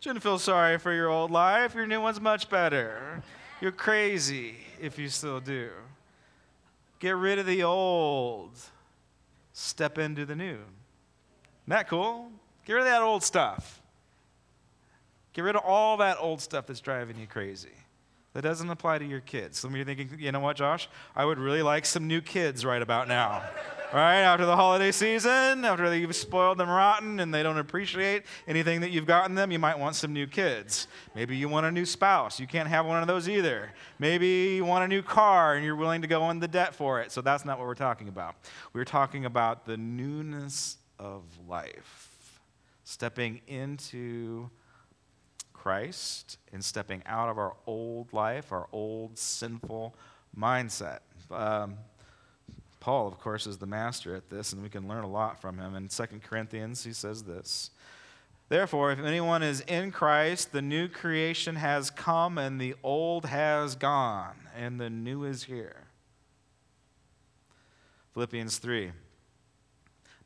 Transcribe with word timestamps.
Shouldn't 0.00 0.22
feel 0.22 0.38
sorry 0.38 0.78
for 0.78 0.94
your 0.94 1.08
old 1.08 1.30
life. 1.30 1.74
Your 1.74 1.86
new 1.86 2.00
one's 2.00 2.20
much 2.20 2.48
better. 2.48 3.22
You're 3.60 3.70
crazy 3.70 4.56
if 4.80 4.98
you 4.98 5.10
still 5.10 5.40
do. 5.40 5.68
Get 6.98 7.16
rid 7.16 7.38
of 7.38 7.44
the 7.44 7.62
old, 7.62 8.52
step 9.52 9.98
into 9.98 10.24
the 10.24 10.34
new. 10.34 10.54
Isn't 10.54 11.68
that 11.68 11.88
cool? 11.88 12.30
Get 12.64 12.74
rid 12.74 12.82
of 12.82 12.88
that 12.88 13.02
old 13.02 13.22
stuff. 13.22 13.82
Get 15.34 15.42
rid 15.42 15.54
of 15.54 15.62
all 15.64 15.98
that 15.98 16.16
old 16.18 16.40
stuff 16.40 16.66
that's 16.66 16.80
driving 16.80 17.18
you 17.18 17.26
crazy. 17.26 17.68
That 18.32 18.42
doesn't 18.42 18.70
apply 18.70 18.98
to 18.98 19.04
your 19.04 19.20
kids. 19.20 19.58
Some 19.58 19.72
of 19.72 19.76
you 19.76 19.82
are 19.82 19.84
thinking, 19.84 20.16
you 20.18 20.30
know 20.30 20.40
what, 20.40 20.56
Josh? 20.56 20.88
I 21.16 21.24
would 21.24 21.38
really 21.38 21.62
like 21.62 21.84
some 21.84 22.06
new 22.06 22.20
kids 22.20 22.64
right 22.64 22.80
about 22.80 23.08
now. 23.08 23.42
right? 23.92 24.20
After 24.20 24.46
the 24.46 24.54
holiday 24.54 24.92
season, 24.92 25.64
after 25.64 25.92
you've 25.94 26.14
spoiled 26.14 26.58
them 26.58 26.68
rotten 26.68 27.20
and 27.20 27.34
they 27.34 27.42
don't 27.42 27.58
appreciate 27.58 28.24
anything 28.46 28.80
that 28.82 28.90
you've 28.90 29.06
gotten 29.06 29.34
them, 29.34 29.50
you 29.50 29.58
might 29.58 29.78
want 29.78 29.96
some 29.96 30.12
new 30.12 30.26
kids. 30.26 30.86
Maybe 31.14 31.36
you 31.36 31.48
want 31.48 31.66
a 31.66 31.72
new 31.72 31.84
spouse. 31.84 32.38
You 32.38 32.46
can't 32.46 32.68
have 32.68 32.86
one 32.86 33.00
of 33.02 33.08
those 33.08 33.28
either. 33.28 33.72
Maybe 33.98 34.54
you 34.54 34.64
want 34.64 34.84
a 34.84 34.88
new 34.88 35.02
car 35.02 35.54
and 35.54 35.64
you're 35.64 35.76
willing 35.76 36.02
to 36.02 36.08
go 36.08 36.30
in 36.30 36.38
the 36.38 36.48
debt 36.48 36.74
for 36.74 37.00
it. 37.00 37.10
So 37.10 37.20
that's 37.20 37.44
not 37.44 37.58
what 37.58 37.66
we're 37.66 37.74
talking 37.74 38.08
about. 38.08 38.36
We're 38.72 38.84
talking 38.84 39.24
about 39.24 39.66
the 39.66 39.76
newness 39.76 40.76
of 40.98 41.24
life, 41.48 42.40
stepping 42.84 43.40
into 43.48 44.50
Christ 45.62 46.38
in 46.52 46.62
stepping 46.62 47.02
out 47.04 47.28
of 47.28 47.36
our 47.36 47.54
old 47.66 48.12
life, 48.14 48.50
our 48.50 48.66
old 48.72 49.18
sinful 49.18 49.94
mindset. 50.36 51.00
Um, 51.30 51.74
Paul, 52.80 53.06
of 53.06 53.18
course, 53.18 53.46
is 53.46 53.58
the 53.58 53.66
master 53.66 54.16
at 54.16 54.30
this, 54.30 54.54
and 54.54 54.62
we 54.62 54.70
can 54.70 54.88
learn 54.88 55.04
a 55.04 55.08
lot 55.08 55.38
from 55.38 55.58
him. 55.58 55.74
In 55.74 55.88
2 55.88 56.04
Corinthians, 56.22 56.82
he 56.82 56.94
says 56.94 57.24
this 57.24 57.70
Therefore, 58.48 58.90
if 58.90 59.00
anyone 59.00 59.42
is 59.42 59.60
in 59.60 59.90
Christ, 59.92 60.52
the 60.52 60.62
new 60.62 60.88
creation 60.88 61.56
has 61.56 61.90
come, 61.90 62.38
and 62.38 62.58
the 62.58 62.74
old 62.82 63.26
has 63.26 63.76
gone, 63.76 64.36
and 64.56 64.80
the 64.80 64.88
new 64.88 65.24
is 65.24 65.44
here. 65.44 65.88
Philippians 68.14 68.56
3. 68.56 68.92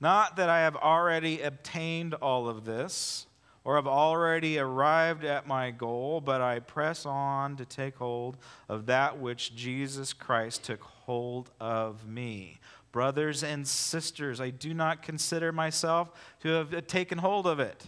Not 0.00 0.36
that 0.36 0.48
I 0.48 0.60
have 0.60 0.76
already 0.76 1.42
obtained 1.42 2.14
all 2.14 2.48
of 2.48 2.64
this 2.64 3.26
or 3.64 3.76
have 3.76 3.86
already 3.86 4.58
arrived 4.58 5.24
at 5.24 5.46
my 5.46 5.70
goal, 5.70 6.20
but 6.20 6.42
I 6.42 6.60
press 6.60 7.06
on 7.06 7.56
to 7.56 7.64
take 7.64 7.96
hold 7.96 8.36
of 8.68 8.86
that 8.86 9.18
which 9.18 9.56
Jesus 9.56 10.12
Christ 10.12 10.64
took 10.64 10.82
hold 10.82 11.50
of 11.58 12.06
me. 12.06 12.60
Brothers 12.92 13.42
and 13.42 13.66
sisters, 13.66 14.40
I 14.40 14.50
do 14.50 14.74
not 14.74 15.02
consider 15.02 15.50
myself 15.50 16.12
to 16.42 16.48
have 16.50 16.86
taken 16.86 17.18
hold 17.18 17.46
of 17.46 17.58
it. 17.58 17.86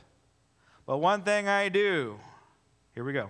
But 0.86 0.98
one 0.98 1.22
thing 1.22 1.46
I 1.46 1.68
do, 1.68 2.18
here 2.94 3.04
we 3.04 3.12
go, 3.12 3.28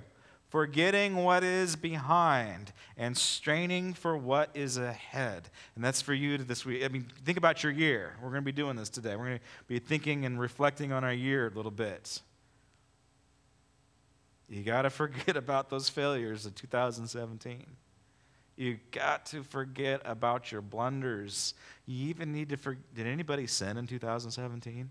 forgetting 0.48 1.16
what 1.16 1.42
is 1.42 1.74
behind 1.74 2.72
and 2.96 3.16
straining 3.16 3.92
for 3.92 4.16
what 4.16 4.50
is 4.54 4.76
ahead. 4.76 5.50
And 5.74 5.84
that's 5.84 6.00
for 6.00 6.14
you 6.14 6.38
this 6.38 6.64
week. 6.64 6.84
I 6.84 6.88
mean, 6.88 7.06
think 7.24 7.36
about 7.36 7.62
your 7.62 7.72
year. 7.72 8.14
We're 8.22 8.30
going 8.30 8.42
to 8.42 8.46
be 8.46 8.52
doing 8.52 8.76
this 8.76 8.88
today. 8.88 9.16
We're 9.16 9.26
going 9.26 9.38
to 9.38 9.44
be 9.66 9.78
thinking 9.78 10.24
and 10.24 10.38
reflecting 10.38 10.92
on 10.92 11.02
our 11.02 11.12
year 11.12 11.48
a 11.48 11.50
little 11.50 11.72
bit. 11.72 12.22
You 14.48 14.62
got 14.62 14.82
to 14.82 14.90
forget 15.02 15.36
about 15.36 15.70
those 15.70 15.88
failures 15.88 16.46
of 16.46 16.54
2017. 16.54 17.66
You 18.56 18.78
got 18.90 19.26
to 19.26 19.42
forget 19.42 20.00
about 20.04 20.50
your 20.50 20.62
blunders. 20.62 21.54
You 21.84 22.08
even 22.08 22.32
need 22.32 22.48
to 22.48 22.56
forget. 22.56 22.94
Did 22.94 23.06
anybody 23.06 23.46
sin 23.46 23.76
in 23.76 23.86
2017? 23.86 24.90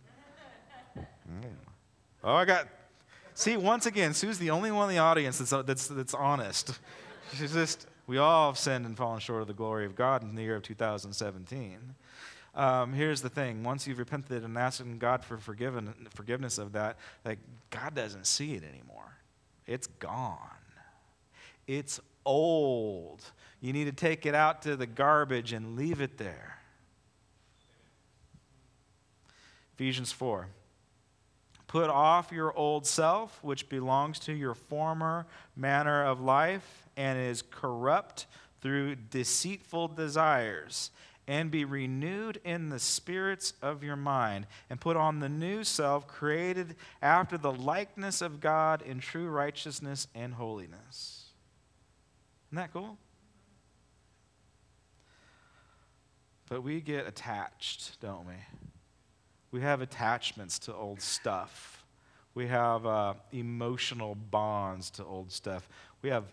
Oh, 2.24 2.36
I 2.36 2.46
got. 2.46 2.68
See, 3.34 3.58
once 3.58 3.86
again, 3.86 4.14
Sue's 4.14 4.38
the 4.38 4.52
only 4.52 4.72
one 4.72 4.90
in 4.90 4.96
the 4.96 5.02
audience 5.02 5.40
that's, 5.40 5.66
that's, 5.66 5.88
that's 5.88 6.14
honest. 6.14 6.80
She's 7.34 7.52
just, 7.52 7.88
we 8.08 8.18
all 8.18 8.52
have 8.52 8.58
sinned 8.58 8.86
and 8.86 8.96
fallen 8.96 9.20
short 9.20 9.42
of 9.42 9.48
the 9.48 9.54
glory 9.54 9.86
of 9.86 9.96
God 9.96 10.24
in 10.24 10.36
the 10.36 10.44
year 10.44 10.56
of 10.56 10.64
2017. 10.64 11.96
Um, 12.54 12.94
here's 12.94 13.22
the 13.22 13.30
thing 13.30 13.64
once 13.64 13.86
you've 13.86 14.00
repented 14.00 14.44
and 14.44 14.58
asked 14.58 14.82
God 15.00 15.26
for 15.26 15.38
forgiven, 15.38 15.94
forgiveness 16.14 16.58
of 16.58 16.72
that, 16.74 16.98
like, 17.26 17.40
God 17.70 17.94
doesn't 17.94 18.26
see 18.26 18.54
it 18.54 18.64
anymore. 18.64 19.15
It's 19.66 19.88
gone. 19.88 20.40
It's 21.68 22.00
old. 22.26 23.24
You 23.62 23.74
need 23.74 23.86
to 23.86 23.92
take 23.92 24.26
it 24.26 24.36
out 24.36 24.62
to 24.64 24.76
the 24.76 24.86
garbage 24.86 25.54
and 25.54 25.76
leave 25.76 26.02
it 26.02 26.18
there. 26.18 26.60
Ephesians 29.76 30.12
4. 30.12 30.48
Put 31.68 31.90
off 31.90 32.32
your 32.32 32.56
old 32.56 32.86
self, 32.86 33.44
which 33.44 33.68
belongs 33.68 34.20
to 34.20 34.34
your 34.34 34.54
former 34.54 35.26
manner 35.56 36.06
of 36.06 36.22
life 36.22 36.88
and 36.96 37.20
is 37.20 37.42
corrupt 37.42 38.28
through 38.62 38.96
deceitful 38.96 39.90
desires 39.90 40.92
and 41.28 41.50
be 41.50 41.66
renewed 41.66 42.40
in 42.44 42.70
the 42.70 42.80
spirits 42.80 43.54
of 43.62 43.84
your 43.84 43.96
mind, 43.96 44.48
and 44.70 44.80
put 44.80 44.96
on 44.96 45.20
the 45.20 45.30
new 45.30 45.64
self, 45.64 46.08
created 46.08 46.76
after 47.02 47.38
the 47.38 47.52
likeness 47.52 48.22
of 48.22 48.40
God 48.40 48.82
in 48.82 49.00
true 49.00 49.28
righteousness 49.28 50.08
and 50.14 50.34
holiness. 50.34 51.26
Isn't 52.50 52.58
that 52.58 52.74
cool? 52.74 52.98
But 56.48 56.62
we 56.62 56.80
get 56.80 57.08
attached, 57.08 58.00
don't 58.02 58.28
we? 58.28 58.36
We 59.52 59.62
have 59.62 59.82
attachments 59.82 60.60
to 60.60 60.76
old 60.76 61.02
stuff. 61.02 61.86
We 62.36 62.48
have 62.48 62.86
uh, 62.86 63.14
emotional 63.32 64.16
bonds 64.16 64.90
to 64.92 65.06
old 65.06 65.32
stuff. 65.32 65.68
We 66.02 66.10
have 66.10 66.26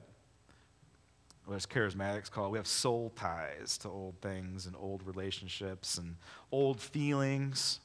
what 1.44 1.56
as 1.56 1.66
charismatics 1.66 2.30
call 2.30 2.50
we 2.50 2.58
have 2.58 2.66
soul 2.66 3.12
ties 3.16 3.76
to 3.78 3.88
old 3.88 4.14
things 4.20 4.66
and 4.66 4.76
old 4.76 5.04
relationships 5.06 5.98
and 5.98 6.16
old 6.50 6.80
feelings, 6.80 7.80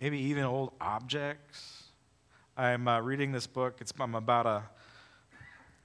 maybe 0.00 0.18
even 0.18 0.44
old 0.44 0.72
objects. 0.80 1.84
I'm 2.56 2.88
uh, 2.88 3.00
reading 3.00 3.32
this 3.32 3.46
book. 3.46 3.76
It's, 3.80 3.92
I'm 3.98 4.14
about 4.14 4.46
a, 4.46 4.62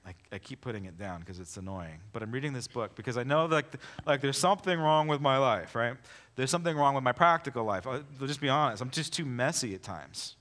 I, 0.06 0.14
I 0.32 0.38
keep 0.38 0.60
putting 0.60 0.84
it 0.84 0.98
down 0.98 1.20
because 1.20 1.40
it's 1.40 1.56
annoying, 1.56 2.00
but 2.12 2.22
I'm 2.22 2.30
reading 2.30 2.52
this 2.52 2.68
book 2.68 2.94
because 2.94 3.16
I 3.16 3.24
know 3.24 3.46
like, 3.46 3.66
like 4.06 4.20
there's 4.20 4.38
something 4.38 4.78
wrong 4.78 5.08
with 5.08 5.20
my 5.20 5.36
life, 5.38 5.74
right? 5.74 5.96
There's 6.36 6.50
something 6.50 6.76
wrong 6.76 6.94
with 6.94 7.02
my 7.02 7.12
practical 7.12 7.64
life. 7.64 7.86
I'll 7.86 8.02
just 8.26 8.40
be 8.40 8.48
honest, 8.48 8.82
I'm 8.82 8.90
just 8.90 9.12
too 9.12 9.24
messy 9.24 9.74
at 9.74 9.82
times. 9.82 10.35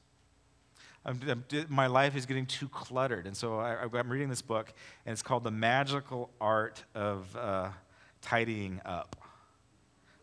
I'm, 1.05 1.19
I'm, 1.29 1.45
my 1.69 1.87
life 1.87 2.15
is 2.15 2.25
getting 2.25 2.45
too 2.45 2.67
cluttered. 2.69 3.27
And 3.27 3.37
so 3.37 3.59
I, 3.59 3.83
am 3.83 4.09
reading 4.09 4.29
this 4.29 4.41
book, 4.41 4.73
and 5.05 5.13
it's 5.13 5.21
called 5.21 5.43
The 5.43 5.51
Magical 5.51 6.31
Art 6.41 6.83
of 6.95 7.35
uh, 7.35 7.69
Tidying 8.21 8.81
Up. 8.85 9.15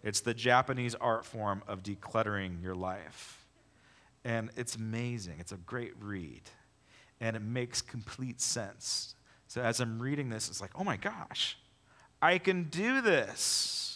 It's 0.03 0.21
the 0.21 0.35
Japanese 0.35 0.97
art 0.97 1.25
form 1.25 1.63
of 1.69 1.83
decluttering 1.83 2.61
your 2.63 2.75
life. 2.75 3.47
And 4.25 4.51
it's 4.57 4.75
amazing. 4.75 5.37
It's 5.39 5.53
a 5.53 5.57
great 5.57 5.93
read. 6.01 6.43
And 7.21 7.37
it 7.37 7.43
makes 7.43 7.81
complete 7.81 8.41
sense. 8.41 9.15
So 9.47 9.61
as 9.61 9.81
I'm 9.81 10.01
reading 10.01 10.31
this, 10.31 10.49
it's 10.49 10.61
like, 10.61 10.71
oh 10.75 10.83
my 10.83 10.97
gosh, 10.97 11.57
I 12.21 12.39
can 12.39 12.65
do 12.65 13.01
this. 13.01 13.92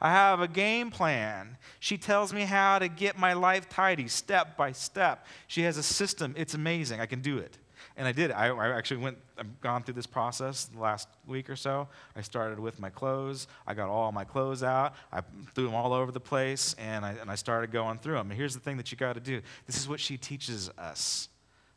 I 0.00 0.10
have 0.10 0.40
a 0.40 0.48
game 0.48 0.90
plan. 0.90 1.56
She 1.80 1.96
tells 1.96 2.32
me 2.32 2.42
how 2.42 2.78
to 2.78 2.88
get 2.88 3.18
my 3.18 3.32
life 3.32 3.68
tidy 3.68 4.08
step 4.08 4.56
by 4.56 4.72
step. 4.72 5.26
She 5.46 5.62
has 5.62 5.76
a 5.76 5.82
system. 5.82 6.34
It's 6.36 6.54
amazing. 6.54 7.00
I 7.00 7.06
can 7.06 7.20
do 7.20 7.38
it. 7.38 7.58
And 7.96 8.06
I 8.06 8.12
did. 8.12 8.30
I, 8.30 8.48
I 8.48 8.76
actually 8.76 8.98
went, 8.98 9.16
I've 9.38 9.60
gone 9.62 9.82
through 9.82 9.94
this 9.94 10.06
process 10.06 10.66
the 10.66 10.78
last 10.78 11.08
week 11.26 11.48
or 11.48 11.56
so. 11.56 11.88
I 12.14 12.20
started 12.20 12.60
with 12.60 12.78
my 12.78 12.90
clothes. 12.90 13.46
I 13.66 13.72
got 13.72 13.88
all 13.88 14.12
my 14.12 14.24
clothes 14.24 14.62
out. 14.62 14.94
I 15.10 15.22
threw 15.54 15.64
them 15.64 15.74
all 15.74 15.94
over 15.94 16.12
the 16.12 16.20
place, 16.20 16.74
and 16.78 17.06
I, 17.06 17.12
and 17.12 17.30
I 17.30 17.36
started 17.36 17.70
going 17.70 17.98
through 17.98 18.16
them. 18.16 18.30
And 18.30 18.38
here's 18.38 18.52
the 18.52 18.60
thing 18.60 18.76
that 18.76 18.92
you 18.92 18.98
got 18.98 19.14
to 19.14 19.20
do 19.20 19.40
this 19.66 19.78
is 19.78 19.88
what 19.88 19.98
she 19.98 20.18
teaches 20.18 20.68
us. 20.76 21.30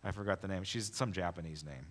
I 0.03 0.11
forgot 0.11 0.41
the 0.41 0.47
name. 0.49 0.63
She's 0.63 0.93
some 0.93 1.13
Japanese 1.13 1.63
name. 1.63 1.85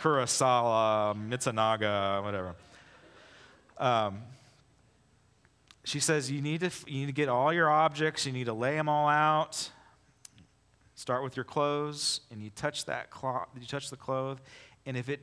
Kurosawa, 0.00 1.14
Mitsunaga, 1.14 2.22
whatever. 2.22 2.54
Um, 3.78 4.22
she 5.84 6.00
says 6.00 6.30
you 6.30 6.40
need 6.40 6.60
to 6.60 6.70
you 6.86 7.00
need 7.00 7.06
to 7.06 7.12
get 7.12 7.28
all 7.28 7.52
your 7.52 7.70
objects. 7.70 8.26
You 8.26 8.32
need 8.32 8.44
to 8.44 8.52
lay 8.52 8.76
them 8.76 8.88
all 8.88 9.08
out. 9.08 9.70
Start 10.94 11.22
with 11.22 11.36
your 11.36 11.44
clothes 11.44 12.20
and 12.30 12.42
you 12.42 12.50
touch 12.50 12.84
that 12.84 13.10
cloth 13.10 13.48
you 13.58 13.66
touch 13.66 13.88
the 13.88 13.96
cloth 13.96 14.40
and 14.84 14.96
if 14.96 15.08
it 15.08 15.20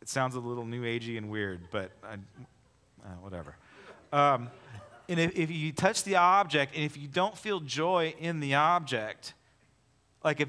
it 0.00 0.08
sounds 0.08 0.36
a 0.36 0.40
little 0.40 0.64
new 0.64 0.82
agey 0.82 1.18
and 1.18 1.28
weird 1.28 1.68
but 1.72 1.90
I, 2.04 2.14
uh, 2.14 3.08
whatever. 3.20 3.56
Um, 4.12 4.50
and 5.08 5.18
if, 5.18 5.36
if 5.36 5.50
you 5.50 5.72
touch 5.72 6.04
the 6.04 6.16
object 6.16 6.74
and 6.76 6.84
if 6.84 6.96
you 6.96 7.08
don't 7.08 7.36
feel 7.36 7.58
joy 7.58 8.14
in 8.20 8.38
the 8.38 8.54
object 8.54 9.34
like 10.22 10.40
if 10.40 10.48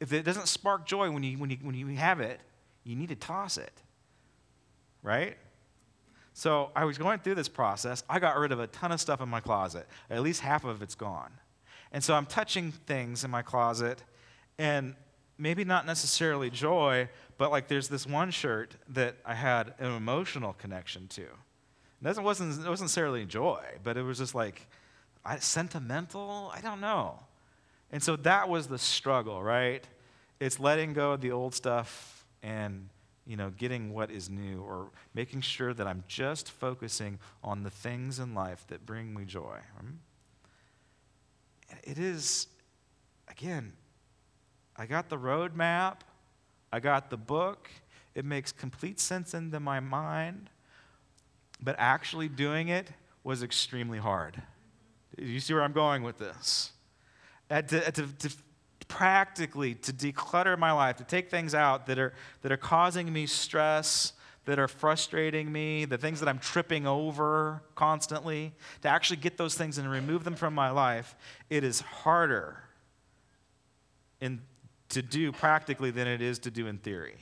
if 0.00 0.12
it 0.12 0.24
doesn't 0.24 0.48
spark 0.48 0.84
joy 0.84 1.10
when 1.10 1.22
you 1.22 1.38
when 1.38 1.48
you 1.48 1.56
when 1.62 1.74
you 1.74 1.86
have 1.88 2.20
it 2.20 2.40
you 2.84 2.94
need 2.94 3.08
to 3.08 3.16
toss 3.16 3.56
it. 3.56 3.72
Right 5.02 5.38
so 6.38 6.70
I 6.76 6.84
was 6.84 6.98
going 6.98 7.20
through 7.20 7.36
this 7.36 7.48
process. 7.48 8.04
I 8.10 8.18
got 8.18 8.36
rid 8.36 8.52
of 8.52 8.60
a 8.60 8.66
ton 8.66 8.92
of 8.92 9.00
stuff 9.00 9.22
in 9.22 9.28
my 9.30 9.40
closet. 9.40 9.86
At 10.10 10.20
least 10.20 10.42
half 10.42 10.66
of 10.66 10.82
it's 10.82 10.94
gone. 10.94 11.30
And 11.92 12.04
so 12.04 12.12
I'm 12.12 12.26
touching 12.26 12.72
things 12.72 13.24
in 13.24 13.30
my 13.30 13.40
closet, 13.40 14.02
and 14.58 14.94
maybe 15.38 15.64
not 15.64 15.86
necessarily 15.86 16.50
joy, 16.50 17.08
but 17.38 17.50
like 17.50 17.68
there's 17.68 17.88
this 17.88 18.06
one 18.06 18.30
shirt 18.30 18.76
that 18.90 19.16
I 19.24 19.34
had 19.34 19.72
an 19.78 19.90
emotional 19.92 20.52
connection 20.52 21.08
to. 21.08 21.22
It 21.22 22.22
wasn't, 22.22 22.52
it 22.52 22.68
wasn't 22.68 22.82
necessarily 22.82 23.24
joy, 23.24 23.64
but 23.82 23.96
it 23.96 24.02
was 24.02 24.18
just 24.18 24.34
like 24.34 24.66
I, 25.24 25.38
sentimental. 25.38 26.52
I 26.54 26.60
don't 26.60 26.82
know. 26.82 27.18
And 27.90 28.02
so 28.02 28.14
that 28.16 28.50
was 28.50 28.66
the 28.66 28.78
struggle, 28.78 29.42
right? 29.42 29.88
It's 30.38 30.60
letting 30.60 30.92
go 30.92 31.12
of 31.12 31.22
the 31.22 31.32
old 31.32 31.54
stuff 31.54 32.26
and 32.42 32.90
you 33.26 33.36
know, 33.36 33.50
getting 33.50 33.92
what 33.92 34.10
is 34.10 34.30
new 34.30 34.62
or 34.62 34.88
making 35.14 35.40
sure 35.40 35.74
that 35.74 35.86
I'm 35.86 36.04
just 36.06 36.50
focusing 36.50 37.18
on 37.42 37.64
the 37.64 37.70
things 37.70 38.18
in 38.18 38.34
life 38.34 38.64
that 38.68 38.86
bring 38.86 39.14
me 39.14 39.24
joy. 39.24 39.58
Hmm? 39.80 39.90
It 41.82 41.98
is, 41.98 42.46
again, 43.28 43.72
I 44.76 44.86
got 44.86 45.08
the 45.08 45.16
roadmap, 45.16 45.96
I 46.72 46.80
got 46.80 47.10
the 47.10 47.16
book, 47.16 47.70
it 48.14 48.24
makes 48.24 48.52
complete 48.52 49.00
sense 49.00 49.34
into 49.34 49.58
my 49.58 49.80
mind, 49.80 50.48
but 51.60 51.74
actually 51.78 52.28
doing 52.28 52.68
it 52.68 52.88
was 53.24 53.42
extremely 53.42 53.98
hard. 53.98 54.40
You 55.18 55.40
see 55.40 55.54
where 55.54 55.62
I'm 55.62 55.72
going 55.72 56.02
with 56.02 56.18
this? 56.18 56.72
To, 57.50 57.62
to, 57.62 57.90
to 57.92 58.36
practically 58.88 59.74
to 59.74 59.92
declutter 59.92 60.58
my 60.58 60.72
life, 60.72 60.96
to 60.96 61.04
take 61.04 61.30
things 61.30 61.54
out 61.54 61.86
that 61.86 61.98
are, 61.98 62.12
that 62.42 62.52
are 62.52 62.56
causing 62.56 63.12
me 63.12 63.26
stress, 63.26 64.12
that 64.44 64.58
are 64.58 64.68
frustrating 64.68 65.50
me, 65.50 65.84
the 65.84 65.98
things 65.98 66.20
that 66.20 66.28
I'm 66.28 66.38
tripping 66.38 66.86
over 66.86 67.62
constantly, 67.74 68.52
to 68.82 68.88
actually 68.88 69.16
get 69.18 69.36
those 69.36 69.54
things 69.54 69.78
and 69.78 69.90
remove 69.90 70.24
them 70.24 70.36
from 70.36 70.54
my 70.54 70.70
life, 70.70 71.16
it 71.50 71.64
is 71.64 71.80
harder 71.80 72.62
in, 74.20 74.40
to 74.90 75.02
do 75.02 75.32
practically 75.32 75.90
than 75.90 76.06
it 76.06 76.22
is 76.22 76.38
to 76.40 76.50
do 76.50 76.68
in 76.68 76.78
theory. 76.78 77.18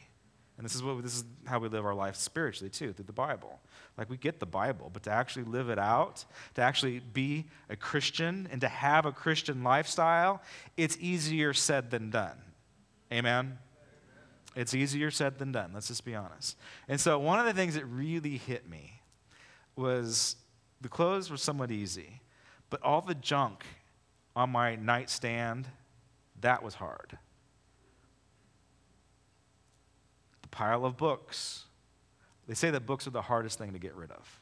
And 0.57 0.65
this 0.65 0.75
is, 0.75 0.83
what, 0.83 1.03
this 1.03 1.17
is 1.17 1.25
how 1.47 1.59
we 1.59 1.69
live 1.69 1.85
our 1.85 1.95
life 1.95 2.15
spiritually, 2.17 2.71
too, 2.71 2.93
through 2.93 3.07
the 3.07 3.13
Bible. 3.13 3.59
Like, 3.97 4.11
we 4.11 4.17
get 4.17 4.41
the 4.41 4.47
Bible, 4.47 4.91
but 4.93 5.05
to 5.05 5.11
actually 5.11 5.45
live 5.45 5.71
it 5.71 5.79
out, 5.79 6.25
to 6.55 6.63
actually 6.63 6.99
be 6.99 7.47
a 7.69 7.77
Christian, 7.77 8.49
and 8.51 8.61
to 8.61 8.69
have 8.69 9.07
a 9.07 9.13
Christian 9.13 9.63
lifestyle, 9.63 10.43
it's 10.77 10.97
easier 11.01 11.53
said 11.53 11.91
than 11.91 12.11
done. 12.11 12.37
Amen? 13.13 13.59
It's 14.57 14.75
easier 14.75 15.11
said 15.11 15.39
than 15.39 15.53
done, 15.53 15.73
let's 15.75 15.89
just 15.89 16.05
be 16.05 16.15
honest. 16.15 16.57
And 16.89 17.01
so, 17.01 17.19
one 17.19 17.39
of 17.39 17.47
the 17.47 17.53
things 17.53 17.75
that 17.75 17.85
really 17.87 18.37
hit 18.37 18.69
me 18.69 19.01
was 19.77 20.37
the 20.81 20.89
clothes 20.89 21.31
were 21.31 21.37
somewhat 21.37 21.71
easy, 21.71 22.21
but 22.71 22.83
all 22.83 23.01
the 23.01 23.15
junk 23.15 23.65
on 24.37 24.51
my 24.51 24.77
nightstand, 24.77 25.67
that 26.41 26.63
was 26.63 26.75
hard. 26.75 27.19
The 30.43 30.49
pile 30.49 30.85
of 30.85 30.97
books. 30.97 31.65
They 32.47 32.55
say 32.55 32.71
that 32.71 32.87
books 32.87 33.07
are 33.07 33.11
the 33.11 33.23
hardest 33.23 33.59
thing 33.59 33.73
to 33.73 33.79
get 33.79 33.95
rid 33.95 34.11
of. 34.11 34.41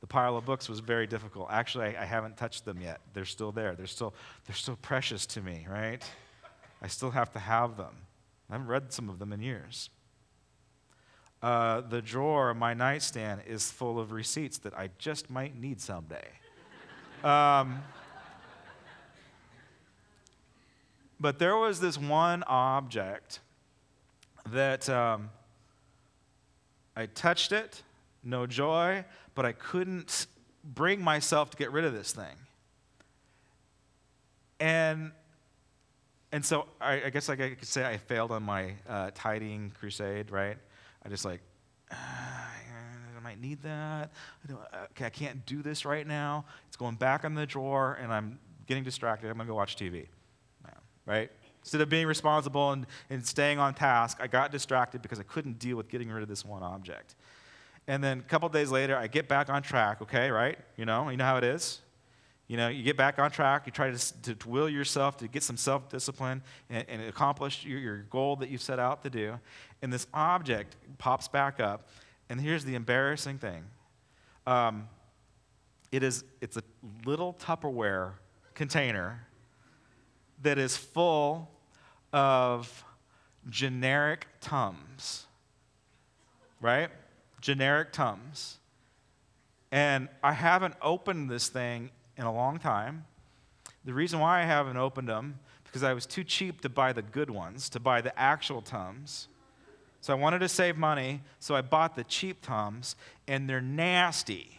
The 0.00 0.06
pile 0.08 0.36
of 0.36 0.44
books 0.44 0.68
was 0.68 0.80
very 0.80 1.06
difficult. 1.06 1.48
Actually, 1.50 1.96
I, 1.96 2.02
I 2.02 2.04
haven't 2.04 2.36
touched 2.36 2.64
them 2.64 2.80
yet. 2.80 3.00
They're 3.14 3.24
still 3.24 3.52
there. 3.52 3.76
They're 3.76 3.86
still, 3.86 4.14
they're 4.46 4.56
still 4.56 4.76
precious 4.82 5.26
to 5.26 5.40
me, 5.40 5.66
right? 5.70 6.02
I 6.82 6.88
still 6.88 7.12
have 7.12 7.32
to 7.34 7.38
have 7.38 7.76
them. 7.76 7.94
I 8.50 8.54
haven't 8.54 8.66
read 8.66 8.92
some 8.92 9.08
of 9.08 9.20
them 9.20 9.32
in 9.32 9.40
years. 9.40 9.90
Uh, 11.40 11.80
the 11.80 12.02
drawer, 12.02 12.52
my 12.54 12.74
nightstand, 12.74 13.42
is 13.46 13.70
full 13.70 13.98
of 13.98 14.10
receipts 14.10 14.58
that 14.58 14.76
I 14.76 14.90
just 14.98 15.30
might 15.30 15.56
need 15.58 15.80
someday. 15.80 16.28
Um, 17.22 17.82
but 21.20 21.38
there 21.38 21.56
was 21.56 21.78
this 21.78 21.96
one 21.96 22.42
object 22.48 23.38
that 24.50 24.88
um, 24.88 25.30
I 26.96 27.06
touched 27.06 27.52
it, 27.52 27.82
no 28.22 28.46
joy, 28.46 29.04
but 29.34 29.46
I 29.46 29.52
couldn't 29.52 30.26
bring 30.64 31.02
myself 31.02 31.50
to 31.50 31.56
get 31.56 31.72
rid 31.72 31.84
of 31.84 31.92
this 31.92 32.12
thing. 32.12 32.36
And 34.60 35.12
and 36.30 36.44
so 36.44 36.66
I, 36.80 37.04
I 37.04 37.10
guess 37.10 37.28
like 37.28 37.40
I 37.40 37.50
could 37.50 37.68
say 37.68 37.84
I 37.84 37.98
failed 37.98 38.30
on 38.30 38.42
my 38.42 38.72
uh, 38.88 39.10
tidying 39.14 39.72
crusade, 39.78 40.30
right? 40.30 40.56
I 41.04 41.08
just 41.08 41.24
like, 41.24 41.40
ah, 41.90 42.50
I 43.16 43.20
might 43.20 43.40
need 43.40 43.62
that. 43.62 44.10
I 44.48 44.52
okay, 44.92 45.06
I 45.06 45.10
can't 45.10 45.44
do 45.44 45.62
this 45.62 45.84
right 45.84 46.06
now. 46.06 46.46
It's 46.68 46.76
going 46.76 46.94
back 46.94 47.24
in 47.24 47.34
the 47.34 47.44
drawer, 47.44 47.98
and 48.00 48.12
I'm 48.12 48.38
getting 48.66 48.82
distracted. 48.82 49.30
I'm 49.30 49.36
gonna 49.36 49.48
go 49.48 49.54
watch 49.54 49.76
TV, 49.76 50.06
right? 51.04 51.30
Instead 51.62 51.80
of 51.80 51.88
being 51.88 52.06
responsible 52.06 52.72
and, 52.72 52.86
and 53.08 53.24
staying 53.24 53.58
on 53.58 53.74
task, 53.74 54.18
I 54.20 54.26
got 54.26 54.50
distracted 54.50 55.00
because 55.00 55.20
I 55.20 55.22
couldn't 55.22 55.58
deal 55.58 55.76
with 55.76 55.88
getting 55.88 56.10
rid 56.10 56.22
of 56.22 56.28
this 56.28 56.44
one 56.44 56.62
object. 56.62 57.14
And 57.86 58.02
then 58.02 58.18
a 58.18 58.22
couple 58.22 58.48
days 58.48 58.70
later, 58.70 58.96
I 58.96 59.06
get 59.06 59.28
back 59.28 59.48
on 59.48 59.62
track, 59.62 60.02
okay, 60.02 60.30
right? 60.30 60.58
You 60.76 60.84
know, 60.84 61.08
you 61.08 61.16
know 61.16 61.24
how 61.24 61.36
it 61.36 61.44
is? 61.44 61.80
You 62.48 62.56
know, 62.56 62.68
you 62.68 62.82
get 62.82 62.96
back 62.96 63.18
on 63.18 63.30
track, 63.30 63.62
you 63.66 63.72
try 63.72 63.90
to, 63.90 64.34
to, 64.34 64.48
will 64.48 64.68
yourself 64.68 65.16
to 65.18 65.28
get 65.28 65.42
some 65.42 65.56
self 65.56 65.88
discipline 65.88 66.42
and, 66.68 66.84
and, 66.88 67.02
accomplish 67.02 67.64
your, 67.64 67.78
your 67.78 67.98
goal 68.02 68.36
that 68.36 68.50
you 68.50 68.58
set 68.58 68.78
out 68.78 69.02
to 69.04 69.10
do. 69.10 69.38
And 69.80 69.92
this 69.92 70.06
object 70.12 70.76
pops 70.98 71.28
back 71.28 71.60
up. 71.60 71.88
And 72.28 72.40
here's 72.40 72.64
the 72.64 72.74
embarrassing 72.74 73.38
thing 73.38 73.64
um, 74.46 74.88
it 75.90 76.02
is, 76.02 76.24
it's 76.40 76.56
a 76.56 76.62
little 77.04 77.34
Tupperware 77.34 78.12
container 78.54 79.26
that 80.42 80.58
is 80.58 80.76
full 80.76 81.50
of 82.12 82.84
generic 83.48 84.26
Tums, 84.40 85.26
right? 86.60 86.90
Generic 87.40 87.92
Tums. 87.92 88.58
And 89.70 90.08
I 90.22 90.32
haven't 90.32 90.74
opened 90.82 91.30
this 91.30 91.48
thing 91.48 91.90
in 92.16 92.24
a 92.24 92.32
long 92.32 92.58
time. 92.58 93.06
The 93.84 93.94
reason 93.94 94.20
why 94.20 94.42
I 94.42 94.44
haven't 94.44 94.76
opened 94.76 95.08
them 95.08 95.38
because 95.64 95.82
I 95.82 95.94
was 95.94 96.04
too 96.04 96.22
cheap 96.22 96.60
to 96.60 96.68
buy 96.68 96.92
the 96.92 97.00
good 97.00 97.30
ones, 97.30 97.70
to 97.70 97.80
buy 97.80 98.02
the 98.02 98.16
actual 98.18 98.60
Tums. 98.60 99.28
So 100.02 100.12
I 100.12 100.16
wanted 100.16 100.40
to 100.40 100.48
save 100.48 100.76
money, 100.76 101.22
so 101.38 101.54
I 101.54 101.62
bought 101.62 101.96
the 101.96 102.04
cheap 102.04 102.42
Tums, 102.42 102.94
and 103.26 103.48
they're 103.48 103.62
nasty. 103.62 104.58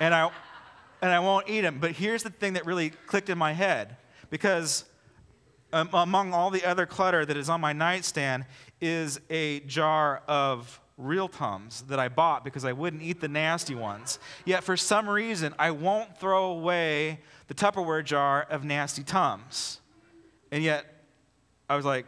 and 0.00 0.12
I 0.12 0.30
and 1.00 1.10
I 1.10 1.20
won't 1.20 1.48
eat 1.48 1.60
them. 1.60 1.78
But 1.80 1.92
here's 1.92 2.22
the 2.22 2.30
thing 2.30 2.54
that 2.54 2.66
really 2.66 2.90
clicked 2.90 3.28
in 3.28 3.38
my 3.38 3.52
head 3.52 3.96
because 4.32 4.86
um, 5.74 5.90
among 5.92 6.32
all 6.32 6.48
the 6.48 6.64
other 6.64 6.86
clutter 6.86 7.26
that 7.26 7.36
is 7.36 7.50
on 7.50 7.60
my 7.60 7.74
nightstand 7.74 8.46
is 8.80 9.20
a 9.28 9.60
jar 9.60 10.22
of 10.26 10.80
real 10.96 11.28
Tums 11.28 11.82
that 11.82 11.98
I 11.98 12.08
bought 12.08 12.42
because 12.42 12.64
I 12.64 12.72
wouldn't 12.72 13.02
eat 13.02 13.20
the 13.20 13.28
nasty 13.28 13.74
ones. 13.74 14.18
Yet 14.46 14.64
for 14.64 14.74
some 14.74 15.06
reason, 15.06 15.54
I 15.58 15.70
won't 15.70 16.16
throw 16.16 16.46
away 16.46 17.20
the 17.48 17.54
Tupperware 17.54 18.02
jar 18.02 18.46
of 18.48 18.64
nasty 18.64 19.02
Tums. 19.02 19.80
And 20.50 20.64
yet, 20.64 20.86
I 21.68 21.76
was 21.76 21.84
like, 21.84 22.06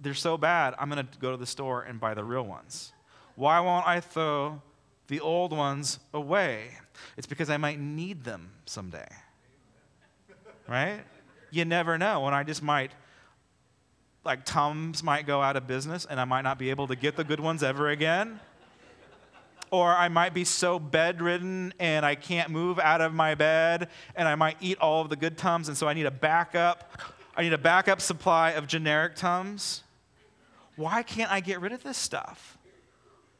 they're 0.00 0.14
so 0.14 0.36
bad, 0.36 0.74
I'm 0.80 0.90
going 0.90 1.06
to 1.06 1.18
go 1.20 1.30
to 1.30 1.36
the 1.36 1.46
store 1.46 1.82
and 1.82 2.00
buy 2.00 2.14
the 2.14 2.24
real 2.24 2.44
ones. 2.44 2.92
Why 3.36 3.60
won't 3.60 3.86
I 3.86 4.00
throw 4.00 4.60
the 5.06 5.20
old 5.20 5.52
ones 5.52 6.00
away? 6.12 6.70
It's 7.16 7.26
because 7.28 7.50
I 7.50 7.56
might 7.56 7.78
need 7.78 8.24
them 8.24 8.50
someday. 8.64 9.06
Right? 10.68 11.04
You 11.56 11.64
never 11.64 11.98
know. 11.98 12.26
And 12.26 12.34
I 12.34 12.42
just 12.42 12.62
might, 12.62 12.92
like, 14.24 14.44
Tums 14.44 15.02
might 15.02 15.26
go 15.26 15.40
out 15.42 15.56
of 15.56 15.66
business 15.66 16.06
and 16.08 16.20
I 16.20 16.24
might 16.24 16.42
not 16.42 16.58
be 16.58 16.70
able 16.70 16.86
to 16.88 16.96
get 16.96 17.16
the 17.16 17.24
good 17.24 17.40
ones 17.40 17.62
ever 17.62 17.88
again. 17.88 18.40
Or 19.70 19.88
I 19.92 20.08
might 20.08 20.32
be 20.32 20.44
so 20.44 20.78
bedridden 20.78 21.74
and 21.80 22.06
I 22.06 22.14
can't 22.14 22.50
move 22.50 22.78
out 22.78 23.00
of 23.00 23.12
my 23.12 23.34
bed 23.34 23.88
and 24.14 24.28
I 24.28 24.36
might 24.36 24.58
eat 24.60 24.78
all 24.78 25.02
of 25.02 25.08
the 25.08 25.16
good 25.16 25.36
Tums. 25.36 25.68
And 25.68 25.76
so 25.76 25.88
I 25.88 25.94
need 25.94 26.06
a 26.06 26.10
backup. 26.10 27.00
I 27.36 27.42
need 27.42 27.52
a 27.52 27.58
backup 27.58 28.00
supply 28.00 28.52
of 28.52 28.66
generic 28.66 29.16
Tums. 29.16 29.82
Why 30.76 31.02
can't 31.02 31.32
I 31.32 31.40
get 31.40 31.60
rid 31.60 31.72
of 31.72 31.82
this 31.82 31.96
stuff? 31.96 32.58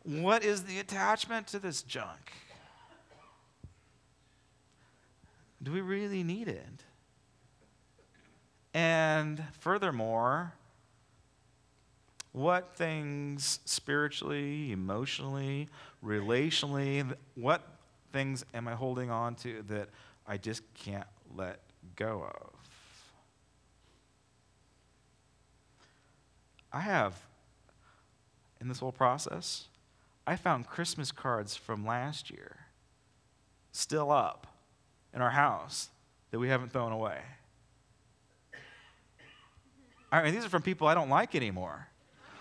What 0.02 0.44
is 0.44 0.64
the 0.64 0.78
attachment 0.78 1.48
to 1.48 1.58
this 1.58 1.82
junk? 1.82 2.32
Do 5.62 5.72
we 5.72 5.80
really 5.80 6.22
need 6.22 6.48
it? 6.48 6.84
And 8.76 9.42
furthermore, 9.60 10.52
what 12.32 12.76
things 12.76 13.60
spiritually, 13.64 14.70
emotionally, 14.70 15.70
relationally, 16.04 17.10
what 17.36 17.66
things 18.12 18.44
am 18.52 18.68
I 18.68 18.74
holding 18.74 19.10
on 19.10 19.34
to 19.36 19.64
that 19.68 19.88
I 20.26 20.36
just 20.36 20.60
can't 20.74 21.06
let 21.34 21.60
go 21.96 22.24
of? 22.24 22.50
I 26.70 26.80
have, 26.80 27.14
in 28.60 28.68
this 28.68 28.80
whole 28.80 28.92
process, 28.92 29.68
I 30.26 30.36
found 30.36 30.66
Christmas 30.66 31.10
cards 31.12 31.56
from 31.56 31.86
last 31.86 32.30
year 32.30 32.66
still 33.72 34.10
up 34.10 34.46
in 35.14 35.22
our 35.22 35.30
house 35.30 35.88
that 36.30 36.38
we 36.38 36.50
haven't 36.50 36.74
thrown 36.74 36.92
away? 36.92 37.22
I 40.10 40.22
mean, 40.22 40.34
these 40.34 40.44
are 40.44 40.48
from 40.48 40.62
people 40.62 40.86
I 40.86 40.94
don't 40.94 41.08
like 41.08 41.34
anymore. 41.34 41.88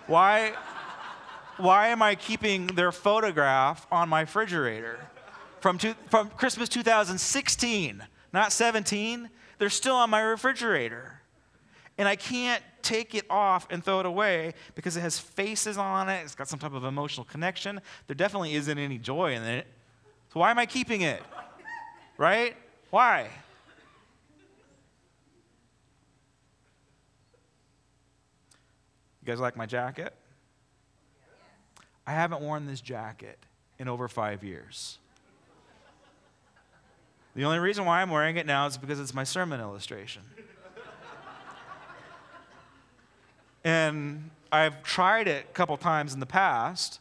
Why, 0.08 0.54
why 1.58 1.88
am 1.88 2.02
I 2.02 2.16
keeping 2.16 2.68
their 2.68 2.92
photograph 2.92 3.88
on 3.92 4.08
my 4.08 4.22
refrigerator 4.22 5.00
from, 5.60 5.78
two, 5.78 5.96
from 6.10 6.30
Christmas 6.30 6.70
2016, 6.70 8.04
not 8.32 8.52
17? 8.52 9.30
They're 9.58 9.70
still 9.70 9.96
on 9.96 10.10
my 10.10 10.22
refrigerator. 10.22 11.22
And 11.98 12.08
I 12.08 12.16
can't 12.16 12.62
take 12.82 13.16
it 13.16 13.26
off 13.30 13.68
and 13.72 13.84
throw 13.84 14.00
it 14.00 14.06
away 14.06 14.54
because 14.76 14.96
it 14.96 15.02
has 15.02 15.18
faces 15.18 15.78
on 15.78 16.08
it. 16.08 16.22
It's 16.24 16.36
got 16.36 16.48
some 16.48 16.60
type 16.60 16.74
of 16.74 16.84
emotional 16.84 17.26
connection. 17.26 17.82
There 18.08 18.16
definitely 18.16 18.54
isn't 18.54 18.78
any 18.78 19.00
joy 19.00 19.34
in 19.34 19.42
it. 19.42 19.66
So 20.34 20.42
why 20.42 20.52
am 20.52 20.60
I 20.60 20.66
keeping 20.66 21.02
it? 21.02 21.24
Right? 22.18 22.56
Why? 22.92 23.30
You 29.26 29.32
guys 29.32 29.40
like 29.40 29.58
my 29.58 29.66
jacket? 29.66 30.14
I 32.06 32.12
haven't 32.12 32.42
worn 32.42 32.68
this 32.68 32.80
jacket 32.80 33.40
in 33.80 33.88
over 33.88 34.08
five 34.08 34.44
years. 34.44 35.00
The 37.34 37.44
only 37.44 37.58
reason 37.58 37.86
why 37.86 38.04
I'm 38.04 38.12
wearing 38.12 38.38
it 38.38 38.46
now 38.46 38.68
is 38.68 38.78
because 38.78 39.00
it's 39.00 39.16
my 39.16 39.24
sermon 39.24 39.60
illustration. 39.60 40.22
and 43.64 44.30
I've 44.52 44.84
tried 44.84 45.28
it 45.28 45.48
a 45.50 45.54
couple 45.54 45.76
times 45.78 46.14
in 46.14 46.20
the 46.20 46.28
past, 46.28 47.00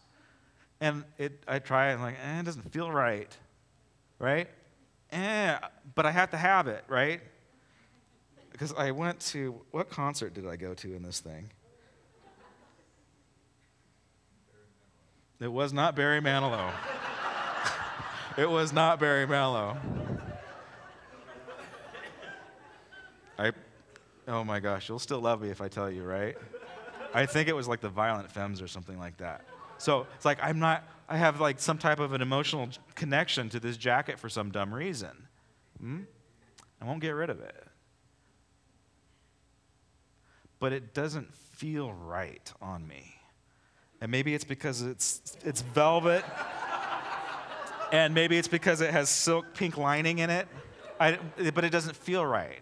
and 0.80 1.04
it, 1.18 1.42
I 1.46 1.58
try 1.58 1.90
it, 1.90 1.92
and 1.92 2.02
I'm 2.02 2.06
like, 2.06 2.16
eh, 2.24 2.40
it 2.40 2.44
doesn't 2.46 2.72
feel 2.72 2.90
right, 2.90 3.36
right? 4.18 4.48
Eh, 5.12 5.58
but 5.94 6.06
I 6.06 6.10
have 6.10 6.30
to 6.30 6.38
have 6.38 6.68
it, 6.68 6.84
right? 6.88 7.20
Because 8.50 8.72
I 8.72 8.92
went 8.92 9.20
to, 9.20 9.60
what 9.72 9.90
concert 9.90 10.32
did 10.32 10.46
I 10.46 10.56
go 10.56 10.72
to 10.72 10.94
in 10.94 11.02
this 11.02 11.20
thing? 11.20 11.50
It 15.40 15.48
was 15.48 15.72
not 15.72 15.96
Barry 15.96 16.20
Manilow. 16.20 16.70
it 18.36 18.48
was 18.48 18.72
not 18.72 19.00
Barry 19.00 19.26
Manilow. 19.26 19.76
I, 23.38 23.52
oh 24.28 24.44
my 24.44 24.60
gosh, 24.60 24.88
you'll 24.88 24.98
still 24.98 25.20
love 25.20 25.42
me 25.42 25.48
if 25.48 25.60
I 25.60 25.68
tell 25.68 25.90
you, 25.90 26.04
right? 26.04 26.36
I 27.12 27.26
think 27.26 27.48
it 27.48 27.54
was 27.54 27.66
like 27.66 27.80
the 27.80 27.88
Violent 27.88 28.30
Femmes 28.30 28.62
or 28.62 28.68
something 28.68 28.98
like 28.98 29.16
that. 29.18 29.44
So 29.78 30.06
it's 30.14 30.24
like 30.24 30.38
I'm 30.42 30.58
not, 30.58 30.84
I 31.08 31.16
have 31.16 31.40
like 31.40 31.60
some 31.60 31.78
type 31.78 31.98
of 31.98 32.12
an 32.12 32.22
emotional 32.22 32.68
connection 32.94 33.48
to 33.50 33.60
this 33.60 33.76
jacket 33.76 34.18
for 34.18 34.28
some 34.28 34.50
dumb 34.50 34.72
reason. 34.72 35.28
Hmm? 35.80 36.02
I 36.80 36.84
won't 36.84 37.00
get 37.00 37.10
rid 37.10 37.30
of 37.30 37.40
it. 37.40 37.66
But 40.60 40.72
it 40.72 40.94
doesn't 40.94 41.34
feel 41.34 41.92
right 41.92 42.52
on 42.62 42.86
me. 42.86 43.13
And 44.04 44.10
maybe 44.10 44.34
it's 44.34 44.44
because 44.44 44.82
it's, 44.82 45.34
it's 45.46 45.62
velvet. 45.62 46.26
and 47.90 48.12
maybe 48.12 48.36
it's 48.36 48.48
because 48.48 48.82
it 48.82 48.90
has 48.90 49.08
silk 49.08 49.46
pink 49.54 49.78
lining 49.78 50.18
in 50.18 50.28
it. 50.28 50.46
I, 51.00 51.18
but 51.54 51.64
it 51.64 51.70
doesn't 51.70 51.96
feel 51.96 52.24
right. 52.26 52.60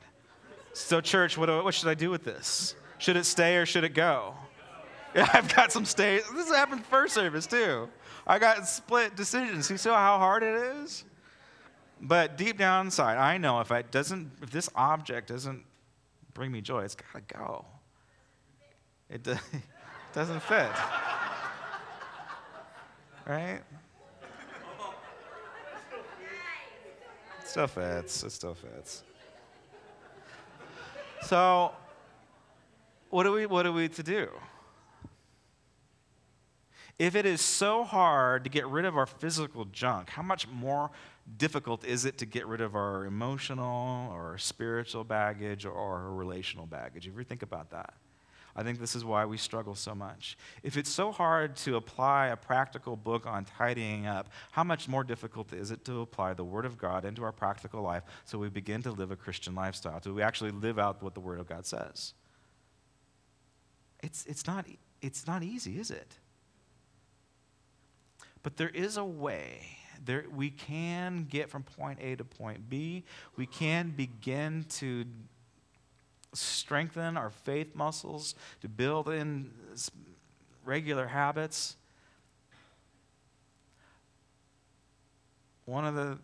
So, 0.72 1.00
church, 1.00 1.36
what, 1.36 1.48
what 1.64 1.74
should 1.74 1.88
I 1.88 1.94
do 1.94 2.10
with 2.10 2.22
this? 2.22 2.76
Should 2.98 3.16
it 3.16 3.24
stay 3.24 3.56
or 3.56 3.66
should 3.66 3.82
it 3.82 3.92
go? 3.92 4.34
I've 5.16 5.52
got 5.52 5.72
some 5.72 5.84
stays. 5.84 6.22
This 6.32 6.48
happened 6.48 6.86
first 6.86 7.12
service 7.12 7.48
too. 7.48 7.88
I 8.24 8.38
got 8.38 8.68
split 8.68 9.16
decisions. 9.16 9.68
You 9.68 9.78
see 9.78 9.88
how 9.88 10.18
hard 10.18 10.44
it 10.44 10.54
is? 10.54 11.02
But 12.00 12.38
deep 12.38 12.56
down 12.56 12.86
inside, 12.86 13.16
I 13.16 13.36
know 13.38 13.58
if 13.58 13.72
I 13.72 13.82
doesn't, 13.82 14.30
if 14.42 14.50
this 14.50 14.70
object 14.76 15.26
doesn't 15.26 15.64
bring 16.34 16.52
me 16.52 16.60
joy, 16.60 16.84
it's 16.84 16.94
got 16.94 17.26
to 17.26 17.34
go. 17.36 17.64
It 20.14 20.14
doesn't 20.14 20.40
fit 20.44 20.70
right? 23.26 23.60
It 27.40 27.48
still 27.48 27.66
fits. 27.66 28.22
It 28.22 28.30
still 28.30 28.54
fits. 28.54 29.02
So, 31.22 31.72
what 33.10 33.26
are 33.26 33.32
we 33.32 33.46
what 33.46 33.66
are 33.66 33.72
we 33.72 33.88
to 33.88 34.02
do? 34.02 34.28
If 36.98 37.16
it 37.16 37.26
is 37.26 37.40
so 37.40 37.84
hard 37.84 38.44
to 38.44 38.50
get 38.50 38.66
rid 38.66 38.84
of 38.84 38.96
our 38.96 39.06
physical 39.06 39.64
junk, 39.66 40.10
how 40.10 40.22
much 40.22 40.46
more 40.48 40.90
difficult 41.36 41.84
is 41.84 42.04
it 42.04 42.18
to 42.18 42.26
get 42.26 42.46
rid 42.46 42.60
of 42.60 42.74
our 42.74 43.06
emotional 43.06 44.10
or 44.12 44.38
spiritual 44.38 45.04
baggage 45.04 45.64
or 45.64 45.72
our 45.72 46.12
relational 46.12 46.66
baggage? 46.66 47.06
If 47.06 47.06
you 47.06 47.12
ever 47.12 47.24
think 47.24 47.42
about 47.42 47.70
that. 47.70 47.94
I 48.54 48.62
think 48.62 48.78
this 48.78 48.94
is 48.94 49.04
why 49.04 49.24
we 49.24 49.38
struggle 49.38 49.74
so 49.74 49.94
much. 49.94 50.36
If 50.62 50.76
it's 50.76 50.90
so 50.90 51.10
hard 51.10 51.56
to 51.56 51.76
apply 51.76 52.28
a 52.28 52.36
practical 52.36 52.96
book 52.96 53.26
on 53.26 53.44
tidying 53.44 54.06
up, 54.06 54.28
how 54.50 54.62
much 54.62 54.88
more 54.88 55.04
difficult 55.04 55.52
is 55.52 55.70
it 55.70 55.84
to 55.86 56.00
apply 56.00 56.34
the 56.34 56.44
Word 56.44 56.66
of 56.66 56.76
God 56.76 57.04
into 57.04 57.24
our 57.24 57.32
practical 57.32 57.82
life 57.82 58.02
so 58.24 58.38
we 58.38 58.50
begin 58.50 58.82
to 58.82 58.90
live 58.90 59.10
a 59.10 59.16
Christian 59.16 59.54
lifestyle? 59.54 60.00
Do 60.00 60.12
we 60.12 60.22
actually 60.22 60.50
live 60.50 60.78
out 60.78 61.02
what 61.02 61.14
the 61.14 61.20
Word 61.20 61.40
of 61.40 61.48
God 61.48 61.64
says? 61.64 62.12
It's, 64.02 64.26
it's, 64.26 64.46
not, 64.46 64.66
it's 65.00 65.26
not 65.26 65.42
easy, 65.42 65.78
is 65.78 65.90
it? 65.90 66.16
But 68.42 68.56
there 68.56 68.70
is 68.70 68.96
a 68.96 69.04
way. 69.04 69.78
There, 70.04 70.24
we 70.34 70.50
can 70.50 71.26
get 71.30 71.48
from 71.48 71.62
point 71.62 72.00
A 72.02 72.16
to 72.16 72.24
point 72.24 72.68
B. 72.68 73.04
We 73.36 73.46
can 73.46 73.90
begin 73.90 74.66
to 74.70 75.04
strengthen 76.32 77.16
our 77.16 77.30
faith 77.30 77.74
muscles, 77.74 78.34
to 78.60 78.68
build 78.68 79.08
in 79.08 79.50
regular 80.64 81.06
habits. 81.06 81.76
One 85.64 85.84
of 85.84 85.94
the 85.94 86.18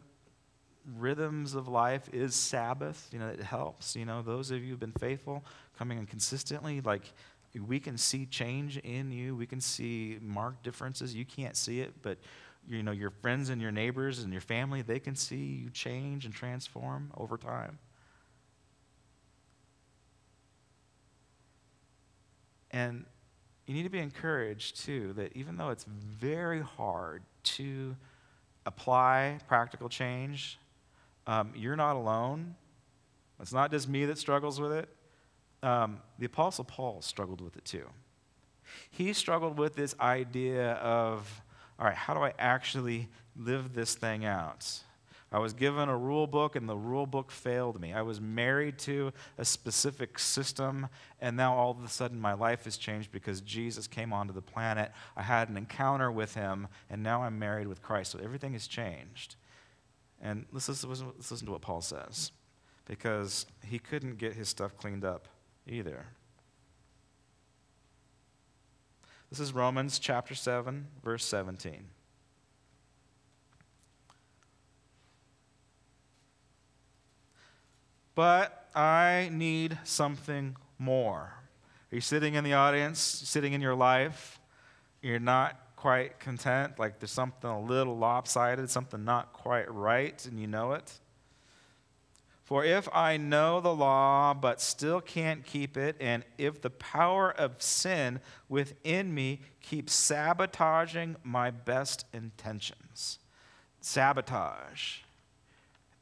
rhythms 0.96 1.54
of 1.54 1.68
life 1.68 2.08
is 2.12 2.34
Sabbath. 2.34 3.08
You 3.12 3.18
know, 3.18 3.28
it 3.28 3.40
helps. 3.40 3.94
You 3.94 4.04
know, 4.04 4.22
those 4.22 4.50
of 4.50 4.62
you 4.62 4.70
who've 4.70 4.80
been 4.80 4.92
faithful, 4.92 5.44
coming 5.78 5.98
in 5.98 6.06
consistently, 6.06 6.80
like 6.80 7.12
we 7.66 7.80
can 7.80 7.98
see 7.98 8.26
change 8.26 8.78
in 8.78 9.10
you. 9.10 9.34
We 9.36 9.46
can 9.46 9.60
see 9.60 10.18
marked 10.20 10.62
differences. 10.62 11.14
You 11.14 11.24
can't 11.24 11.56
see 11.56 11.80
it, 11.80 12.02
but 12.02 12.18
you 12.68 12.82
know, 12.82 12.92
your 12.92 13.10
friends 13.10 13.48
and 13.48 13.62
your 13.62 13.72
neighbors 13.72 14.20
and 14.20 14.32
your 14.32 14.42
family, 14.42 14.82
they 14.82 14.98
can 15.00 15.16
see 15.16 15.60
you 15.62 15.70
change 15.70 16.24
and 16.24 16.34
transform 16.34 17.10
over 17.16 17.38
time. 17.38 17.78
And 22.78 23.04
you 23.66 23.74
need 23.74 23.82
to 23.82 23.90
be 23.90 23.98
encouraged, 23.98 24.84
too, 24.84 25.12
that 25.14 25.36
even 25.36 25.56
though 25.56 25.70
it's 25.70 25.84
very 25.84 26.62
hard 26.62 27.22
to 27.56 27.96
apply 28.66 29.38
practical 29.48 29.88
change, 29.88 30.58
um, 31.26 31.52
you're 31.56 31.76
not 31.76 31.96
alone. 31.96 32.54
It's 33.40 33.52
not 33.52 33.72
just 33.72 33.88
me 33.88 34.04
that 34.06 34.16
struggles 34.16 34.60
with 34.60 34.72
it. 34.72 34.88
Um, 35.62 36.00
the 36.20 36.26
Apostle 36.26 36.64
Paul 36.64 37.02
struggled 37.02 37.40
with 37.40 37.56
it 37.56 37.64
too. 37.64 37.86
He 38.90 39.12
struggled 39.12 39.58
with 39.58 39.74
this 39.74 39.94
idea 39.98 40.74
of, 40.74 41.42
all 41.80 41.86
right, 41.86 41.96
how 41.96 42.14
do 42.14 42.20
I 42.20 42.32
actually 42.38 43.08
live 43.36 43.74
this 43.74 43.96
thing 43.96 44.24
out? 44.24 44.70
I 45.30 45.38
was 45.38 45.52
given 45.52 45.90
a 45.90 45.96
rule 45.96 46.26
book, 46.26 46.56
and 46.56 46.66
the 46.66 46.76
rule 46.76 47.04
book 47.04 47.30
failed 47.30 47.80
me. 47.80 47.92
I 47.92 48.00
was 48.00 48.18
married 48.18 48.78
to 48.80 49.12
a 49.36 49.44
specific 49.44 50.18
system, 50.18 50.88
and 51.20 51.36
now 51.36 51.54
all 51.54 51.70
of 51.70 51.84
a 51.84 51.88
sudden 51.88 52.18
my 52.18 52.32
life 52.32 52.64
has 52.64 52.78
changed 52.78 53.12
because 53.12 53.42
Jesus 53.42 53.86
came 53.86 54.12
onto 54.12 54.32
the 54.32 54.40
planet. 54.40 54.90
I 55.16 55.22
had 55.22 55.50
an 55.50 55.58
encounter 55.58 56.10
with 56.10 56.34
him, 56.34 56.68
and 56.88 57.02
now 57.02 57.22
I'm 57.22 57.38
married 57.38 57.66
with 57.66 57.82
Christ. 57.82 58.12
So 58.12 58.20
everything 58.20 58.54
has 58.54 58.66
changed. 58.66 59.36
And 60.20 60.46
let's 60.50 60.68
listen, 60.68 60.88
let's 60.88 61.30
listen 61.30 61.46
to 61.46 61.52
what 61.52 61.60
Paul 61.60 61.82
says, 61.82 62.32
because 62.86 63.44
he 63.62 63.78
couldn't 63.78 64.16
get 64.16 64.32
his 64.32 64.48
stuff 64.48 64.78
cleaned 64.78 65.04
up 65.04 65.28
either. 65.66 66.06
This 69.30 69.40
is 69.40 69.52
Romans 69.52 69.98
chapter 69.98 70.34
7, 70.34 70.86
verse 71.04 71.24
17. 71.26 71.84
But 78.18 78.66
I 78.74 79.30
need 79.32 79.78
something 79.84 80.56
more. 80.76 81.34
Are 81.92 81.94
you 81.94 82.00
sitting 82.00 82.34
in 82.34 82.42
the 82.42 82.54
audience, 82.54 82.98
sitting 82.98 83.52
in 83.52 83.60
your 83.60 83.76
life? 83.76 84.40
You're 85.02 85.20
not 85.20 85.56
quite 85.76 86.18
content, 86.18 86.80
like 86.80 86.98
there's 86.98 87.12
something 87.12 87.48
a 87.48 87.60
little 87.60 87.96
lopsided, 87.96 88.70
something 88.70 89.04
not 89.04 89.32
quite 89.32 89.72
right, 89.72 90.26
and 90.26 90.40
you 90.40 90.48
know 90.48 90.72
it? 90.72 90.94
For 92.42 92.64
if 92.64 92.88
I 92.92 93.18
know 93.18 93.60
the 93.60 93.72
law 93.72 94.34
but 94.34 94.60
still 94.60 95.00
can't 95.00 95.46
keep 95.46 95.76
it, 95.76 95.94
and 96.00 96.24
if 96.38 96.60
the 96.60 96.70
power 96.70 97.30
of 97.30 97.62
sin 97.62 98.18
within 98.48 99.14
me 99.14 99.42
keeps 99.62 99.94
sabotaging 99.94 101.14
my 101.22 101.52
best 101.52 102.04
intentions, 102.12 103.20
sabotage 103.80 105.02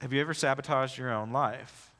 Have 0.00 0.14
you 0.14 0.22
ever 0.22 0.32
sabotaged 0.32 0.96
your 0.96 1.12
own 1.12 1.30
life? 1.30 1.92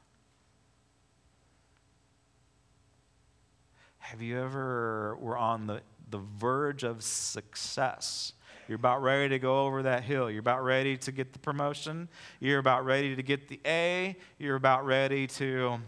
Have 4.07 4.21
you 4.21 4.39
ever 4.39 5.17
were 5.19 5.37
on 5.37 5.67
the, 5.67 5.81
the 6.09 6.19
verge 6.39 6.85
of 6.85 7.03
success? 7.03 8.31
You're 8.69 8.77
about 8.77 9.01
ready 9.01 9.27
to 9.27 9.37
go 9.37 9.65
over 9.65 9.83
that 9.83 10.03
hill. 10.03 10.31
You're 10.31 10.39
about 10.39 10.63
ready 10.63 10.95
to 10.95 11.11
get 11.11 11.33
the 11.33 11.39
promotion. 11.39 12.07
You're 12.39 12.59
about 12.59 12.85
ready 12.85 13.17
to 13.17 13.21
get 13.21 13.49
the 13.49 13.59
A. 13.65 14.15
You're 14.39 14.55
about 14.55 14.85
ready 14.85 15.27
to 15.27 15.79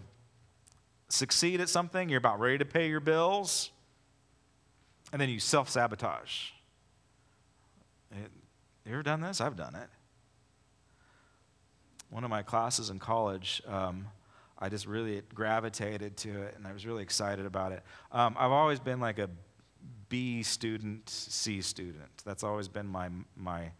succeed 1.07 1.61
at 1.61 1.69
something. 1.69 2.09
You're 2.09 2.17
about 2.17 2.41
ready 2.41 2.57
to 2.57 2.65
pay 2.65 2.89
your 2.89 2.99
bills. 2.99 3.71
And 5.13 5.21
then 5.21 5.29
you 5.29 5.39
self 5.39 5.69
sabotage. 5.69 6.49
You 8.13 8.91
ever 8.91 9.01
done 9.01 9.21
this? 9.21 9.39
I've 9.39 9.55
done 9.55 9.75
it. 9.75 9.87
One 12.09 12.25
of 12.25 12.29
my 12.29 12.41
classes 12.41 12.89
in 12.89 12.99
college, 12.99 13.61
um, 13.65 14.07
I 14.59 14.69
just 14.69 14.85
really 14.85 15.21
gravitated 15.33 16.17
to 16.17 16.41
it 16.43 16.55
and 16.57 16.67
I 16.67 16.73
was 16.73 16.85
really 16.85 17.01
excited 17.01 17.45
about 17.45 17.71
it. 17.71 17.81
Um, 18.11 18.35
I've 18.37 18.51
always 18.51 18.79
been 18.79 18.99
like 18.99 19.17
a 19.17 19.29
B 20.09 20.43
student, 20.43 21.09
C 21.09 21.61
student. 21.61 22.09
That's 22.25 22.43
always 22.43 22.67
been 22.67 22.87
my, 22.87 23.09
my 23.37 23.71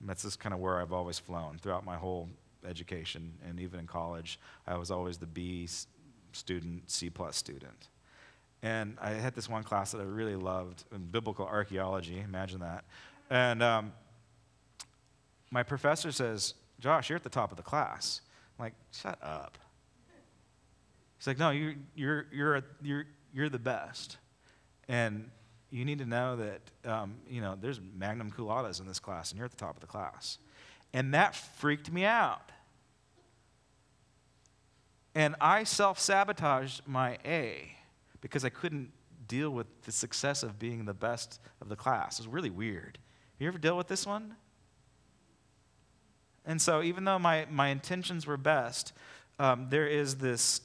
that's 0.00 0.22
just 0.22 0.38
kind 0.38 0.54
of 0.54 0.60
where 0.60 0.80
I've 0.80 0.92
always 0.92 1.18
flown 1.18 1.58
throughout 1.58 1.84
my 1.84 1.96
whole 1.96 2.28
education 2.66 3.32
and 3.48 3.58
even 3.58 3.80
in 3.80 3.86
college. 3.86 4.38
I 4.66 4.76
was 4.76 4.90
always 4.90 5.18
the 5.18 5.26
B 5.26 5.68
student, 6.32 6.90
C 6.90 7.10
plus 7.10 7.36
student. 7.36 7.88
And 8.62 8.96
I 9.00 9.10
had 9.10 9.34
this 9.34 9.48
one 9.48 9.62
class 9.62 9.92
that 9.92 10.00
I 10.00 10.04
really 10.04 10.36
loved, 10.36 10.84
biblical 11.12 11.46
archaeology, 11.46 12.20
imagine 12.20 12.60
that. 12.60 12.84
And 13.30 13.62
um, 13.62 13.92
my 15.50 15.62
professor 15.62 16.10
says, 16.12 16.54
Josh, 16.80 17.08
you're 17.08 17.16
at 17.16 17.22
the 17.22 17.28
top 17.28 17.50
of 17.50 17.56
the 17.56 17.62
class. 17.62 18.20
I'm 18.58 18.64
like, 18.64 18.74
shut 18.92 19.18
up. 19.22 19.58
He's 21.18 21.26
like, 21.26 21.38
no, 21.38 21.50
you're, 21.50 21.74
you're, 21.94 22.26
you're, 22.32 22.62
you're, 22.82 23.06
you're 23.32 23.48
the 23.48 23.58
best. 23.58 24.16
And 24.88 25.30
you 25.70 25.84
need 25.84 25.98
to 25.98 26.06
know 26.06 26.36
that, 26.36 26.60
um, 26.84 27.16
you 27.28 27.40
know, 27.40 27.56
there's 27.60 27.80
magnum 27.96 28.30
cum 28.30 28.48
in 28.48 28.86
this 28.86 28.98
class, 28.98 29.30
and 29.30 29.38
you're 29.38 29.44
at 29.44 29.50
the 29.50 29.56
top 29.56 29.74
of 29.74 29.80
the 29.80 29.86
class. 29.86 30.38
And 30.92 31.12
that 31.14 31.34
freaked 31.34 31.92
me 31.92 32.04
out. 32.04 32.52
And 35.14 35.34
I 35.40 35.64
self 35.64 35.98
sabotaged 35.98 36.82
my 36.86 37.18
A 37.24 37.74
because 38.20 38.44
I 38.44 38.48
couldn't 38.48 38.92
deal 39.26 39.50
with 39.50 39.66
the 39.82 39.92
success 39.92 40.42
of 40.42 40.58
being 40.58 40.84
the 40.84 40.94
best 40.94 41.40
of 41.60 41.68
the 41.68 41.76
class. 41.76 42.18
It 42.18 42.26
was 42.26 42.32
really 42.32 42.50
weird. 42.50 42.98
Have 43.34 43.42
you 43.42 43.48
ever 43.48 43.58
deal 43.58 43.76
with 43.76 43.88
this 43.88 44.06
one? 44.06 44.36
And 46.46 46.62
so, 46.62 46.82
even 46.82 47.04
though 47.04 47.18
my, 47.18 47.46
my 47.50 47.68
intentions 47.68 48.26
were 48.26 48.38
best, 48.38 48.92
um, 49.38 49.66
there 49.68 49.86
is 49.86 50.16
this 50.16 50.62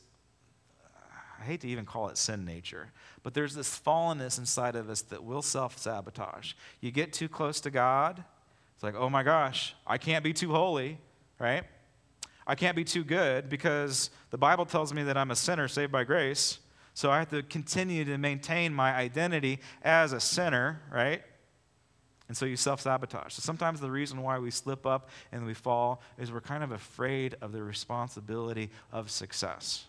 I 1.44 1.46
hate 1.46 1.60
to 1.62 1.68
even 1.68 1.86
call 1.86 2.08
it 2.08 2.18
sin 2.18 2.46
nature, 2.46 2.94
but 3.22 3.34
there's 3.34 3.54
this 3.54 3.78
fallenness 3.78 4.40
inside 4.40 4.78
of 4.78 4.90
us 4.90 5.02
that 5.02 5.26
will 5.26 5.42
self 5.42 5.78
sabotage. 5.78 6.54
You 6.80 6.90
get 6.90 7.12
too 7.12 7.28
close 7.28 7.60
to 7.62 7.70
God, 7.70 8.24
it's 8.74 8.84
like, 8.84 8.96
oh 8.96 9.10
my 9.10 9.24
gosh, 9.24 9.76
I 9.86 9.98
can't 9.98 10.24
be 10.24 10.32
too 10.32 10.52
holy, 10.52 11.00
right? 11.40 11.66
I 12.48 12.56
can't 12.56 12.78
be 12.78 12.86
too 12.86 13.04
good 13.04 13.50
because 13.50 14.10
the 14.30 14.38
Bible 14.38 14.66
tells 14.66 14.94
me 14.94 15.04
that 15.04 15.18
I'm 15.18 15.32
a 15.32 15.36
sinner 15.36 15.68
saved 15.68 15.92
by 15.92 16.06
grace. 16.06 16.60
So 16.94 17.12
I 17.12 17.20
have 17.20 17.30
to 17.32 17.44
continue 17.44 18.06
to 18.06 18.18
maintain 18.18 18.74
my 18.74 18.94
identity 18.94 19.60
as 19.82 20.14
a 20.14 20.22
sinner, 20.22 20.82
right? 20.94 21.24
And 22.30 22.38
so 22.38 22.46
you 22.46 22.56
self 22.56 22.80
sabotage. 22.80 23.34
So 23.34 23.42
sometimes 23.42 23.82
the 23.82 23.92
reason 23.92 24.22
why 24.22 24.40
we 24.40 24.50
slip 24.50 24.86
up 24.86 25.10
and 25.34 25.46
we 25.46 25.54
fall 25.54 26.02
is 26.18 26.32
we're 26.32 26.40
kind 26.40 26.64
of 26.64 26.72
afraid 26.72 27.36
of 27.42 27.52
the 27.52 27.62
responsibility 27.62 28.70
of 28.94 29.12
success. 29.12 29.88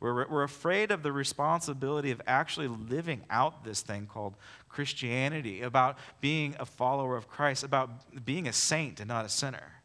We're, 0.00 0.26
we're 0.28 0.42
afraid 0.42 0.90
of 0.90 1.02
the 1.02 1.12
responsibility 1.12 2.10
of 2.10 2.22
actually 2.26 2.68
living 2.68 3.22
out 3.28 3.64
this 3.64 3.82
thing 3.82 4.06
called 4.06 4.34
Christianity, 4.68 5.60
about 5.60 5.98
being 6.22 6.56
a 6.58 6.64
follower 6.64 7.16
of 7.16 7.28
Christ, 7.28 7.62
about 7.64 8.24
being 8.24 8.48
a 8.48 8.52
saint 8.52 8.98
and 8.98 9.08
not 9.08 9.26
a 9.26 9.28
sinner. 9.28 9.82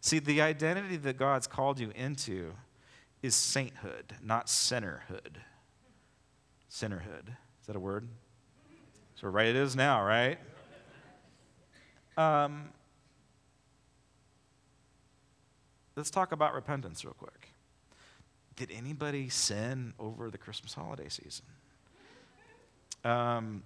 See, 0.00 0.18
the 0.18 0.42
identity 0.42 0.96
that 0.96 1.16
God's 1.16 1.46
called 1.46 1.78
you 1.78 1.92
into 1.94 2.54
is 3.22 3.34
sainthood, 3.34 4.14
not 4.22 4.46
sinnerhood. 4.46 5.36
Sinnerhood. 6.70 7.28
Is 7.60 7.66
that 7.66 7.76
a 7.76 7.80
word? 7.80 8.08
So, 9.14 9.28
right 9.28 9.46
it 9.46 9.56
is 9.56 9.76
now, 9.76 10.02
right? 10.02 10.38
Um, 12.16 12.70
let's 15.94 16.10
talk 16.10 16.32
about 16.32 16.54
repentance 16.54 17.04
real 17.04 17.14
quick. 17.14 17.39
Did 18.60 18.72
anybody 18.76 19.30
sin 19.30 19.94
over 19.98 20.30
the 20.30 20.36
Christmas 20.36 20.74
holiday 20.74 21.08
season? 21.08 21.46
Um, 23.02 23.62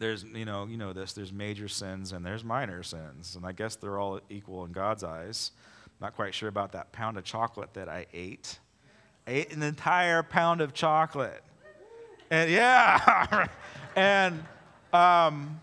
there's, 0.00 0.24
you 0.24 0.44
know, 0.44 0.66
you 0.66 0.76
know 0.76 0.92
this, 0.92 1.12
there's 1.12 1.32
major 1.32 1.68
sins 1.68 2.10
and 2.10 2.26
there's 2.26 2.42
minor 2.42 2.82
sins. 2.82 3.36
And 3.36 3.46
I 3.46 3.52
guess 3.52 3.76
they're 3.76 3.96
all 3.96 4.18
equal 4.28 4.64
in 4.64 4.72
God's 4.72 5.04
eyes. 5.04 5.52
Not 6.00 6.16
quite 6.16 6.34
sure 6.34 6.48
about 6.48 6.72
that 6.72 6.90
pound 6.90 7.16
of 7.16 7.22
chocolate 7.22 7.74
that 7.74 7.88
I 7.88 8.06
ate. 8.12 8.58
I 9.28 9.30
ate 9.30 9.52
an 9.52 9.62
entire 9.62 10.24
pound 10.24 10.62
of 10.62 10.74
chocolate. 10.74 11.44
And 12.28 12.50
yeah. 12.50 13.46
and 13.94 14.42
um, 14.92 15.60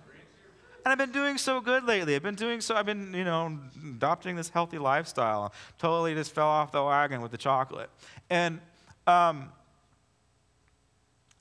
and 0.86 0.92
I've 0.92 1.00
been 1.00 1.12
doing 1.12 1.40
so 1.40 1.60
good 1.60 1.84
lately. 1.86 2.16
I've 2.16 2.22
been 2.22 2.36
doing 2.36 2.62
so, 2.62 2.76
I've 2.76 2.86
been, 2.86 3.12
you 3.14 3.24
know, 3.24 3.58
adopting 3.84 4.36
this 4.36 4.50
healthy 4.50 4.78
lifestyle. 4.78 5.52
Totally 5.80 6.14
just 6.14 6.32
fell 6.32 6.48
off 6.48 6.72
the 6.72 6.84
wagon 6.84 7.22
with 7.22 7.32
the 7.32 7.40
chocolate. 7.40 7.90
And 8.30 8.62
um, 9.08 9.52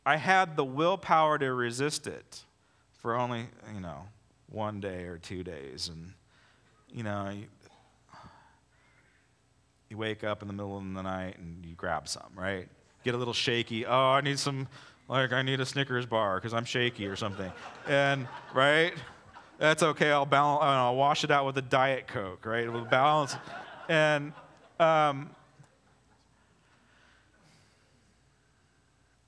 I 0.06 0.16
had 0.16 0.56
the 0.56 0.64
willpower 0.64 1.36
to 1.38 1.52
resist 1.52 2.06
it 2.06 2.42
for 2.94 3.14
only, 3.14 3.46
you 3.74 3.80
know, 3.82 4.06
one 4.48 4.80
day 4.80 5.04
or 5.04 5.18
two 5.18 5.44
days. 5.44 5.90
And, 5.92 6.14
you 6.90 7.02
know, 7.02 7.28
you, 7.28 7.44
you 9.90 9.98
wake 9.98 10.24
up 10.24 10.40
in 10.40 10.48
the 10.48 10.54
middle 10.54 10.78
of 10.78 10.84
the 10.84 11.02
night 11.02 11.36
and 11.36 11.66
you 11.66 11.74
grab 11.74 12.08
some, 12.08 12.30
right? 12.34 12.66
Get 13.04 13.14
a 13.14 13.18
little 13.18 13.34
shaky. 13.34 13.84
Oh, 13.84 14.12
I 14.12 14.22
need 14.22 14.38
some, 14.38 14.68
like, 15.06 15.34
I 15.34 15.42
need 15.42 15.60
a 15.60 15.66
Snickers 15.66 16.06
bar 16.06 16.36
because 16.36 16.54
I'm 16.54 16.64
shaky 16.64 17.06
or 17.06 17.16
something. 17.16 17.52
And, 17.86 18.26
right? 18.54 18.94
That's 19.58 19.82
okay. 19.82 20.10
I'll 20.10 20.26
balance. 20.26 20.62
I'll 20.64 20.96
wash 20.96 21.24
it 21.24 21.30
out 21.30 21.46
with 21.46 21.56
a 21.58 21.62
diet 21.62 22.06
coke, 22.06 22.44
right? 22.44 22.64
It'll 22.64 22.84
balance. 22.84 23.36
And 23.88 24.32
um, 24.80 25.30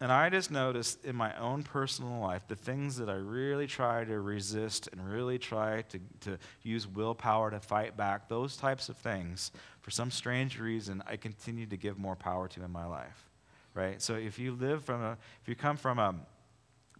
and 0.00 0.12
I 0.12 0.28
just 0.28 0.50
noticed 0.50 1.04
in 1.04 1.16
my 1.16 1.36
own 1.38 1.62
personal 1.62 2.20
life 2.20 2.46
the 2.48 2.56
things 2.56 2.96
that 2.96 3.08
I 3.08 3.14
really 3.14 3.66
try 3.66 4.04
to 4.04 4.20
resist 4.20 4.88
and 4.92 5.08
really 5.08 5.38
try 5.38 5.82
to, 5.82 6.00
to 6.22 6.38
use 6.62 6.86
willpower 6.86 7.50
to 7.50 7.60
fight 7.60 7.96
back, 7.96 8.28
those 8.28 8.56
types 8.56 8.88
of 8.88 8.96
things, 8.98 9.52
for 9.80 9.90
some 9.90 10.10
strange 10.10 10.58
reason, 10.58 11.02
I 11.06 11.16
continue 11.16 11.64
to 11.66 11.76
give 11.76 11.98
more 11.98 12.16
power 12.16 12.46
to 12.48 12.62
in 12.62 12.70
my 12.70 12.84
life. 12.84 13.24
Right? 13.72 14.02
So 14.02 14.14
if 14.14 14.38
you 14.38 14.52
live 14.52 14.84
from 14.84 15.02
a, 15.02 15.12
if 15.42 15.48
you 15.48 15.54
come 15.54 15.76
from 15.76 15.98
a, 15.98 16.14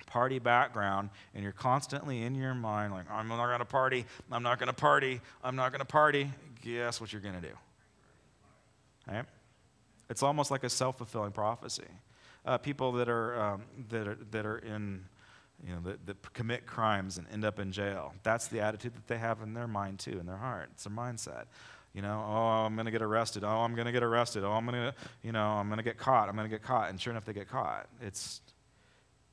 party 0.07 0.39
background 0.39 1.11
and 1.35 1.43
you're 1.43 1.53
constantly 1.53 2.23
in 2.23 2.35
your 2.35 2.55
mind 2.55 2.93
like 2.93 3.11
i'm 3.11 3.29
not 3.29 3.47
going 3.47 3.59
to 3.59 3.65
party. 3.65 4.05
I'm 4.31 4.43
not 4.43 4.59
going 4.59 4.69
to 4.69 4.73
party. 4.73 5.21
I'm 5.43 5.57
not 5.57 5.73
going 5.73 5.81
to 5.81 5.87
party. 5.87 6.31
Guess 6.63 7.01
what 7.01 7.13
you're 7.13 7.23
going 7.23 7.35
to 7.35 7.41
do? 7.41 7.55
Right? 9.07 9.25
It's 10.09 10.23
almost 10.23 10.51
like 10.51 10.65
a 10.65 10.71
self-fulfilling 10.71 11.33
prophecy. 11.33 11.85
Uh, 12.45 12.59
people 12.59 12.93
that 12.93 13.09
are, 13.09 13.41
um, 13.41 13.63
that 13.89 14.07
are 14.07 14.19
that 14.31 14.47
are 14.47 14.59
in 14.59 15.05
you 15.67 15.75
know 15.75 15.81
that, 15.85 16.07
that 16.07 16.33
commit 16.33 16.67
crimes 16.67 17.19
and 17.19 17.27
end 17.33 17.45
up 17.45 17.59
in 17.59 17.73
jail 17.73 18.13
that's 18.23 18.47
the 18.49 18.61
attitude 18.61 18.95
that 18.95 19.07
they 19.09 19.17
have 19.17 19.41
in 19.41 19.55
their 19.55 19.67
mind 19.67 19.99
too 19.99 20.19
in 20.21 20.27
their 20.27 20.37
heart. 20.37 20.69
It's 20.73 20.85
their 20.85 20.93
mindset. 20.93 21.45
You 21.93 22.03
know 22.03 22.25
oh 22.29 22.65
i'm 22.65 22.75
going 22.77 22.87
to 22.87 22.93
get 22.93 23.03
arrested. 23.03 23.43
Oh 23.43 23.49
i'm 23.49 23.75
going 23.75 23.87
to 23.87 23.93
get 23.93 24.03
arrested. 24.03 24.45
Oh 24.45 24.53
i'm 24.53 24.67
going 24.67 24.81
to 24.81 24.95
you 25.23 25.33
know 25.33 25.45
i'm 25.45 25.67
going 25.69 25.79
to 25.79 25.85
get 25.85 25.99
caught. 25.99 26.29
I'm 26.29 26.37
going 26.37 26.49
to 26.49 26.55
get 26.55 26.63
caught. 26.63 26.91
And 26.91 27.01
sure 27.01 27.11
enough 27.11 27.25
they 27.25 27.33
get 27.33 27.49
caught. 27.49 27.87
It's 28.01 28.43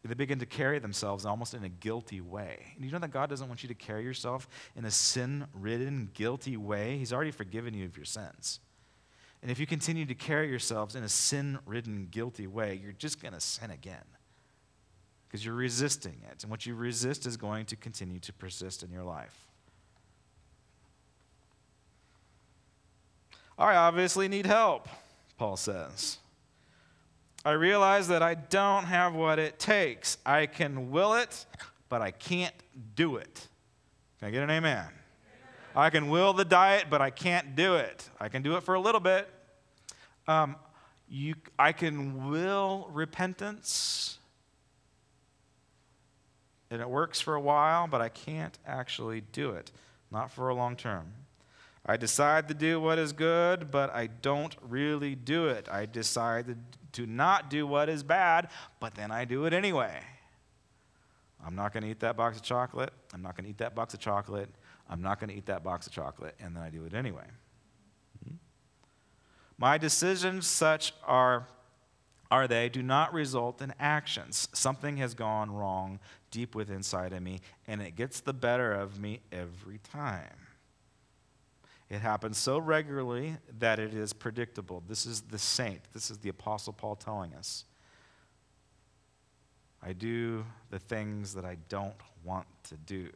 they 0.09 0.15
begin 0.15 0.39
to 0.39 0.45
carry 0.45 0.79
themselves 0.79 1.25
almost 1.25 1.53
in 1.53 1.63
a 1.63 1.69
guilty 1.69 2.19
way. 2.19 2.73
And 2.75 2.83
you 2.83 2.91
know 2.91 2.99
that 2.99 3.11
God 3.11 3.29
doesn't 3.29 3.47
want 3.47 3.63
you 3.63 3.69
to 3.69 3.75
carry 3.75 4.03
yourself 4.03 4.49
in 4.75 4.83
a 4.83 4.91
sin 4.91 5.47
ridden, 5.53 6.09
guilty 6.13 6.57
way? 6.57 6.97
He's 6.97 7.13
already 7.13 7.31
forgiven 7.31 7.73
you 7.73 7.85
of 7.85 7.95
your 7.95 8.05
sins. 8.05 8.59
And 9.41 9.49
if 9.49 9.59
you 9.59 9.67
continue 9.67 10.05
to 10.05 10.15
carry 10.15 10.49
yourselves 10.49 10.95
in 10.95 11.03
a 11.03 11.09
sin 11.09 11.59
ridden, 11.65 12.07
guilty 12.11 12.47
way, 12.47 12.79
you're 12.81 12.93
just 12.93 13.21
going 13.21 13.33
to 13.33 13.41
sin 13.41 13.71
again 13.71 14.03
because 15.27 15.45
you're 15.45 15.55
resisting 15.55 16.21
it. 16.29 16.43
And 16.43 16.51
what 16.51 16.65
you 16.65 16.75
resist 16.75 17.25
is 17.25 17.37
going 17.37 17.65
to 17.67 17.75
continue 17.75 18.19
to 18.19 18.33
persist 18.33 18.83
in 18.83 18.91
your 18.91 19.03
life. 19.03 19.47
I 23.57 23.75
obviously 23.75 24.27
need 24.27 24.45
help, 24.45 24.87
Paul 25.37 25.57
says. 25.57 26.17
I 27.45 27.51
realize 27.51 28.08
that 28.08 28.23
I 28.23 28.36
don't 28.36 28.86
have 28.86 29.13
what 29.13 29.38
it 29.38 29.60
takes. 29.60 30.17
I 30.25 30.45
can 30.45 30.91
will 30.91 31.13
it, 31.15 31.45
but 31.89 32.01
I 32.01 32.12
can't 32.12 32.56
do 32.95 33.17
it. 33.17 33.47
Can 34.19 34.29
I 34.29 34.32
get 34.32 34.43
an 34.43 34.49
amen? 34.49 34.77
amen. 34.77 34.91
I 35.75 35.89
can 35.89 36.10
will 36.10 36.32
the 36.32 36.45
diet, 36.45 36.86
but 36.89 37.01
I 37.01 37.10
can't 37.10 37.56
do 37.56 37.75
it. 37.75 38.10
I 38.17 38.29
can 38.29 38.43
do 38.43 38.56
it 38.56 38.63
for 38.63 38.75
a 38.75 38.79
little 38.79 39.01
bit. 39.01 39.29
Um, 40.25 40.56
you, 41.10 41.36
I 41.60 41.73
can 41.73 42.32
will 42.32 42.89
repentance, 42.93 44.17
and 46.71 46.82
it 46.82 46.89
works 46.89 47.19
for 47.19 47.36
a 47.36 47.41
while, 47.41 47.88
but 47.88 47.99
I 47.99 48.08
can't 48.08 48.58
actually 48.65 49.19
do 49.19 49.51
it, 49.51 49.69
not 50.12 50.32
for 50.32 50.47
a 50.47 50.56
long 50.56 50.77
term. 50.77 51.12
I 51.86 51.97
decide 51.97 52.47
to 52.47 52.53
do 52.53 52.79
what 52.79 52.97
is 52.97 53.12
good, 53.12 53.69
but 53.69 53.93
I 53.93 54.08
don't 54.08 54.56
really 54.62 55.13
do 55.13 55.47
it. 55.47 55.67
I 55.69 55.86
decide 55.86 56.47
to 56.47 56.56
not 57.06 57.49
do 57.49 57.65
what 57.65 57.89
is 57.89 58.03
bad, 58.03 58.49
but 58.79 58.95
then 58.95 59.12
I 59.12 59.25
do 59.25 59.45
it 59.45 59.53
anyway. 59.53 59.99
I'm 61.45 61.56
not 61.56 61.73
going 61.73 61.84
to 61.84 61.89
eat 61.89 61.99
that 61.99 62.15
box 62.15 62.38
of 62.38 62.43
chocolate. 62.43 62.93
I'm 63.13 63.21
not 63.21 63.36
going 63.36 63.45
to 63.45 63.49
eat 63.49 63.58
that 63.58 63.75
box 63.75 63.93
of 63.93 63.99
chocolate. 63.99 64.49
I'm 64.89 65.01
not 65.01 65.19
going 65.19 65.29
to 65.29 65.36
eat 65.36 65.45
that 65.47 65.63
box 65.63 65.88
of 65.88 65.93
chocolate. 65.93 66.36
And 66.39 66.56
then 66.56 66.63
I 66.63 66.69
do 66.69 66.86
it 66.86 66.93
anyway. 66.93 67.25
Hmm? 68.23 68.36
My 69.58 69.77
decisions, 69.77 70.47
such 70.47 70.93
are, 71.06 71.47
are 72.32 72.47
they, 72.47 72.69
do 72.69 72.82
not 72.82 73.13
result 73.13 73.62
in 73.62 73.73
actions. 73.79 74.47
Something 74.53 74.97
has 74.97 75.13
gone 75.13 75.51
wrong 75.51 75.99
deep 76.32 76.56
within 76.56 76.77
inside 76.77 77.13
of 77.13 77.21
me, 77.21 77.41
and 77.67 77.82
it 77.82 77.95
gets 77.95 78.21
the 78.21 78.34
better 78.34 78.73
of 78.73 78.99
me 78.99 79.19
every 79.32 79.79
time. 79.79 80.42
It 81.93 82.01
happens 82.01 82.39
so 82.39 82.58
regularly 82.58 83.36
that 83.60 83.77
it 83.77 83.93
is 83.93 84.13
predictable. 84.13 84.82
This 84.89 85.06
is 85.06 85.21
the 85.21 85.38
saint. 85.38 85.82
This 85.93 86.10
is 86.10 86.17
the 86.17 86.29
Apostle 86.29 86.73
Paul 86.73 86.95
telling 86.95 87.36
us. 87.36 87.65
I 89.79 89.93
do 89.93 90.43
the 90.71 90.79
things 90.79 91.36
that 91.36 91.45
I 91.45 91.58
don't 91.69 91.93
want 92.23 92.47
to 92.69 92.77
do, 92.77 93.10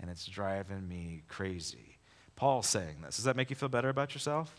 and 0.00 0.08
it's 0.08 0.24
driving 0.24 0.88
me 0.88 1.22
crazy. 1.28 1.98
Paul's 2.34 2.66
saying 2.66 3.02
this. 3.02 3.16
Does 3.16 3.26
that 3.26 3.36
make 3.36 3.50
you 3.50 3.56
feel 3.56 3.68
better 3.68 3.90
about 3.90 4.14
yourself? 4.14 4.54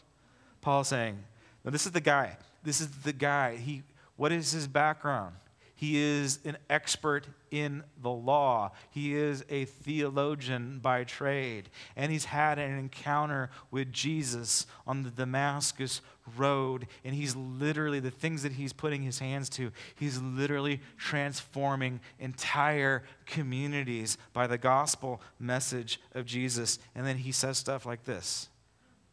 Paul's 0.62 0.90
saying, 0.90 1.18
no, 1.66 1.72
this 1.72 1.88
is 1.88 1.92
the 1.92 2.02
guy. 2.02 2.38
This 2.62 2.82
is 2.82 2.92
the 3.02 3.14
guy. 3.14 3.56
He, 3.56 3.82
what 4.16 4.32
is 4.32 4.52
his 4.52 4.68
background? 4.68 5.34
He 5.74 5.98
is 5.98 6.38
an 6.46 6.58
expert 6.70 7.26
in 7.52 7.84
the 8.02 8.10
law. 8.10 8.72
He 8.90 9.16
is 9.16 9.44
a 9.50 9.66
theologian 9.66 10.80
by 10.80 11.04
trade. 11.04 11.70
And 11.96 12.12
he's 12.12 12.26
had 12.26 12.60
an 12.60 12.78
encounter 12.78 13.50
with 13.72 13.92
Jesus 13.92 14.68
on 14.86 15.04
the 15.04 15.10
Damascus 15.10 16.02
road. 16.38 16.88
And 17.04 17.16
he's 17.16 17.36
literally, 17.36 18.00
the 18.00 18.12
things 18.12 18.44
that 18.44 18.54
he's 18.54 18.74
putting 18.74 19.02
his 19.02 19.20
hands 19.20 19.50
to, 19.52 19.72
he's 19.96 20.22
literally 20.22 20.82
transforming 20.98 22.00
entire 22.20 23.04
communities 23.26 24.18
by 24.34 24.48
the 24.48 24.58
gospel 24.58 25.22
message 25.40 26.00
of 26.14 26.26
Jesus. 26.26 26.80
And 26.96 27.06
then 27.06 27.18
he 27.18 27.32
says 27.32 27.58
stuff 27.58 27.86
like 27.86 28.06
this 28.06 28.50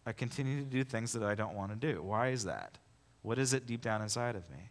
I 0.04 0.12
continue 0.12 0.60
to 0.60 0.70
do 0.70 0.84
things 0.84 1.12
that 1.14 1.22
I 1.22 1.34
don't 1.34 1.54
want 1.54 1.70
to 1.72 1.92
do. 1.94 2.02
Why 2.02 2.28
is 2.28 2.44
that? 2.44 2.78
What 3.22 3.38
is 3.38 3.52
it 3.52 3.66
deep 3.66 3.82
down 3.82 4.02
inside 4.02 4.36
of 4.36 4.48
me? 4.50 4.70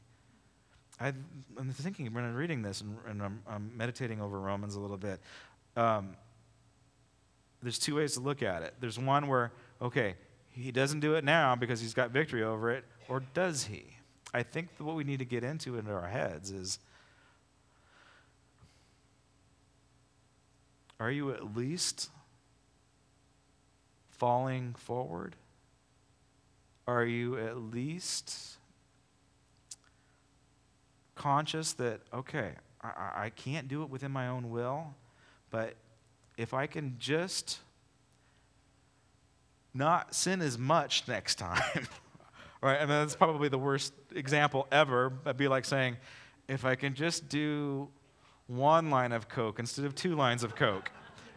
I 1.00 1.08
am 1.08 1.72
thinking 1.74 2.14
when 2.14 2.24
I'm 2.24 2.36
reading 2.36 2.62
this 2.62 2.82
and, 2.82 2.98
and 3.08 3.22
I'm, 3.22 3.42
I'm, 3.48 3.72
meditating 3.76 4.22
over 4.22 4.40
Romans 4.40 4.76
a 4.76 4.80
little 4.80 4.98
bit. 4.98 5.20
Um, 5.76 6.16
there's 7.62 7.80
two 7.80 7.96
ways 7.96 8.14
to 8.14 8.22
look 8.22 8.42
at 8.42 8.64
it. 8.64 8.76
There's 8.80 8.98
one 8.98 9.28
where, 9.28 9.52
okay, 9.82 10.16
he 10.52 10.72
doesn't 10.72 11.02
do 11.02 11.16
it 11.16 11.24
now 11.24 11.56
because 11.56 11.82
he's 11.82 11.94
got 11.94 12.12
victory 12.12 12.44
over 12.44 12.72
it, 12.72 12.86
or 13.10 13.24
does 13.34 13.66
he? 13.66 13.98
I 14.34 14.44
think 14.44 14.70
what 14.78 14.96
we 14.96 15.04
need 15.04 15.20
to 15.20 15.26
get 15.26 15.44
into 15.44 15.78
into 15.78 15.92
our 15.92 16.08
heads 16.08 16.52
is 16.52 16.80
are 21.00 21.12
you 21.12 21.32
at 21.32 21.56
least 21.56 22.10
falling 24.12 24.74
forward? 24.78 25.36
Are 26.88 27.06
you 27.06 27.38
at 27.38 27.58
least 27.58 28.58
conscious 31.16 31.74
that, 31.74 32.02
okay, 32.14 32.52
I, 32.82 33.12
I 33.16 33.30
can't 33.30 33.68
do 33.68 33.84
it 33.84 33.90
within 33.90 34.12
my 34.12 34.28
own 34.28 34.50
will, 34.50 34.94
but 35.50 35.76
if 36.38 36.54
I 36.54 36.68
can 36.68 36.96
just 37.00 37.60
not 39.74 40.16
sin 40.16 40.42
as 40.42 40.58
much 40.58 41.08
next 41.08 41.36
time, 41.36 41.88
right? 42.62 42.80
And 42.80 42.90
that's 42.90 43.16
probably 43.16 43.50
the 43.50 43.58
worst 43.58 43.94
example 44.14 44.68
ever. 44.72 45.14
That'd 45.24 45.38
be 45.38 45.48
like 45.48 45.66
saying, 45.66 45.98
if 46.48 46.66
I 46.66 46.76
can 46.76 46.94
just 46.94 47.28
do 47.28 47.90
one 48.48 48.90
line 48.90 49.12
of 49.12 49.28
Coke 49.28 49.60
instead 49.60 49.86
of 49.86 49.96
two 49.96 50.16
lines 50.16 50.44
of 50.44 50.56
Coke, 50.56 50.92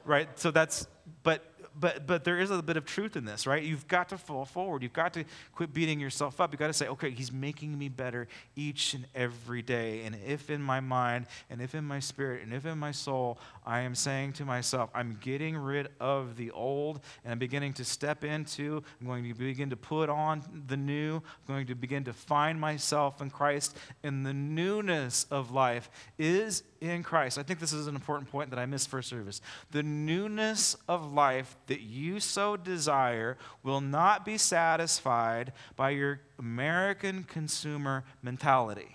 right? 0.05 0.29
So 0.39 0.51
that's, 0.51 0.87
but 1.23 1.45
but, 1.81 2.07
but 2.07 2.25
there 2.25 2.39
is 2.39 2.51
a 2.51 2.63
bit 2.63 2.77
of 2.77 2.85
truth 2.85 3.17
in 3.17 3.25
this, 3.25 3.47
right? 3.47 3.63
You've 3.63 3.89
got 3.89 4.09
to 4.11 4.19
fall 4.19 4.45
forward. 4.45 4.83
You've 4.83 4.93
got 4.93 5.13
to 5.15 5.25
quit 5.55 5.73
beating 5.73 6.01
yourself 6.01 6.41
up. 6.41 6.53
You've 6.53 6.61
got 6.61 6.69
to 6.69 6.73
say, 6.73 6.89
okay, 6.89 7.11
he's 7.11 7.33
making 7.33 7.79
me 7.79 7.89
better 7.89 8.29
each 8.57 8.95
and 8.95 9.07
every 9.15 9.63
day. 9.63 10.03
And 10.05 10.17
if 10.27 10.51
in 10.51 10.63
my 10.63 10.81
mind, 10.81 11.27
and 11.51 11.61
if 11.61 11.75
in 11.75 11.85
my 11.85 12.01
spirit, 12.01 12.43
and 12.43 12.53
if 12.53 12.67
in 12.67 12.79
my 12.79 12.93
soul, 12.93 13.39
I 13.67 13.81
am 13.81 13.95
saying 13.95 14.35
to 14.35 14.45
myself, 14.45 14.91
I'm 14.95 15.19
getting 15.21 15.57
rid 15.57 15.89
of 16.01 16.37
the 16.37 16.51
old, 16.51 17.01
and 17.25 17.33
I'm 17.33 17.39
beginning 17.39 17.75
to 17.75 17.85
step 17.85 18.25
into, 18.25 18.83
I'm 19.01 19.07
going 19.07 19.25
to 19.25 19.35
begin 19.35 19.71
to 19.71 19.77
put 19.77 20.09
on 20.09 20.43
the 20.67 20.77
new, 20.77 21.17
I'm 21.17 21.55
going 21.55 21.67
to 21.67 21.75
begin 21.75 22.05
to 22.05 22.13
find 22.13 22.61
myself 22.61 23.21
in 23.21 23.31
Christ, 23.31 23.77
and 24.03 24.25
the 24.25 24.33
newness 24.33 25.27
of 25.31 25.51
life 25.51 25.91
is 26.19 26.63
in 26.81 27.03
Christ. 27.03 27.39
I 27.39 27.43
think 27.43 27.61
this 27.61 27.73
is 27.73 27.87
an 27.87 27.95
important 27.95 28.31
point 28.31 28.51
that 28.51 28.59
I 28.59 28.67
missed 28.67 28.89
first 28.89 29.09
service. 29.09 29.41
The 29.71 29.83
newness 29.83 30.77
of 30.89 31.13
life 31.13 31.57
that 31.67 31.81
you 31.81 32.21
so 32.21 32.57
desire 32.57 33.37
will 33.63 33.81
not 33.81 34.25
be 34.25 34.39
satisfied 34.39 35.53
by 35.77 35.91
your 35.91 36.21
American 36.39 37.25
consumer 37.25 38.05
mentality. 38.23 38.95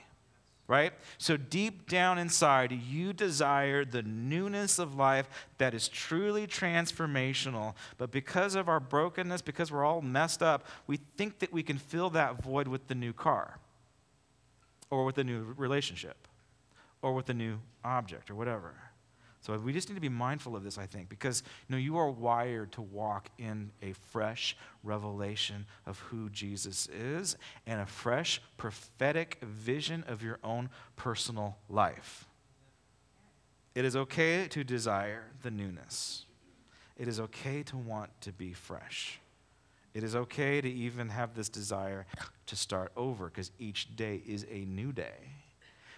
Right? 0.65 0.93
So, 1.17 1.35
deep 1.35 1.89
down 1.89 2.17
inside, 2.17 2.71
you 2.71 3.11
desire 3.11 3.83
the 3.83 4.01
newness 4.01 4.79
of 4.79 4.95
life 4.95 5.27
that 5.57 5.73
is 5.73 5.89
truly 5.89 6.47
transformational. 6.47 7.75
But 7.97 8.11
because 8.11 8.55
of 8.55 8.69
our 8.69 8.79
brokenness, 8.79 9.41
because 9.41 9.73
we're 9.73 9.83
all 9.83 10.01
messed 10.01 10.41
up, 10.41 10.65
we 10.87 10.97
think 11.17 11.39
that 11.39 11.51
we 11.51 11.63
can 11.63 11.77
fill 11.77 12.09
that 12.11 12.41
void 12.41 12.69
with 12.69 12.87
the 12.87 12.95
new 12.95 13.11
car 13.11 13.59
or 14.89 15.03
with 15.03 15.17
a 15.17 15.23
new 15.23 15.53
relationship 15.57 16.27
or 17.03 17.13
with 17.13 17.29
a 17.29 17.33
new 17.33 17.59
object 17.83 18.31
or 18.31 18.35
whatever. 18.35 18.73
So 19.41 19.57
we 19.59 19.73
just 19.73 19.89
need 19.89 19.95
to 19.95 20.01
be 20.01 20.07
mindful 20.07 20.55
of 20.55 20.63
this, 20.63 20.77
I 20.77 20.85
think, 20.85 21.09
because 21.09 21.43
you 21.67 21.75
know 21.75 21.77
you 21.77 21.97
are 21.97 22.09
wired 22.09 22.71
to 22.71 22.81
walk 22.81 23.29
in 23.37 23.71
a 23.81 23.91
fresh 23.91 24.55
revelation 24.83 25.65
of 25.85 25.99
who 25.99 26.29
Jesus 26.29 26.87
is 26.87 27.35
and 27.67 27.81
a 27.81 27.85
fresh 27.85 28.41
prophetic 28.55 29.39
vision 29.41 30.05
of 30.07 30.23
your 30.23 30.39
own 30.45 30.69
personal 30.95 31.57
life. 31.69 32.25
It 33.75 33.83
is 33.83 33.97
okay 33.97 34.47
to 34.47 34.63
desire 34.63 35.25
the 35.41 35.51
newness. 35.51 36.23
It 36.95 37.09
is 37.09 37.19
okay 37.19 37.63
to 37.63 37.75
want 37.75 38.11
to 38.21 38.31
be 38.31 38.53
fresh. 38.53 39.19
It 39.93 40.05
is 40.05 40.15
okay 40.15 40.61
to 40.61 40.69
even 40.69 41.09
have 41.09 41.35
this 41.35 41.49
desire 41.49 42.05
to 42.45 42.55
start 42.55 42.93
over 42.95 43.25
because 43.25 43.51
each 43.59 43.93
day 43.97 44.21
is 44.25 44.45
a 44.49 44.59
new 44.65 44.93
day. 44.93 45.42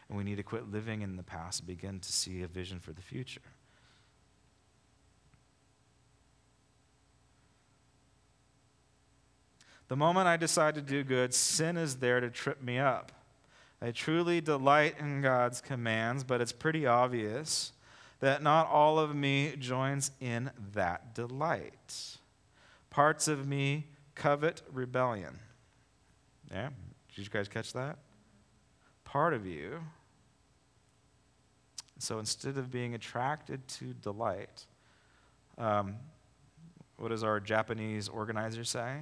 And 0.10 0.18
we 0.18 0.24
need 0.24 0.38
to 0.38 0.44
quit 0.44 0.72
living 0.72 1.02
in 1.02 1.16
the 1.16 1.24
past 1.24 1.62
and 1.62 1.68
begin 1.68 2.00
to 2.00 2.12
see 2.12 2.44
a 2.44 2.48
vision 2.48 2.80
for 2.80 2.94
the 2.94 3.02
future. 3.02 3.42
The 9.88 9.96
moment 9.96 10.28
I 10.28 10.38
decide 10.38 10.76
to 10.76 10.82
do 10.82 11.04
good, 11.04 11.34
sin 11.34 11.78
is 11.78 11.98
there 11.98 12.20
to 12.20 12.30
trip 12.30 12.62
me 12.62 12.80
up. 12.80 13.12
I 13.82 13.92
truly 13.92 14.42
delight 14.42 14.96
in 15.00 15.22
God's 15.22 15.62
commands, 15.62 16.24
but 16.24 16.42
it's 16.42 16.52
pretty 16.52 16.88
obvious 16.88 17.72
that 18.20 18.42
not 18.42 18.68
all 18.68 18.98
of 18.98 19.16
me 19.16 19.56
joins 19.60 20.12
in 20.20 20.50
that 20.74 21.14
delight. 21.14 22.18
Parts 22.90 23.28
of 23.28 23.48
me 23.48 23.88
covet 24.16 24.64
rebellion. 24.72 25.40
Yeah? 26.52 26.70
Did 27.14 27.26
you 27.26 27.30
guys 27.30 27.48
catch 27.48 27.74
that? 27.74 28.00
Part 29.16 29.34
of 29.34 29.48
you 29.48 29.80
so 32.00 32.20
instead 32.20 32.58
of 32.58 32.70
being 32.70 32.96
attracted 32.96 33.66
to 33.70 33.94
delight, 33.94 34.66
um, 35.58 35.96
what 36.98 37.08
does 37.08 37.24
our 37.24 37.40
Japanese 37.40 38.10
organizer 38.10 38.66
say? 38.66 38.98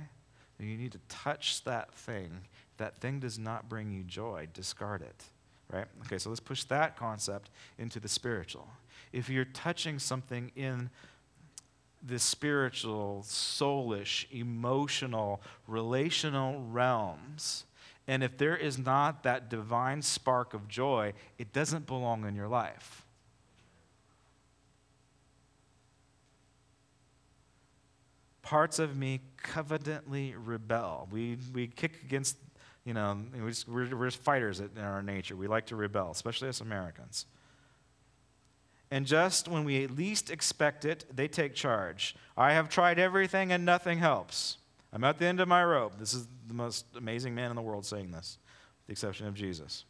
You 0.59 0.77
need 0.77 0.91
to 0.91 0.99
touch 1.09 1.63
that 1.63 1.95
thing. 1.95 2.29
If 2.73 2.77
that 2.77 2.97
thing 2.97 3.21
does 3.21 3.39
not 3.39 3.67
bring 3.67 3.89
you 3.89 4.03
joy, 4.03 4.49
discard 4.53 5.01
it. 5.01 5.23
Right? 5.71 5.87
Okay, 6.05 6.19
so 6.19 6.29
let's 6.29 6.39
push 6.39 6.63
that 6.65 6.95
concept 6.95 7.49
into 7.79 7.99
the 7.99 8.07
spiritual. 8.07 8.67
If 9.13 9.29
you're 9.29 9.45
touching 9.45 9.97
something 9.97 10.51
in 10.55 10.91
the 12.03 12.19
spiritual, 12.19 13.23
soulish, 13.27 14.31
emotional, 14.31 15.41
relational 15.65 16.61
realms, 16.69 17.65
and 18.07 18.23
if 18.23 18.37
there 18.37 18.55
is 18.57 18.77
not 18.77 19.23
that 19.23 19.49
divine 19.49 20.01
spark 20.01 20.53
of 20.53 20.67
joy, 20.67 21.13
it 21.37 21.53
doesn't 21.53 21.85
belong 21.85 22.25
in 22.25 22.35
your 22.35 22.47
life. 22.47 23.03
parts 28.43 28.77
of 28.77 28.95
me 28.95 29.21
covetantly 29.41 30.35
rebel. 30.37 31.07
We, 31.11 31.37
we 31.53 31.65
kick 31.65 32.03
against, 32.03 32.37
you 32.85 32.93
know, 32.93 33.17
we 33.33 33.49
just, 33.49 33.67
we're, 33.67 33.95
we're 33.95 34.07
just 34.07 34.21
fighters 34.21 34.59
in 34.59 34.69
our 34.77 35.01
nature. 35.01 35.35
We 35.35 35.47
like 35.47 35.65
to 35.67 35.75
rebel, 35.75 36.11
especially 36.11 36.49
as 36.49 36.61
Americans. 36.61 37.25
And 38.91 39.07
just 39.07 39.47
when 39.47 39.63
we 39.63 39.87
least 39.87 40.29
expect 40.29 40.85
it, 40.85 41.05
they 41.11 41.27
take 41.27 41.55
charge. 41.55 42.15
I 42.37 42.53
have 42.53 42.69
tried 42.69 42.99
everything 42.99 43.51
and 43.51 43.65
nothing 43.65 43.97
helps. 43.97 44.57
I'm 44.93 45.03
at 45.03 45.17
the 45.17 45.25
end 45.25 45.39
of 45.39 45.47
my 45.47 45.63
rope. 45.63 45.93
This 45.97 46.13
is 46.13 46.27
the 46.47 46.53
most 46.53 46.85
amazing 46.95 47.33
man 47.33 47.49
in 47.49 47.55
the 47.55 47.61
world 47.61 47.85
saying 47.85 48.11
this, 48.11 48.37
with 48.77 48.87
the 48.87 48.91
exception 48.91 49.27
of 49.27 49.33
Jesus. 49.33 49.85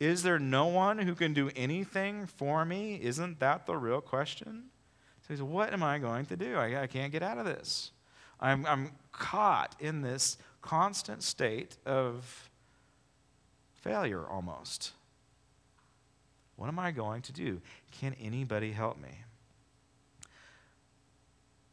Is 0.00 0.22
there 0.22 0.38
no 0.38 0.66
one 0.66 0.98
who 0.98 1.14
can 1.14 1.32
do 1.32 1.50
anything 1.54 2.26
for 2.26 2.64
me? 2.64 3.00
Isn't 3.02 3.38
that 3.38 3.66
the 3.66 3.76
real 3.76 4.00
question? 4.00 4.64
So 5.22 5.28
he 5.28 5.34
says, 5.34 5.42
What 5.42 5.72
am 5.72 5.82
I 5.82 5.98
going 5.98 6.26
to 6.26 6.36
do? 6.36 6.56
I, 6.56 6.82
I 6.82 6.86
can't 6.88 7.12
get 7.12 7.22
out 7.22 7.38
of 7.38 7.46
this. 7.46 7.92
I'm, 8.40 8.66
I'm 8.66 8.90
caught 9.12 9.74
in 9.80 10.02
this 10.02 10.36
constant 10.60 11.22
state 11.22 11.76
of 11.86 12.50
failure 13.74 14.26
almost. 14.28 14.92
What 16.56 16.68
am 16.68 16.78
I 16.78 16.90
going 16.90 17.22
to 17.22 17.32
do? 17.32 17.60
Can 17.92 18.14
anybody 18.20 18.72
help 18.72 19.00
me? 19.00 19.10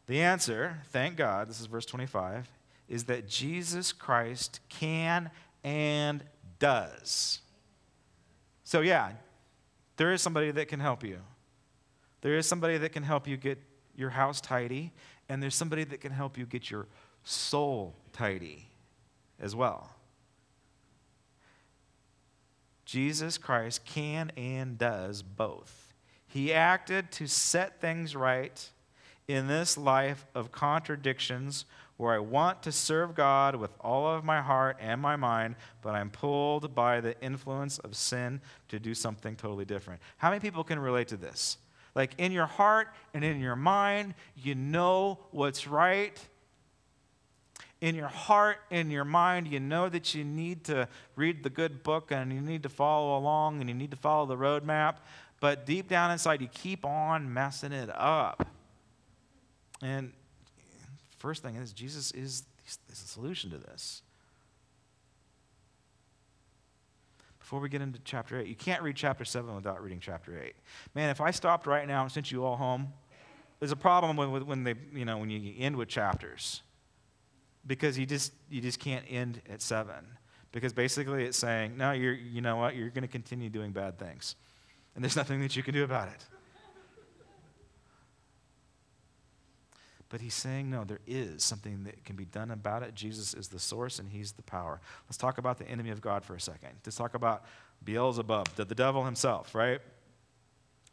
The 0.08 0.22
answer, 0.22 0.80
thank 0.90 1.16
God, 1.16 1.48
this 1.48 1.62
is 1.62 1.68
verse 1.68 1.86
25, 1.86 2.50
is 2.90 3.06
that 3.06 3.28
Jesus 3.28 3.94
Christ 3.94 4.60
can 4.70 5.32
and 5.64 6.24
does. 6.60 7.40
So, 8.64 8.82
yeah, 8.82 9.12
there 9.98 10.12
is 10.12 10.22
somebody 10.22 10.52
that 10.52 10.68
can 10.68 10.80
help 10.80 11.04
you. 11.04 11.20
There 12.22 12.38
is 12.38 12.48
somebody 12.48 12.78
that 12.78 12.90
can 12.90 13.04
help 13.04 13.28
you 13.28 13.38
get 13.38 13.60
your 13.96 14.10
house 14.10 14.42
tidy, 14.42 14.92
and 15.30 15.42
there's 15.42 15.56
somebody 15.56 15.84
that 15.86 16.02
can 16.02 16.12
help 16.12 16.38
you 16.38 16.46
get 16.46 16.70
your 16.70 16.88
soul 17.24 17.96
tidy 18.12 18.68
as 19.40 19.56
well. 19.56 19.90
Jesus 22.86 23.38
Christ 23.38 23.86
can 23.86 24.32
and 24.36 24.78
does 24.78 25.22
both. 25.22 25.94
He 26.28 26.54
acted 26.54 27.12
to 27.14 27.28
set 27.28 27.80
things 27.80 28.16
right 28.16 28.70
in 29.28 29.48
this 29.48 29.78
life 29.78 30.26
of 30.36 30.52
contradictions 30.52 31.66
where 31.98 32.14
I 32.14 32.20
want 32.20 32.64
to 32.64 32.72
serve 32.72 33.16
God 33.16 33.56
with 33.56 33.72
all 33.80 34.08
of 34.08 34.24
my 34.24 34.42
heart 34.42 34.78
and 34.80 35.00
my 35.00 35.16
mind, 35.16 35.56
but 35.82 35.96
I'm 35.96 36.10
pulled 36.10 36.74
by 36.74 37.00
the 37.00 37.20
influence 37.22 37.78
of 37.80 37.96
sin 37.96 38.42
to 38.70 38.80
do 38.80 38.94
something 38.94 39.36
totally 39.36 39.66
different. 39.66 40.02
How 40.18 40.30
many 40.30 40.40
people 40.40 40.64
can 40.64 40.80
relate 40.80 41.08
to 41.10 41.18
this? 41.18 41.58
Like 41.96 42.14
in 42.18 42.32
your 42.32 42.48
heart 42.48 42.88
and 43.14 43.24
in 43.24 43.40
your 43.40 43.56
mind, 43.56 44.16
you 44.36 44.56
know 44.56 45.20
what's 45.32 45.68
right, 45.68 46.20
in 47.82 47.96
your 47.96 48.08
heart, 48.08 48.58
in 48.72 48.90
your 48.90 49.06
mind, 49.06 49.48
you 49.48 49.60
know 49.60 49.90
that 49.90 50.16
you 50.16 50.24
need 50.24 50.64
to 50.64 50.88
read 51.16 51.44
the 51.44 51.50
good 51.50 51.84
book 51.84 52.12
and 52.12 52.34
you 52.34 52.42
need 52.42 52.64
to 52.64 52.70
follow 52.70 53.18
along 53.18 53.60
and 53.60 53.70
you 53.70 53.76
need 53.76 53.92
to 53.92 53.98
follow 53.98 54.26
the 54.26 54.38
roadmap, 54.38 54.96
but 55.40 55.66
deep 55.66 55.90
down 55.90 56.10
inside, 56.10 56.42
you 56.42 56.48
keep 56.48 56.86
on 56.86 57.32
messing 57.32 57.74
it 57.74 57.90
up. 57.94 58.48
And 59.84 60.14
first 61.20 61.44
thing 61.44 61.58
is, 61.58 61.74
Jesus 61.74 62.12
is, 62.12 62.44
is 62.66 62.80
the 62.88 62.96
solution 62.96 63.52
to 63.52 63.58
this. 63.58 64.02
Before 67.38 67.60
we 67.60 67.68
get 67.68 67.82
into 67.82 68.00
chapter 68.06 68.40
8, 68.40 68.48
you 68.48 68.56
can't 68.56 68.82
read 68.82 68.96
chapter 68.96 69.26
7 69.26 69.54
without 69.54 69.84
reading 69.84 70.00
chapter 70.00 70.42
8. 70.42 70.56
Man, 70.96 71.10
if 71.10 71.20
I 71.20 71.32
stopped 71.32 71.68
right 71.68 71.86
now 71.86 72.04
and 72.04 72.12
sent 72.12 72.32
you 72.32 72.46
all 72.46 72.56
home, 72.56 72.94
there's 73.60 73.74
a 73.74 73.76
problem 73.76 74.16
when, 74.16 74.46
when, 74.48 74.64
they, 74.64 74.76
you 74.94 75.04
know, 75.04 75.18
when 75.18 75.30
you 75.30 75.54
end 75.60 75.76
with 75.76 75.90
chapters. 75.90 76.62
Because 77.68 78.00
you 78.00 78.06
just 78.06 78.34
you 78.50 78.60
just 78.60 78.80
can't 78.80 79.06
end 79.10 79.42
at 79.50 79.62
seven. 79.62 80.06
Because 80.52 80.74
basically 80.74 81.24
it's 81.24 81.38
saying 81.38 81.78
no 81.78 81.94
you're 81.94 82.14
you 82.14 82.42
know 82.42 82.58
what? 82.58 82.76
You're 82.76 82.90
going 82.90 83.04
to 83.04 83.08
continue 83.08 83.50
doing 83.50 83.72
bad 83.72 83.98
things. 83.98 84.36
And 84.96 85.04
there's 85.04 85.16
nothing 85.16 85.40
that 85.42 85.56
you 85.56 85.64
can 85.64 85.74
do 85.74 85.86
about 85.86 86.10
it 86.10 86.26
but 90.14 90.22
he's 90.22 90.36
saying 90.36 90.70
no 90.70 90.84
there 90.84 91.00
is 91.08 91.44
something 91.44 91.86
that 91.86 92.06
can 92.06 92.16
be 92.16 92.26
done 92.26 92.52
about 92.52 92.84
it 92.84 92.94
jesus 92.94 93.34
is 93.34 93.48
the 93.48 93.58
source 93.58 93.98
and 93.98 94.12
he's 94.12 94.34
the 94.34 94.44
power 94.44 94.80
let's 95.08 95.18
talk 95.18 95.40
about 95.40 95.58
the 95.58 95.68
enemy 95.68 95.90
of 95.90 96.02
god 96.02 96.24
for 96.24 96.36
a 96.36 96.40
second 96.40 96.70
let's 96.86 96.96
talk 96.96 97.16
about 97.16 97.44
beelzebub 97.84 98.48
the, 98.50 98.64
the 98.64 98.76
devil 98.76 99.06
himself 99.06 99.56
right 99.56 99.82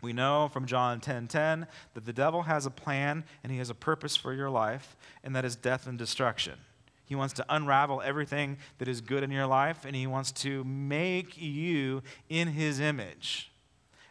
we 0.01 0.15
know 0.15 0.49
from 0.51 0.65
John 0.65 1.01
10:10 1.01 1.03
10, 1.03 1.27
10, 1.29 1.67
that 1.93 2.07
the 2.07 2.13
devil 2.15 2.45
has 2.45 2.65
a 2.65 2.71
plan 2.71 3.23
and 3.43 3.53
he 3.53 3.59
has 3.59 3.69
a 3.69 3.75
purpose 3.75 4.17
for 4.17 4.33
your 4.33 4.49
life, 4.49 4.97
and 5.23 5.37
that 5.37 5.45
is 5.45 5.57
death 5.57 5.87
and 5.87 5.99
destruction. 5.99 6.55
He 7.05 7.15
wants 7.15 7.35
to 7.35 7.45
unravel 7.51 8.01
everything 8.01 8.57
that 8.79 8.89
is 8.89 9.03
good 9.03 9.23
in 9.23 9.31
your 9.31 9.47
life, 9.47 9.85
and 9.85 9.95
he 9.95 10.07
wants 10.07 10.33
to 10.33 10.65
make 10.65 11.37
you 11.37 12.03
in 12.31 12.49
his 12.49 12.81
image. 12.81 13.53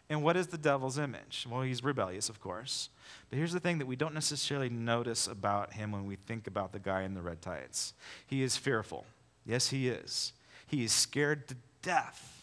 And 0.09 0.21
what 0.21 0.37
is 0.37 0.45
the 0.45 0.59
devil's 0.59 0.99
image? 0.99 1.47
Well, 1.49 1.61
he's 1.61 1.83
rebellious, 1.83 2.29
of 2.29 2.39
course. 2.39 2.89
But 3.29 3.37
here's 3.37 3.53
the 3.53 3.59
thing 3.59 3.77
that 3.77 3.85
we 3.85 3.95
don't 3.95 4.13
necessarily 4.13 4.69
notice 4.69 5.27
about 5.27 5.73
him 5.73 5.91
when 5.91 6.05
we 6.05 6.15
think 6.15 6.47
about 6.47 6.71
the 6.73 6.79
guy 6.79 7.03
in 7.03 7.13
the 7.13 7.21
red 7.21 7.41
tights 7.41 7.93
he 8.25 8.41
is 8.41 8.57
fearful. 8.57 9.05
Yes, 9.45 9.69
he 9.69 9.87
is. 9.87 10.33
He 10.67 10.83
is 10.83 10.91
scared 10.91 11.47
to 11.47 11.55
death 11.81 12.39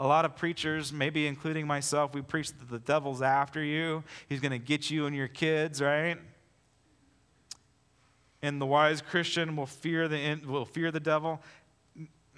a 0.00 0.06
lot 0.06 0.24
of 0.24 0.34
preachers, 0.34 0.94
maybe 0.94 1.26
including 1.26 1.66
myself, 1.66 2.14
we 2.14 2.22
preach 2.22 2.48
that 2.48 2.70
the 2.70 2.78
devil's 2.78 3.20
after 3.20 3.62
you. 3.62 4.02
He's 4.30 4.40
going 4.40 4.50
to 4.52 4.58
get 4.58 4.90
you 4.90 5.04
and 5.04 5.14
your 5.14 5.28
kids, 5.28 5.82
right? 5.82 6.16
And 8.40 8.58
the 8.58 8.64
wise 8.64 9.02
Christian 9.02 9.56
will 9.56 9.66
fear 9.66 10.08
the, 10.08 10.40
will 10.46 10.64
fear 10.64 10.90
the 10.90 11.00
devil. 11.00 11.42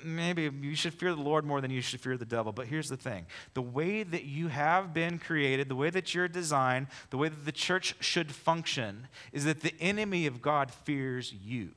Maybe 0.04 0.50
you 0.60 0.74
should 0.74 0.94
fear 0.94 1.14
the 1.14 1.20
Lord 1.20 1.44
more 1.44 1.60
than 1.60 1.70
you 1.70 1.80
should 1.80 2.00
fear 2.00 2.16
the 2.16 2.24
devil. 2.24 2.52
But 2.52 2.66
here's 2.66 2.88
the 2.88 2.96
thing 2.96 3.26
the 3.54 3.62
way 3.62 4.02
that 4.02 4.24
you 4.24 4.48
have 4.48 4.92
been 4.92 5.18
created, 5.18 5.68
the 5.68 5.76
way 5.76 5.90
that 5.90 6.14
you're 6.14 6.28
designed, 6.28 6.88
the 7.10 7.18
way 7.18 7.28
that 7.28 7.44
the 7.44 7.52
church 7.52 7.96
should 8.00 8.32
function 8.32 9.08
is 9.32 9.44
that 9.44 9.60
the 9.60 9.74
enemy 9.80 10.26
of 10.26 10.42
God 10.42 10.70
fears 10.70 11.32
you. 11.44 11.70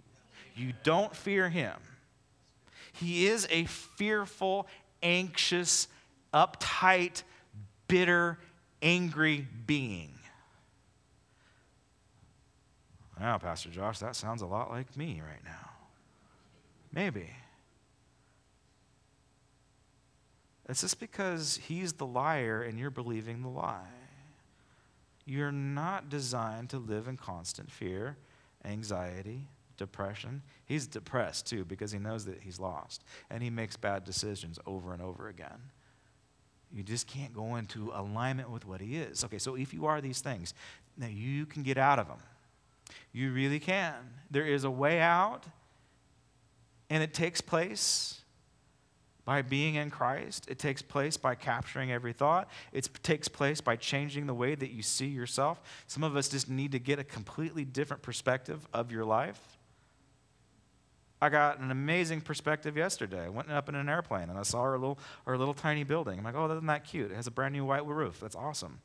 You 0.56 0.74
don't 0.84 1.16
fear 1.16 1.50
him. 1.50 1.76
He 2.94 3.28
is 3.28 3.46
a 3.50 3.66
fearful 3.66 4.68
anxious, 5.04 5.88
uptight, 6.34 7.24
bitter, 7.88 8.40
angry 8.82 9.48
being. 9.68 10.12
Now, 13.20 13.38
Pastor 13.38 13.70
Josh, 13.70 14.00
that 14.00 14.16
sounds 14.16 14.42
a 14.42 14.46
lot 14.46 14.72
like 14.72 14.96
me 14.98 15.22
right 15.26 15.44
now. 15.44 15.72
Maybe. 16.92 17.30
It's 20.68 20.82
just 20.82 21.00
because 21.00 21.60
he's 21.68 21.94
the 21.94 22.06
liar 22.06 22.64
and 22.64 22.80
you're 22.80 22.90
believing 22.90 23.42
the 23.42 23.50
lie. 23.50 23.86
You're 25.26 25.52
not 25.52 26.10
designed 26.10 26.70
to 26.72 26.78
live 26.78 27.08
in 27.08 27.18
constant 27.18 27.72
fear, 27.72 28.18
anxiety, 28.64 29.48
depression. 29.78 30.42
He's 30.66 30.88
depressed 30.88 31.48
too 31.48 31.66
because 31.66 31.92
he 31.92 32.00
knows 32.00 32.26
that 32.26 32.42
he's 32.42 32.60
lost 32.60 33.04
and 33.30 33.44
he 33.44 33.50
makes 33.50 33.76
bad 33.76 34.04
decisions 34.04 34.60
over 34.66 34.94
and 34.94 35.02
over 35.02 35.28
again. 35.28 35.72
You 36.72 36.84
just 36.84 37.08
can't 37.08 37.34
go 37.34 37.56
into 37.56 37.92
alignment 37.94 38.50
with 38.50 38.66
what 38.66 38.82
he 38.82 38.98
is. 38.98 39.24
Okay, 39.24 39.38
so 39.38 39.56
if 39.56 39.74
you 39.74 39.86
are 39.86 40.02
these 40.02 40.20
things, 40.20 40.54
now 40.98 41.08
you 41.08 41.46
can 41.46 41.64
get 41.64 41.78
out 41.78 42.00
of 42.00 42.08
them. 42.08 42.20
You 43.14 43.32
really 43.32 43.60
can. 43.60 43.94
There 44.30 44.46
is 44.46 44.64
a 44.64 44.72
way 44.72 45.00
out, 45.00 45.46
and 46.90 47.02
it 47.02 47.14
takes 47.14 47.40
place 47.42 48.22
by 49.26 49.42
being 49.42 49.76
in 49.76 49.90
Christ. 49.90 50.46
It 50.48 50.60
takes 50.60 50.82
place 50.82 51.18
by 51.18 51.36
capturing 51.36 51.92
every 51.92 52.14
thought. 52.14 52.48
It 52.72 52.88
takes 53.02 53.28
place 53.28 53.60
by 53.60 53.76
changing 53.76 54.28
the 54.28 54.34
way 54.34 54.54
that 54.56 54.72
you 54.72 54.84
see 54.84 55.08
yourself. 55.08 55.62
Some 55.88 56.04
of 56.04 56.16
us 56.16 56.30
just 56.30 56.50
need 56.50 56.72
to 56.74 56.80
get 56.80 57.00
a 57.00 57.04
completely 57.04 57.66
different 57.66 58.04
perspective 58.04 58.68
of 58.72 58.92
your 58.92 59.04
life. 59.04 59.40
I 61.22 61.30
got 61.30 61.60
an 61.60 61.72
amazing 61.72 62.22
perspective 62.22 62.78
yesterday. 62.78 63.26
I 63.26 63.30
went 63.30 63.50
up 63.52 63.68
in 63.68 63.74
an 63.74 63.90
airplane 63.90 64.30
and 64.30 64.38
I 64.38 64.44
saw 64.44 64.60
our 64.60 64.78
little, 64.78 65.00
our 65.26 65.38
little 65.38 65.56
tiny 65.56 65.84
building. 65.84 66.20
I'm 66.20 66.24
like, 66.24 66.36
oh, 66.36 66.46
isn't 66.46 66.68
that 66.68 66.84
cute? 66.84 67.12
It 67.12 67.16
has 67.16 67.26
a 67.26 67.32
brand 67.32 67.54
new 67.54 67.66
white 67.66 67.86
roof. 67.86 68.20
That's 68.20 68.36
awesome. 68.36 68.80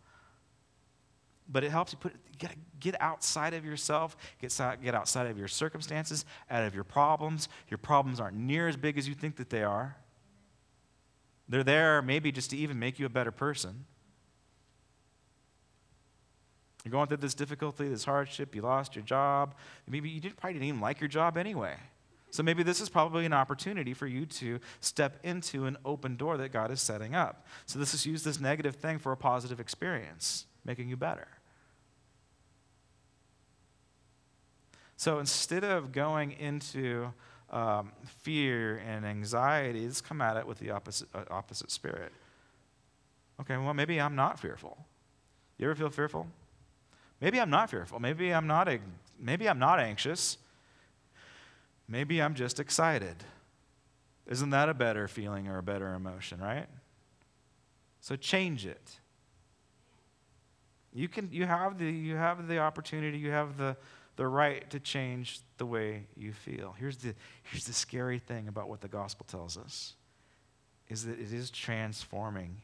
But 1.53 1.64
it 1.64 1.70
helps 1.70 1.92
you 1.92 1.98
put 1.98 2.14
get, 2.38 2.53
get 2.79 2.96
outside 3.00 3.53
of 3.53 3.64
yourself, 3.64 4.16
get, 4.40 4.57
get 4.83 4.94
outside 4.94 5.26
of 5.26 5.37
your 5.37 5.48
circumstances, 5.48 6.24
out 6.48 6.64
of 6.64 6.74
your 6.74 6.85
problems. 6.85 7.48
Your 7.68 7.79
problems 7.79 8.20
aren't 8.20 8.37
near 8.37 8.68
as 8.68 8.76
big 8.76 8.96
as 8.96 9.07
you 9.07 9.14
think 9.14 9.37
that 9.37 9.50
they 9.50 9.64
are. 9.64 9.96
They're 11.50 11.64
there 11.64 12.00
maybe 12.00 12.30
just 12.30 12.50
to 12.50 12.56
even 12.56 12.78
make 12.78 13.00
you 13.00 13.06
a 13.06 13.10
better 13.10 13.32
person. 13.32 13.84
You're 16.84 16.92
going 16.92 17.08
through 17.08 17.18
this 17.18 17.34
difficulty, 17.34 17.88
this 17.88 18.04
hardship, 18.04 18.54
you 18.54 18.62
lost 18.62 18.94
your 18.94 19.04
job. 19.04 19.56
Maybe 19.86 20.08
you 20.08 20.20
didn't, 20.20 20.36
probably 20.36 20.54
didn't 20.54 20.68
even 20.68 20.80
like 20.80 21.00
your 21.00 21.08
job 21.08 21.36
anyway. 21.36 21.74
So 22.30 22.44
maybe 22.44 22.62
this 22.62 22.80
is 22.80 22.88
probably 22.88 23.26
an 23.26 23.32
opportunity 23.32 23.92
for 23.92 24.06
you 24.06 24.24
to 24.26 24.60
step 24.78 25.18
into 25.24 25.66
an 25.66 25.76
open 25.84 26.16
door 26.16 26.36
that 26.36 26.52
God 26.52 26.70
is 26.70 26.80
setting 26.80 27.16
up. 27.16 27.44
So 27.66 27.80
this 27.80 27.92
is 27.92 28.06
use 28.06 28.22
this 28.22 28.38
negative 28.40 28.76
thing 28.76 29.00
for 29.00 29.10
a 29.10 29.16
positive 29.16 29.58
experience, 29.58 30.46
making 30.64 30.88
you 30.88 30.96
better. 30.96 31.26
So 34.96 35.18
instead 35.18 35.64
of 35.64 35.90
going 35.90 36.30
into 36.30 37.12
um, 37.50 37.92
fear 38.04 38.80
and 38.86 39.04
anxiety, 39.04 39.84
let's 39.84 40.00
come 40.00 40.20
at 40.20 40.36
it 40.36 40.46
with 40.46 40.58
the 40.58 40.70
opposite, 40.70 41.08
uh, 41.14 41.24
opposite 41.30 41.70
spirit. 41.70 42.12
Okay, 43.40 43.56
well, 43.56 43.74
maybe 43.74 44.00
I'm 44.00 44.14
not 44.14 44.38
fearful. 44.38 44.78
You 45.58 45.66
ever 45.66 45.74
feel 45.74 45.90
fearful? 45.90 46.26
Maybe 47.20 47.40
I'm 47.40 47.50
not 47.50 47.70
fearful. 47.70 48.00
Maybe 48.00 48.32
I'm 48.32 48.46
not, 48.46 48.68
maybe 49.18 49.48
I'm 49.48 49.58
not 49.58 49.80
anxious. 49.80 50.38
Maybe 51.88 52.22
I'm 52.22 52.34
just 52.34 52.60
excited. 52.60 53.16
Isn't 54.26 54.50
that 54.50 54.68
a 54.68 54.74
better 54.74 55.08
feeling 55.08 55.48
or 55.48 55.58
a 55.58 55.62
better 55.62 55.92
emotion, 55.94 56.40
right? 56.40 56.66
So 58.00 58.16
change 58.16 58.64
it. 58.64 58.98
You 60.92 61.08
can 61.08 61.28
you 61.32 61.46
have 61.46 61.78
the 61.78 61.90
you 61.90 62.16
have 62.16 62.48
the 62.48 62.58
opportunity, 62.58 63.18
you 63.18 63.30
have 63.30 63.56
the 63.56 63.76
the 64.16 64.26
right 64.26 64.68
to 64.70 64.80
change 64.80 65.40
the 65.58 65.66
way 65.66 66.06
you 66.16 66.32
feel. 66.32 66.74
Here's 66.78 66.98
the 66.98 67.14
here's 67.44 67.64
the 67.64 67.72
scary 67.72 68.18
thing 68.18 68.48
about 68.48 68.68
what 68.68 68.80
the 68.80 68.88
gospel 68.88 69.26
tells 69.28 69.56
us 69.56 69.94
is 70.88 71.04
that 71.06 71.18
it 71.18 71.32
is 71.32 71.50
transforming. 71.50 72.56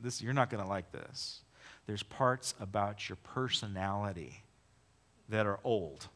This 0.00 0.20
you're 0.20 0.32
not 0.32 0.50
going 0.50 0.62
to 0.62 0.68
like 0.68 0.92
this. 0.92 1.40
There's 1.86 2.02
parts 2.02 2.54
about 2.60 3.08
your 3.08 3.16
personality 3.16 4.42
that 5.28 5.46
are 5.46 5.58
old. 5.64 6.08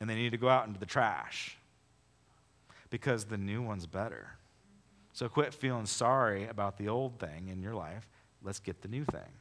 And 0.00 0.08
they 0.08 0.14
need 0.14 0.30
to 0.30 0.38
go 0.38 0.48
out 0.48 0.66
into 0.66 0.80
the 0.80 0.86
trash 0.86 1.58
because 2.90 3.24
the 3.24 3.36
new 3.36 3.62
one's 3.62 3.86
better. 3.86 4.36
So 5.12 5.28
quit 5.28 5.52
feeling 5.52 5.86
sorry 5.86 6.46
about 6.46 6.78
the 6.78 6.88
old 6.88 7.18
thing 7.18 7.48
in 7.48 7.60
your 7.60 7.74
life. 7.74 8.06
Let's 8.42 8.60
get 8.60 8.82
the 8.82 8.88
new 8.88 9.04
thing. 9.04 9.39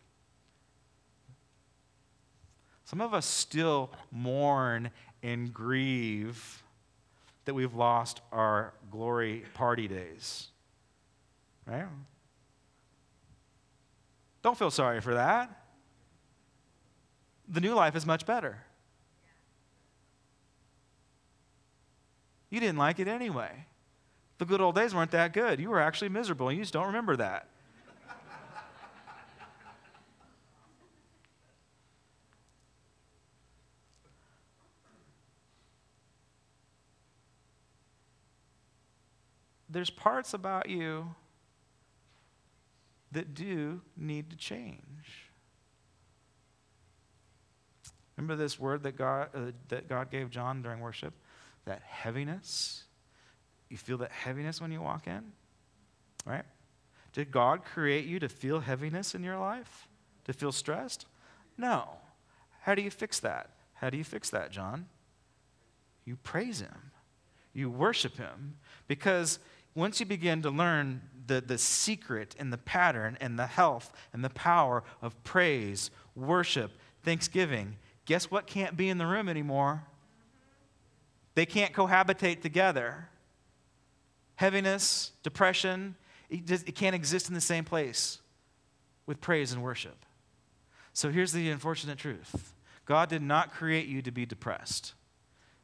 Some 2.89 3.01
of 3.01 3.13
us 3.13 3.27
still 3.27 3.91
mourn 4.11 4.89
and 5.21 5.53
grieve 5.53 6.63
that 7.45 7.53
we've 7.53 7.75
lost 7.75 8.21
our 8.31 8.73
glory 8.89 9.43
party 9.53 9.87
days. 9.87 10.47
Right? 11.67 11.85
Don't 14.41 14.57
feel 14.57 14.71
sorry 14.71 15.01
for 15.01 15.13
that. 15.13 15.67
The 17.47 17.61
new 17.61 17.75
life 17.75 17.95
is 17.95 18.07
much 18.07 18.25
better. 18.25 18.57
You 22.49 22.59
didn't 22.59 22.79
like 22.79 22.97
it 22.97 23.07
anyway. 23.07 23.51
The 24.39 24.45
good 24.45 24.61
old 24.61 24.73
days 24.73 24.95
weren't 24.95 25.11
that 25.11 25.31
good. 25.31 25.59
You 25.59 25.69
were 25.69 25.79
actually 25.79 26.09
miserable, 26.09 26.49
and 26.49 26.57
you 26.57 26.63
just 26.63 26.73
don't 26.73 26.87
remember 26.87 27.15
that. 27.17 27.49
There's 39.69 39.89
parts 39.89 40.33
about 40.33 40.69
you 40.69 41.15
that 43.11 43.33
do 43.33 43.81
need 43.95 44.29
to 44.31 44.35
change. 44.35 45.29
Remember 48.17 48.35
this 48.35 48.59
word 48.59 48.83
that 48.83 48.97
God, 48.97 49.29
uh, 49.33 49.51
that 49.69 49.87
God 49.87 50.11
gave 50.11 50.29
John 50.29 50.61
during 50.61 50.79
worship? 50.79 51.13
That 51.65 51.81
heaviness. 51.83 52.83
You 53.69 53.77
feel 53.77 53.97
that 53.99 54.11
heaviness 54.11 54.59
when 54.59 54.71
you 54.71 54.81
walk 54.81 55.07
in? 55.07 55.31
Right? 56.25 56.43
Did 57.13 57.31
God 57.31 57.63
create 57.63 58.05
you 58.05 58.19
to 58.19 58.29
feel 58.29 58.59
heaviness 58.59 59.15
in 59.15 59.23
your 59.23 59.37
life? 59.37 59.87
To 60.25 60.33
feel 60.33 60.51
stressed? 60.51 61.05
No. 61.57 61.87
How 62.61 62.75
do 62.75 62.81
you 62.81 62.91
fix 62.91 63.19
that? 63.21 63.51
How 63.75 63.89
do 63.89 63.97
you 63.97 64.03
fix 64.03 64.29
that, 64.31 64.51
John? 64.51 64.87
You 66.05 66.17
praise 66.17 66.59
Him, 66.59 66.91
you 67.53 67.69
worship 67.69 68.17
Him, 68.17 68.55
because 68.87 69.39
once 69.75 69.99
you 69.99 70.05
begin 70.05 70.41
to 70.41 70.49
learn 70.49 71.01
the, 71.27 71.41
the 71.41 71.57
secret 71.57 72.35
and 72.39 72.51
the 72.51 72.57
pattern 72.57 73.17
and 73.21 73.37
the 73.37 73.47
health 73.47 73.93
and 74.13 74.23
the 74.23 74.29
power 74.29 74.83
of 75.01 75.21
praise, 75.23 75.91
worship, 76.15 76.71
thanksgiving, 77.03 77.77
guess 78.05 78.31
what 78.31 78.47
can't 78.47 78.75
be 78.75 78.89
in 78.89 78.97
the 78.97 79.05
room 79.05 79.29
anymore? 79.29 79.83
They 81.35 81.45
can't 81.45 81.73
cohabitate 81.73 82.41
together. 82.41 83.07
Heaviness, 84.35 85.11
depression, 85.23 85.95
it, 86.29 86.45
just, 86.45 86.67
it 86.67 86.73
can't 86.73 86.95
exist 86.95 87.27
in 87.27 87.35
the 87.35 87.41
same 87.41 87.63
place 87.63 88.19
with 89.05 89.21
praise 89.21 89.51
and 89.51 89.63
worship. 89.63 90.05
So 90.93 91.11
here's 91.11 91.31
the 91.31 91.49
unfortunate 91.49 91.97
truth 91.97 92.53
God 92.85 93.09
did 93.09 93.21
not 93.21 93.51
create 93.51 93.87
you 93.87 94.01
to 94.01 94.11
be 94.11 94.25
depressed. 94.25 94.93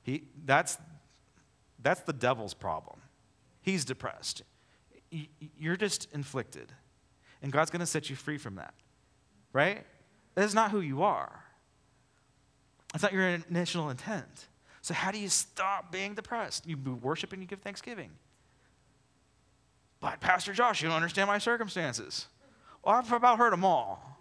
He, 0.04 0.26
that's, 0.46 0.78
that's 1.82 2.02
the 2.02 2.14
devil's 2.14 2.54
problem. 2.54 3.02
He's 3.66 3.84
depressed. 3.84 4.44
You're 5.58 5.76
just 5.76 6.08
inflicted. 6.14 6.72
And 7.42 7.52
God's 7.52 7.72
going 7.72 7.80
to 7.80 7.88
set 7.88 8.12
you 8.12 8.16
free 8.16 8.38
from 8.38 8.56
that. 8.56 8.76
Right? 9.54 9.84
That 10.36 10.46
is 10.46 10.54
not 10.54 10.70
who 10.70 10.82
you 10.82 11.02
are. 11.02 11.44
That's 12.94 13.02
not 13.02 13.12
your 13.12 13.28
initial 13.50 13.90
intent. 13.90 14.48
So, 14.84 14.94
how 14.94 15.10
do 15.10 15.18
you 15.18 15.30
stop 15.30 15.92
being 15.92 16.14
depressed? 16.14 16.68
You 16.68 16.78
worship 17.02 17.34
and 17.34 17.42
you 17.42 17.48
give 17.48 17.60
thanksgiving. 17.60 18.12
But, 20.00 20.20
Pastor 20.20 20.54
Josh, 20.54 20.84
you 20.84 20.90
don't 20.90 20.96
understand 20.96 21.28
my 21.28 21.40
circumstances. 21.40 22.28
Well, 22.84 22.94
I've 22.94 23.12
about 23.12 23.40
heard 23.40 23.52
them 23.52 23.66
all. 23.66 24.20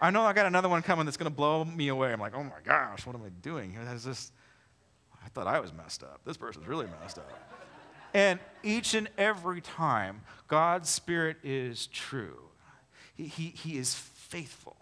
I 0.00 0.10
know 0.10 0.22
I 0.22 0.32
got 0.32 0.46
another 0.46 0.70
one 0.70 0.80
coming 0.80 1.04
that's 1.04 1.18
going 1.18 1.30
to 1.30 1.36
blow 1.36 1.66
me 1.66 1.88
away. 1.88 2.14
I'm 2.14 2.20
like, 2.20 2.34
oh 2.34 2.42
my 2.42 2.60
gosh, 2.64 3.04
what 3.04 3.14
am 3.14 3.22
I 3.22 3.28
doing? 3.42 3.74
Is 3.74 4.04
this, 4.04 4.32
I 5.22 5.28
thought 5.28 5.46
I 5.46 5.60
was 5.60 5.74
messed 5.74 6.02
up. 6.02 6.22
This 6.24 6.38
person's 6.38 6.66
really 6.66 6.86
messed 7.02 7.18
up. 7.18 7.30
And 8.12 8.40
each 8.62 8.94
and 8.94 9.08
every 9.16 9.60
time, 9.60 10.22
God's 10.48 10.88
Spirit 10.88 11.38
is 11.42 11.86
true. 11.86 12.38
He, 13.14 13.26
he, 13.26 13.48
he 13.48 13.78
is 13.78 13.94
faithful. 13.94 14.76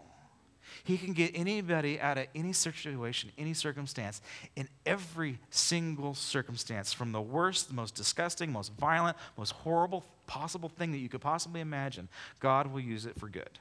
He 0.83 0.97
can 0.97 1.13
get 1.13 1.31
anybody 1.35 1.99
out 1.99 2.17
of 2.17 2.27
any 2.33 2.53
situation, 2.53 3.31
any 3.37 3.53
circumstance, 3.53 4.21
in 4.55 4.67
every 4.85 5.39
single 5.49 6.15
circumstance, 6.15 6.93
from 6.93 7.11
the 7.11 7.21
worst, 7.21 7.67
the 7.67 7.73
most 7.73 7.95
disgusting, 7.95 8.51
most 8.51 8.73
violent, 8.73 9.17
most 9.37 9.51
horrible 9.51 10.05
possible 10.25 10.69
thing 10.69 10.91
that 10.91 10.97
you 10.99 11.09
could 11.09 11.21
possibly 11.21 11.61
imagine. 11.61 12.07
God 12.39 12.67
will 12.71 12.79
use 12.79 13.05
it 13.05 13.19
for 13.19 13.27
good. 13.27 13.59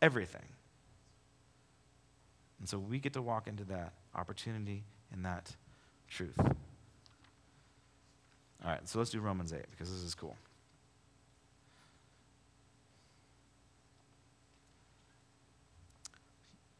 Everything. 0.00 0.42
And 2.58 2.68
so 2.68 2.78
we 2.78 2.98
get 2.98 3.12
to 3.14 3.22
walk 3.22 3.46
into 3.46 3.64
that 3.64 3.92
opportunity 4.14 4.84
and 5.12 5.24
that 5.24 5.54
truth. 6.08 6.38
All 8.64 8.70
right, 8.70 8.86
so 8.88 8.98
let's 8.98 9.10
do 9.10 9.20
Romans 9.20 9.52
8 9.52 9.60
because 9.70 9.90
this 9.90 10.02
is 10.02 10.14
cool. 10.14 10.36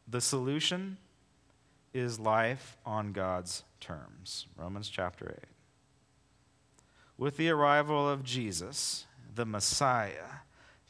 The 0.09 0.21
solution 0.21 0.99
is 1.95 2.19
life 2.19 2.77
on 2.85 3.13
God's 3.13 3.63
terms. 3.81 4.47
Romans 4.57 4.89
chapter 4.89 5.37
8. 5.39 5.45
With 7.17 7.37
the 7.37 7.51
arrival 7.51 8.09
of 8.09 8.25
Jesus, 8.25 9.07
the 9.35 9.47
Messiah, 9.47 10.41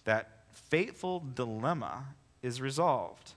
that 0.05 0.45
fateful 0.53 1.23
dilemma 1.35 2.15
is 2.43 2.61
resolved. 2.61 3.35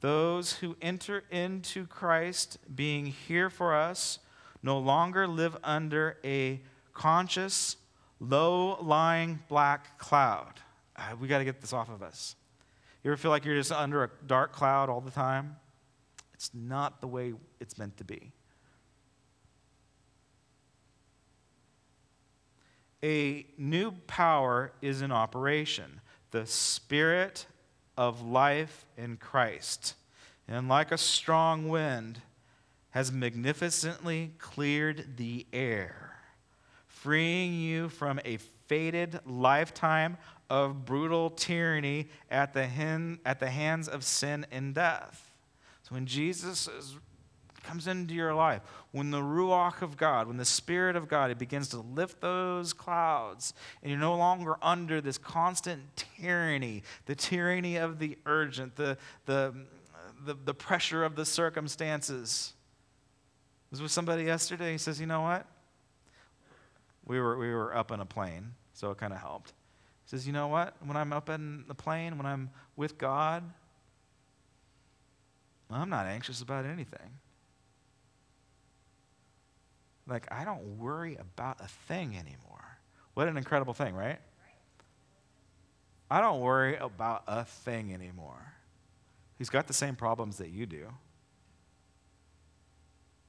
Those 0.00 0.54
who 0.54 0.76
enter 0.80 1.24
into 1.30 1.86
Christ 1.86 2.58
being 2.74 3.06
here 3.06 3.50
for 3.50 3.74
us 3.74 4.20
no 4.66 4.78
longer 4.78 5.28
live 5.28 5.56
under 5.62 6.18
a 6.24 6.60
conscious, 6.92 7.76
low 8.18 8.76
lying 8.82 9.38
black 9.48 9.96
cloud. 9.96 10.54
Uh, 10.96 11.14
we 11.20 11.28
got 11.28 11.38
to 11.38 11.44
get 11.44 11.60
this 11.60 11.72
off 11.72 11.88
of 11.88 12.02
us. 12.02 12.34
You 13.04 13.12
ever 13.12 13.16
feel 13.16 13.30
like 13.30 13.44
you're 13.44 13.54
just 13.54 13.70
under 13.70 14.02
a 14.02 14.10
dark 14.26 14.52
cloud 14.52 14.90
all 14.90 15.00
the 15.00 15.12
time? 15.12 15.54
It's 16.34 16.50
not 16.52 17.00
the 17.00 17.06
way 17.06 17.32
it's 17.60 17.78
meant 17.78 17.96
to 17.98 18.04
be. 18.04 18.32
A 23.04 23.46
new 23.56 23.92
power 24.08 24.72
is 24.82 25.00
in 25.00 25.12
operation 25.12 26.00
the 26.32 26.44
Spirit 26.44 27.46
of 27.96 28.20
life 28.20 28.84
in 28.98 29.16
Christ. 29.16 29.94
And 30.48 30.68
like 30.68 30.90
a 30.90 30.98
strong 30.98 31.68
wind, 31.68 32.20
has 32.96 33.12
magnificently 33.12 34.32
cleared 34.38 35.18
the 35.18 35.44
air, 35.52 36.16
freeing 36.86 37.52
you 37.52 37.90
from 37.90 38.18
a 38.24 38.38
fated 38.68 39.20
lifetime 39.26 40.16
of 40.48 40.86
brutal 40.86 41.28
tyranny 41.28 42.08
at 42.30 42.54
the, 42.54 42.66
hen, 42.66 43.18
at 43.26 43.38
the 43.38 43.50
hands 43.50 43.86
of 43.86 44.02
sin 44.02 44.46
and 44.50 44.74
death. 44.74 45.30
So 45.82 45.94
when 45.94 46.06
Jesus 46.06 46.68
is, 46.68 46.96
comes 47.62 47.86
into 47.86 48.14
your 48.14 48.32
life, 48.32 48.62
when 48.92 49.10
the 49.10 49.20
Ruach 49.20 49.82
of 49.82 49.98
God, 49.98 50.26
when 50.26 50.38
the 50.38 50.46
Spirit 50.46 50.96
of 50.96 51.06
God, 51.06 51.30
it 51.30 51.38
begins 51.38 51.68
to 51.68 51.80
lift 51.80 52.22
those 52.22 52.72
clouds, 52.72 53.52
and 53.82 53.90
you're 53.90 54.00
no 54.00 54.16
longer 54.16 54.56
under 54.62 55.02
this 55.02 55.18
constant 55.18 55.82
tyranny, 55.96 56.82
the 57.04 57.14
tyranny 57.14 57.76
of 57.76 57.98
the 57.98 58.16
urgent, 58.24 58.74
the, 58.76 58.96
the 59.26 59.54
the, 60.24 60.32
the 60.32 60.54
pressure 60.54 61.04
of 61.04 61.14
the 61.14 61.26
circumstances. 61.26 62.54
Was 63.76 63.82
with 63.82 63.92
somebody 63.92 64.24
yesterday. 64.24 64.72
He 64.72 64.78
says, 64.78 64.98
You 64.98 65.04
know 65.04 65.20
what? 65.20 65.44
We 67.04 67.20
were, 67.20 67.36
we 67.36 67.52
were 67.52 67.76
up 67.76 67.90
in 67.90 68.00
a 68.00 68.06
plane, 68.06 68.54
so 68.72 68.90
it 68.90 68.96
kind 68.96 69.12
of 69.12 69.18
helped. 69.18 69.50
He 69.50 70.08
says, 70.16 70.26
You 70.26 70.32
know 70.32 70.48
what? 70.48 70.74
When 70.82 70.96
I'm 70.96 71.12
up 71.12 71.28
in 71.28 71.66
the 71.68 71.74
plane, 71.74 72.16
when 72.16 72.24
I'm 72.24 72.48
with 72.74 72.96
God, 72.96 73.42
I'm 75.70 75.90
not 75.90 76.06
anxious 76.06 76.40
about 76.40 76.64
anything. 76.64 77.18
Like, 80.08 80.26
I 80.32 80.46
don't 80.46 80.78
worry 80.78 81.16
about 81.16 81.60
a 81.60 81.68
thing 81.68 82.16
anymore. 82.16 82.78
What 83.12 83.28
an 83.28 83.36
incredible 83.36 83.74
thing, 83.74 83.94
right? 83.94 84.20
I 86.10 86.22
don't 86.22 86.40
worry 86.40 86.76
about 86.76 87.24
a 87.26 87.44
thing 87.44 87.92
anymore. 87.92 88.54
He's 89.36 89.50
got 89.50 89.66
the 89.66 89.74
same 89.74 89.96
problems 89.96 90.38
that 90.38 90.48
you 90.48 90.64
do. 90.64 90.86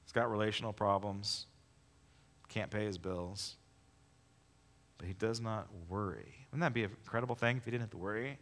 He's 0.08 0.14
got 0.14 0.32
relational 0.32 0.72
problems, 0.72 1.47
can't 2.47 2.72
pay 2.72 2.86
his 2.86 2.97
bills, 2.97 3.58
but 4.97 5.05
he 5.05 5.14
does 5.14 5.41
not 5.41 5.68
worry. 5.89 6.47
Wouldn't 6.49 6.62
that 6.62 6.74
be 6.74 6.86
an 6.86 6.91
incredible 6.91 7.36
thing 7.36 7.58
if 7.58 7.66
he 7.66 7.72
didn't 7.72 7.82
have 7.82 7.89
to 7.89 7.97
worry? 7.97 8.39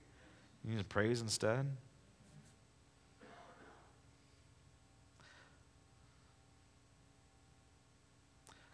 You 0.63 0.75
just 0.75 0.87
praise 0.89 1.21
instead? 1.21 1.65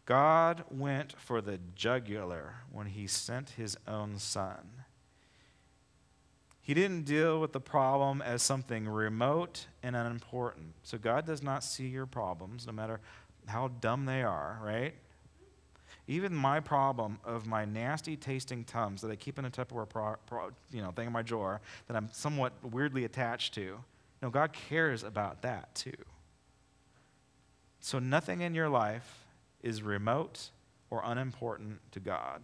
God 0.06 0.66
went 0.70 1.18
for 1.18 1.39
the 1.39 1.60
jugular 1.74 2.56
when 2.70 2.88
he 2.88 3.08
sent 3.08 3.52
his 3.52 3.78
own 3.88 4.18
son. 4.18 4.81
He 6.62 6.74
didn't 6.74 7.03
deal 7.03 7.41
with 7.41 7.53
the 7.53 7.59
problem 7.59 8.22
as 8.22 8.43
something 8.43 8.88
remote 8.88 9.66
and 9.82 9.95
unimportant. 9.95 10.74
So 10.84 10.97
God 10.97 11.26
does 11.26 11.41
not 11.41 11.64
see 11.64 11.88
your 11.88 12.05
problems, 12.05 12.68
no 12.68 12.74
matter 12.74 12.99
how 13.47 13.70
dumb 13.80 14.05
they 14.05 14.22
are, 14.22 14.59
right? 14.64 14.93
Even 16.07 16.36
my 16.36 16.59
problem 16.59 17.20
of 17.26 17.47
my 17.47 17.66
nasty 17.66 18.16
tasting 18.16 18.64
tums 18.64 19.01
that 19.01 19.09
I 19.09 19.16
keep 19.16 19.39
in 19.39 19.45
a 19.45 19.49
Tupperware 19.49 19.89
pro, 19.89 20.16
pro, 20.28 20.51
you 20.72 20.82
know, 20.82 20.91
thing 20.91 21.07
in 21.07 21.14
my 21.14 21.22
drawer 21.22 21.62
that 21.88 21.97
I'm 21.97 22.09
somewhat 22.12 22.53
weirdly 22.64 23.05
attached 23.05 23.53
to. 23.55 23.78
No, 24.22 24.30
God 24.30 24.53
cares 24.53 25.03
about 25.03 25.41
that 25.41 25.74
too. 25.74 25.91
So 27.80 27.97
nothing 27.97 28.41
in 28.41 28.53
your 28.53 28.70
life 28.70 29.26
is 29.64 29.82
remote 29.82 30.49
or 30.89 31.01
unimportant 31.03 31.80
to 31.91 31.99
God. 31.99 32.43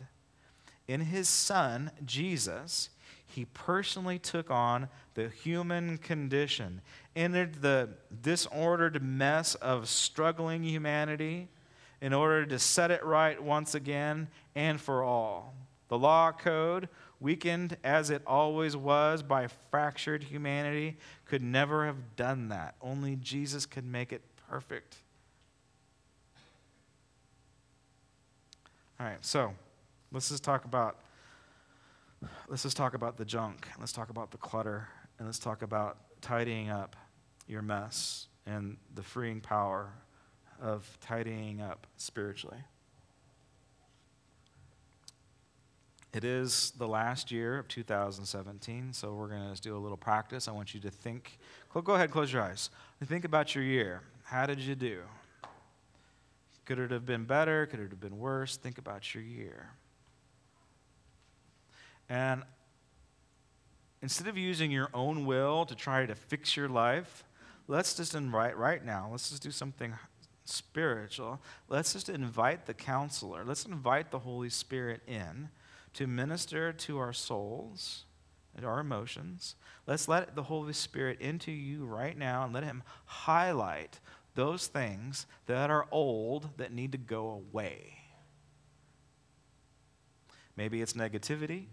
In 0.88 1.01
his 1.01 1.28
son, 1.28 1.91
Jesus, 2.05 2.89
he 3.28 3.45
personally 3.45 4.17
took 4.17 4.49
on 4.49 4.89
the 5.13 5.30
human 5.30 5.97
condition, 5.97 6.82
entered 7.15 7.61
the 7.61 7.89
disordered 8.21 9.03
mess 9.03 9.55
of 9.55 9.89
struggling 9.89 10.63
humanity 10.63 11.49
in 12.01 12.13
order 12.13 12.45
to 12.45 12.57
set 12.57 12.89
it 12.89 13.03
right 13.03 13.41
once 13.41 13.75
again 13.75 14.28
and 14.55 14.80
for 14.80 15.03
all. 15.03 15.53
The 15.89 15.97
law 15.97 16.32
code, 16.32 16.89
weakened 17.19 17.78
as 17.84 18.09
it 18.09 18.21
always 18.25 18.78
was 18.78 19.23
by 19.23 19.47
fractured 19.71 20.23
humanity, 20.23 20.97
could 21.25 21.41
never 21.41 21.86
have 21.86 22.15
done 22.15 22.49
that. 22.49 22.75
Only 22.82 23.15
Jesus 23.17 23.65
could 23.65 23.86
make 23.86 24.13
it 24.13 24.21
perfect. 24.49 24.97
All 28.99 29.05
right, 29.05 29.23
so 29.23 29.53
let's 30.11 30.30
just 30.30 30.43
talk 30.43 30.65
about 30.65 30.99
let's 32.47 32.63
just 32.63 32.78
talk 32.78 32.93
about 32.93 33.18
the 33.18 33.26
junk. 33.26 33.68
Let's 33.80 33.91
talk 33.91 34.09
about 34.09 34.32
the 34.32 34.38
clutter, 34.38 34.88
and 35.18 35.28
let's 35.28 35.39
talk 35.39 35.61
about 35.61 35.97
tidying 36.22 36.70
up 36.70 36.95
your 37.47 37.61
mess 37.61 38.28
and 38.45 38.78
the 38.95 39.03
freeing 39.03 39.41
power 39.41 39.91
of 40.61 40.97
tidying 41.01 41.61
up 41.61 41.88
spiritually. 41.97 42.63
It 46.13 46.24
is 46.24 46.72
the 46.78 46.88
last 46.88 47.32
year 47.32 47.59
of 47.59 47.68
2017, 47.68 48.93
so 48.93 49.13
we're 49.13 49.28
going 49.28 49.53
to 49.53 49.61
do 49.61 49.76
a 49.76 49.78
little 49.78 49.97
practice. 49.97 50.47
I 50.47 50.51
want 50.51 50.74
you 50.74 50.80
to 50.80 50.89
think. 50.89 51.38
Go 51.72 51.93
ahead, 51.93 52.09
close 52.09 52.34
your 52.34 52.41
eyes. 52.41 52.72
Think 53.05 53.24
about 53.24 53.53
your 53.53 53.63
year. 53.63 54.01
How 54.24 54.45
did 54.45 54.59
you 54.59 54.74
do? 54.74 55.01
Could 56.65 56.80
it 56.80 56.91
have 56.91 57.05
been 57.05 57.26
better? 57.26 57.65
Could 57.68 57.80
it 57.80 57.91
have 57.91 57.99
been 57.99 58.18
worse? 58.18 58.57
Think 58.57 58.78
about 58.78 59.13
your 59.13 59.24
year. 59.24 59.70
And 62.10 62.43
instead 64.01 64.28
of 64.28 64.38
using 64.38 64.72
your 64.72 64.89
own 64.93 65.26
will 65.26 65.66
to 65.66 65.76
try 65.76 66.05
to 66.05 66.16
fix 66.16 66.55
your 66.55 66.70
life, 66.70 67.24
let's 67.68 67.95
just 67.95 68.16
invite 68.16 68.58
right 68.58 68.84
now, 68.84 69.10
let's 69.12 69.30
just 69.30 69.43
do 69.43 69.51
something 69.51 69.93
spiritual. 70.45 71.41
Let's 71.68 71.93
just 71.93 72.10
invite 72.10 72.66
the 72.66 72.74
counselor, 72.74 73.43
let's 73.43 73.66
invite 73.66 74.12
the 74.12 74.20
Holy 74.20 74.49
Spirit 74.49 75.01
in 75.08 75.49
to 75.93 76.08
minister 76.08 76.72
to 76.72 76.99
our 76.99 77.14
souls 77.14 78.05
and 78.55 78.66
our 78.66 78.80
emotions. 78.80 79.55
Let's 79.86 80.08
let 80.08 80.36
the 80.36 80.43
Holy 80.43 80.74
Spirit 80.74 81.22
into 81.22 81.51
you 81.51 81.86
right 81.86 82.18
now 82.18 82.43
and 82.43 82.53
let 82.53 82.64
Him 82.64 82.84
highlight 83.05 83.99
those 84.36 84.68
things 84.68 85.26
that 85.47 85.70
are 85.70 85.88
old 85.91 86.49
that 86.58 86.72
need 86.72 86.91
to 86.91 86.97
go 86.97 87.30
away. 87.30 87.97
Maybe 90.55 90.82
it's 90.82 90.93
negativity. 90.93 91.66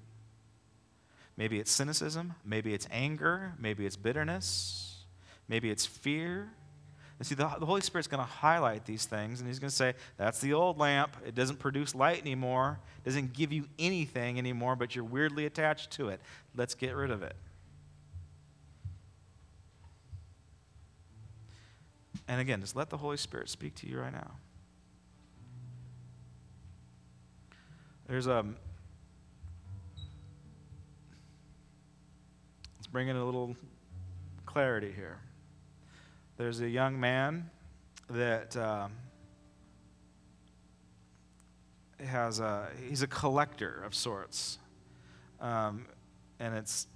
Maybe 1.37 1.59
it's 1.59 1.71
cynicism. 1.71 2.35
Maybe 2.45 2.75
it's 2.75 2.87
anger. 2.91 3.55
Maybe 3.59 3.87
it's 3.87 3.97
bitterness. 3.97 5.05
Maybe 5.49 5.71
it's 5.71 5.85
fear. 5.85 6.51
And 7.19 7.27
see, 7.27 7.35
the, 7.35 7.49
the 7.59 7.67
Holy 7.67 7.81
Spirit's 7.81 8.09
going 8.09 8.23
to 8.23 8.29
highlight 8.29 8.87
these 8.87 9.07
things, 9.07 9.41
and 9.41 9.49
He's 9.49 9.59
going 9.59 9.71
to 9.71 9.75
say, 9.75 9.95
That's 10.17 10.41
the 10.41 10.53
old 10.53 10.79
lamp. 10.79 11.17
It 11.25 11.35
doesn't 11.35 11.59
produce 11.59 11.95
light 11.95 12.21
anymore, 12.21 12.81
it 12.99 13.05
doesn't 13.05 13.33
give 13.33 13.53
you 13.53 13.67
anything 13.79 14.39
anymore, 14.39 14.75
but 14.77 14.95
you're 14.95 15.05
weirdly 15.05 15.47
attached 15.47 15.93
to 15.93 16.09
it. 16.09 16.21
Let's 16.57 16.75
get 16.75 16.95
rid 16.95 17.11
of 17.11 17.23
it. 17.23 17.37
And 22.27 22.41
again, 22.41 22.61
just 22.61 22.75
let 22.75 22.91
the 22.91 22.97
Holy 22.97 23.17
Spirit 23.17 23.49
speak 23.49 23.75
to 23.77 23.89
you 23.89 24.01
right 24.01 24.13
now. 24.13 24.33
There's 28.09 28.27
a. 28.27 28.45
Let's 32.95 33.03
bring 33.03 33.09
in 33.09 33.17
a 33.17 33.25
little 33.25 33.57
clarity 34.47 34.93
here. 34.95 35.19
There's 36.37 36.61
a 36.61 36.69
young 36.69 37.01
man 37.01 37.51
that 38.09 38.57
um, 38.57 38.93
has 41.99 42.39
a. 42.39 42.69
He's 42.89 43.03
a 43.03 43.09
collector 43.09 43.83
of 43.85 43.97
sorts, 43.97 44.59
um, 45.41 45.87
and 46.39 46.55
it's 46.55 46.87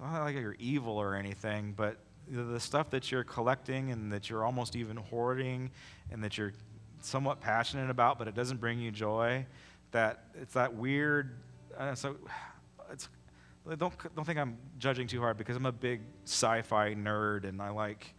not 0.00 0.24
like 0.24 0.34
you're 0.34 0.56
evil 0.58 0.94
or 0.94 1.14
anything, 1.14 1.72
but 1.76 1.98
the 2.28 2.58
stuff 2.58 2.90
that 2.90 3.12
you're 3.12 3.22
collecting 3.22 3.92
and 3.92 4.12
that 4.12 4.28
you're 4.28 4.44
almost 4.44 4.74
even 4.74 4.96
hoarding 4.96 5.70
and 6.10 6.24
that 6.24 6.36
you're 6.36 6.52
somewhat 7.00 7.40
passionate 7.40 7.90
about, 7.90 8.18
but 8.18 8.26
it 8.26 8.34
doesn't 8.34 8.58
bring 8.58 8.80
you 8.80 8.90
joy, 8.90 9.46
that 9.92 10.24
it's 10.34 10.54
that 10.54 10.74
weird. 10.74 11.36
Uh, 11.78 11.94
so 11.94 12.16
it's 12.90 13.08
don't 13.78 14.14
don't 14.14 14.24
think 14.24 14.38
I'm 14.38 14.56
judging 14.78 15.06
too 15.06 15.20
hard 15.20 15.36
because 15.36 15.56
I'm 15.56 15.66
a 15.66 15.72
big 15.72 16.00
sci-fi 16.24 16.94
nerd 16.94 17.44
and 17.44 17.60
I 17.60 17.70
like, 17.70 18.14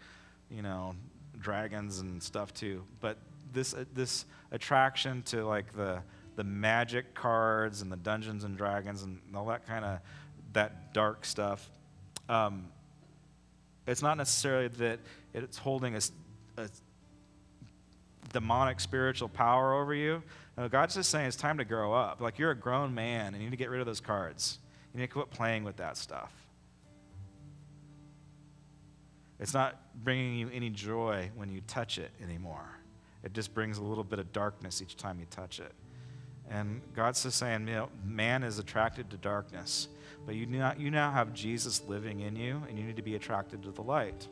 you 0.50 0.62
know, 0.62 0.96
dragons 1.40 2.00
and 2.00 2.22
stuff 2.22 2.54
too. 2.54 2.84
But 3.00 3.18
this 3.52 3.74
uh, 3.74 3.86
this 3.94 4.26
attraction 4.52 5.24
to 5.24 5.46
like 5.46 5.76
the 5.76 6.02
the 6.36 6.44
magic 6.44 7.14
cards 7.14 7.82
and 7.82 7.92
the 7.92 7.98
Dungeons 7.98 8.44
and 8.44 8.58
Dragons 8.58 9.04
and 9.04 9.20
all 9.36 9.46
that 9.48 9.66
kind 9.66 9.84
of 9.84 10.00
that 10.54 10.94
dark 10.94 11.26
stuff. 11.26 11.70
Um, 12.28 12.68
it's 13.88 14.02
not 14.02 14.18
necessarily 14.18 14.68
that 14.68 15.00
it's 15.34 15.58
holding 15.58 15.96
a, 15.96 16.02
a 16.58 16.70
demonic 18.32 18.80
spiritual 18.80 19.28
power 19.30 19.74
over 19.74 19.94
you. 19.94 20.22
No, 20.58 20.70
God's 20.70 20.96
just 20.96 21.10
saying 21.10 21.28
it's 21.28 21.36
time 21.36 21.58
to 21.58 21.66
grow 21.66 21.94
up. 21.94 22.22
Like 22.22 22.38
you're 22.38 22.52
a 22.52 22.56
grown 22.56 22.94
man 22.94 23.34
and 23.34 23.38
you 23.38 23.50
need 23.50 23.52
to 23.52 23.58
get 23.58 23.70
rid 23.70 23.80
of 23.80 23.86
those 23.86 24.02
cards. 24.02 24.60
You 24.94 25.00
need 25.00 25.08
to 25.08 25.14
quit 25.14 25.30
playing 25.30 25.64
with 25.64 25.78
that 25.78 25.98
stuff. 25.98 26.34
It's 29.40 29.54
not 29.54 29.80
bringing 30.04 30.36
you 30.36 30.50
any 30.54 30.70
joy 30.70 31.32
when 31.36 31.50
you 31.50 31.62
touch 31.68 31.98
it 31.98 32.12
anymore. 32.22 32.68
It 33.24 33.34
just 33.34 33.54
brings 33.54 33.78
a 33.78 33.84
little 33.84 34.04
bit 34.04 34.20
of 34.20 34.32
darkness 34.34 34.82
each 34.82 34.98
time 34.98 35.20
you 35.20 35.26
touch 35.30 35.60
it. 35.60 35.72
And 36.50 36.82
God's 36.96 37.24
just 37.24 37.38
saying, 37.38 37.68
you 37.68 37.76
know, 37.76 37.90
man 38.04 38.44
is 38.44 38.60
attracted 38.60 39.10
to 39.12 39.18
darkness. 39.18 39.88
But 40.26 40.36
you 40.36 40.46
now, 40.46 40.74
you 40.78 40.90
now 40.90 41.12
have 41.12 41.34
Jesus 41.34 41.84
living 41.88 42.22
in 42.22 42.36
you, 42.36 42.62
and 42.68 42.78
you 42.78 42.84
need 42.84 42.96
to 42.96 43.02
be 43.02 43.16
attracted 43.16 43.64
to 43.64 43.72
the 43.72 43.82
light. 43.82 44.28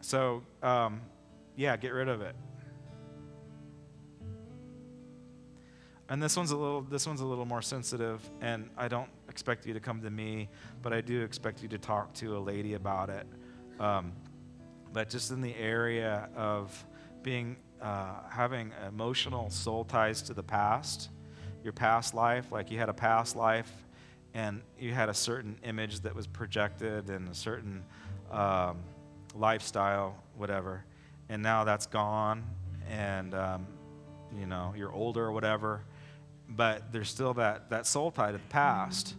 So, 0.00 0.42
um, 0.62 1.00
yeah, 1.56 1.76
get 1.76 1.92
rid 1.92 2.08
of 2.08 2.20
it. 2.20 2.34
And 6.12 6.22
this 6.22 6.36
one's 6.36 6.50
a 6.50 6.56
little 6.58 6.82
this 6.82 7.06
one's 7.06 7.22
a 7.22 7.24
little 7.24 7.46
more 7.46 7.62
sensitive 7.62 8.20
and 8.42 8.68
I 8.76 8.86
don't 8.86 9.08
expect 9.30 9.64
you 9.64 9.72
to 9.72 9.80
come 9.80 10.02
to 10.02 10.10
me, 10.10 10.50
but 10.82 10.92
I 10.92 11.00
do 11.00 11.22
expect 11.22 11.62
you 11.62 11.70
to 11.70 11.78
talk 11.78 12.12
to 12.16 12.36
a 12.36 12.38
lady 12.38 12.74
about 12.74 13.08
it. 13.08 13.26
Um, 13.80 14.12
but 14.92 15.08
just 15.08 15.30
in 15.30 15.40
the 15.40 15.56
area 15.56 16.28
of 16.36 16.84
being 17.22 17.56
uh, 17.80 18.28
having 18.28 18.72
emotional 18.86 19.48
soul 19.48 19.86
ties 19.86 20.20
to 20.24 20.34
the 20.34 20.42
past, 20.42 21.08
your 21.64 21.72
past 21.72 22.12
life, 22.12 22.52
like 22.52 22.70
you 22.70 22.76
had 22.76 22.90
a 22.90 22.94
past 22.94 23.34
life 23.34 23.72
and 24.34 24.60
you 24.78 24.92
had 24.92 25.08
a 25.08 25.14
certain 25.14 25.56
image 25.64 26.00
that 26.00 26.14
was 26.14 26.26
projected 26.26 27.08
and 27.08 27.26
a 27.30 27.34
certain 27.34 27.82
um, 28.30 28.76
lifestyle, 29.34 30.22
whatever, 30.36 30.84
and 31.30 31.42
now 31.42 31.64
that's 31.64 31.86
gone, 31.86 32.44
and 32.90 33.32
um, 33.32 33.66
you 34.38 34.44
know 34.44 34.74
you're 34.76 34.92
older 34.92 35.24
or 35.24 35.32
whatever, 35.32 35.84
but 36.56 36.92
there's 36.92 37.08
still 37.08 37.34
that 37.34 37.70
that 37.70 37.86
soul 37.86 38.10
tie 38.10 38.32
to 38.32 38.38
the 38.38 38.44
past, 38.48 39.14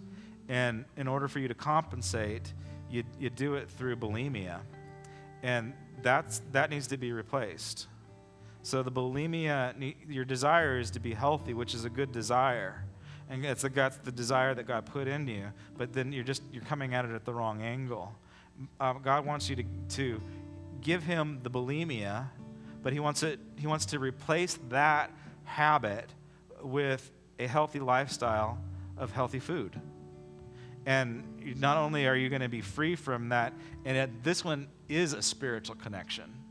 and 0.47 0.85
in 0.97 1.07
order 1.07 1.27
for 1.27 1.39
you 1.39 1.47
to 1.47 1.55
compensate, 1.55 2.53
you 2.89 3.03
you 3.19 3.29
do 3.29 3.55
it 3.55 3.69
through 3.69 3.95
bulimia, 3.95 4.59
and 5.41 5.73
that's 6.01 6.41
that 6.51 6.69
needs 6.69 6.87
to 6.87 6.97
be 6.97 7.11
replaced. 7.11 7.87
So 8.61 8.81
the 8.81 8.91
bulimia, 8.91 9.95
your 10.07 10.23
desire 10.23 10.79
is 10.79 10.91
to 10.91 10.99
be 10.99 11.13
healthy, 11.13 11.53
which 11.53 11.73
is 11.73 11.83
a 11.83 11.89
good 11.89 12.13
desire 12.13 12.85
and 13.29 13.45
it's 13.45 13.61
the, 13.61 13.69
that's 13.69 13.97
the 13.97 14.11
desire 14.11 14.53
that 14.53 14.67
God 14.67 14.85
put 14.85 15.07
in 15.07 15.27
you, 15.27 15.47
but 15.77 15.93
then 15.93 16.11
you're 16.11 16.23
just 16.23 16.43
you're 16.51 16.63
coming 16.63 16.93
at 16.93 17.05
it 17.05 17.11
at 17.11 17.25
the 17.25 17.33
wrong 17.33 17.61
angle. 17.61 18.13
Uh, 18.79 18.93
God 18.93 19.25
wants 19.25 19.49
you 19.49 19.55
to, 19.55 19.63
to 19.89 20.21
give 20.81 21.03
him 21.03 21.39
the 21.41 21.49
bulimia, 21.49 22.27
but 22.83 22.93
he 22.93 22.99
wants 22.99 23.23
it 23.23 23.39
he 23.57 23.67
wants 23.67 23.85
to 23.87 23.99
replace 23.99 24.59
that 24.69 25.11
habit 25.45 26.09
with 26.61 27.11
a 27.39 27.47
healthy 27.47 27.79
lifestyle 27.79 28.57
of 28.97 29.11
healthy 29.11 29.39
food. 29.39 29.79
And 30.85 31.23
not 31.59 31.77
only 31.77 32.07
are 32.07 32.15
you 32.15 32.29
going 32.29 32.41
to 32.41 32.49
be 32.49 32.61
free 32.61 32.95
from 32.95 33.29
that, 33.29 33.53
and 33.85 33.97
it, 33.97 34.23
this 34.23 34.43
one 34.43 34.67
is 34.89 35.13
a 35.13 35.21
spiritual 35.21 35.75
connection 35.75 36.43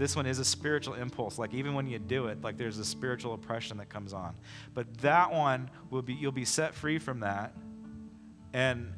this 0.00 0.16
one 0.16 0.24
is 0.24 0.38
a 0.38 0.44
spiritual 0.46 0.94
impulse. 0.94 1.38
Like 1.38 1.52
even 1.52 1.74
when 1.74 1.86
you 1.86 1.98
do 1.98 2.28
it, 2.28 2.40
like 2.40 2.56
there's 2.56 2.78
a 2.78 2.84
spiritual 2.86 3.34
oppression 3.34 3.76
that 3.76 3.90
comes 3.90 4.14
on. 4.14 4.34
But 4.72 4.86
that 5.02 5.30
one 5.30 5.70
will 5.90 6.00
be 6.00 6.14
you'll 6.14 6.32
be 6.32 6.46
set 6.46 6.74
free 6.74 6.98
from 6.98 7.20
that, 7.20 7.52
and 8.54 8.94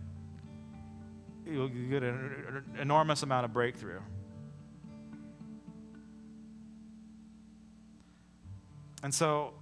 you'll 1.44 1.66
get 1.66 2.04
an 2.04 2.64
enormous 2.78 3.24
amount 3.24 3.46
of 3.46 3.52
breakthrough. 3.52 3.98
And 9.02 9.12
so, 9.12 9.54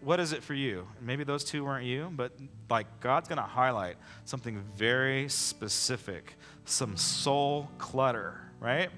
what 0.00 0.20
is 0.20 0.32
it 0.32 0.42
for 0.42 0.54
you? 0.54 0.86
Maybe 1.00 1.24
those 1.24 1.44
two 1.44 1.64
weren't 1.64 1.84
you, 1.84 2.10
but 2.14 2.32
like 2.70 2.86
God's 3.00 3.28
going 3.28 3.38
to 3.38 3.42
highlight 3.42 3.96
something 4.24 4.62
very 4.76 5.28
specific, 5.28 6.34
some 6.64 6.96
soul 6.96 7.68
clutter, 7.78 8.40
right? 8.60 8.90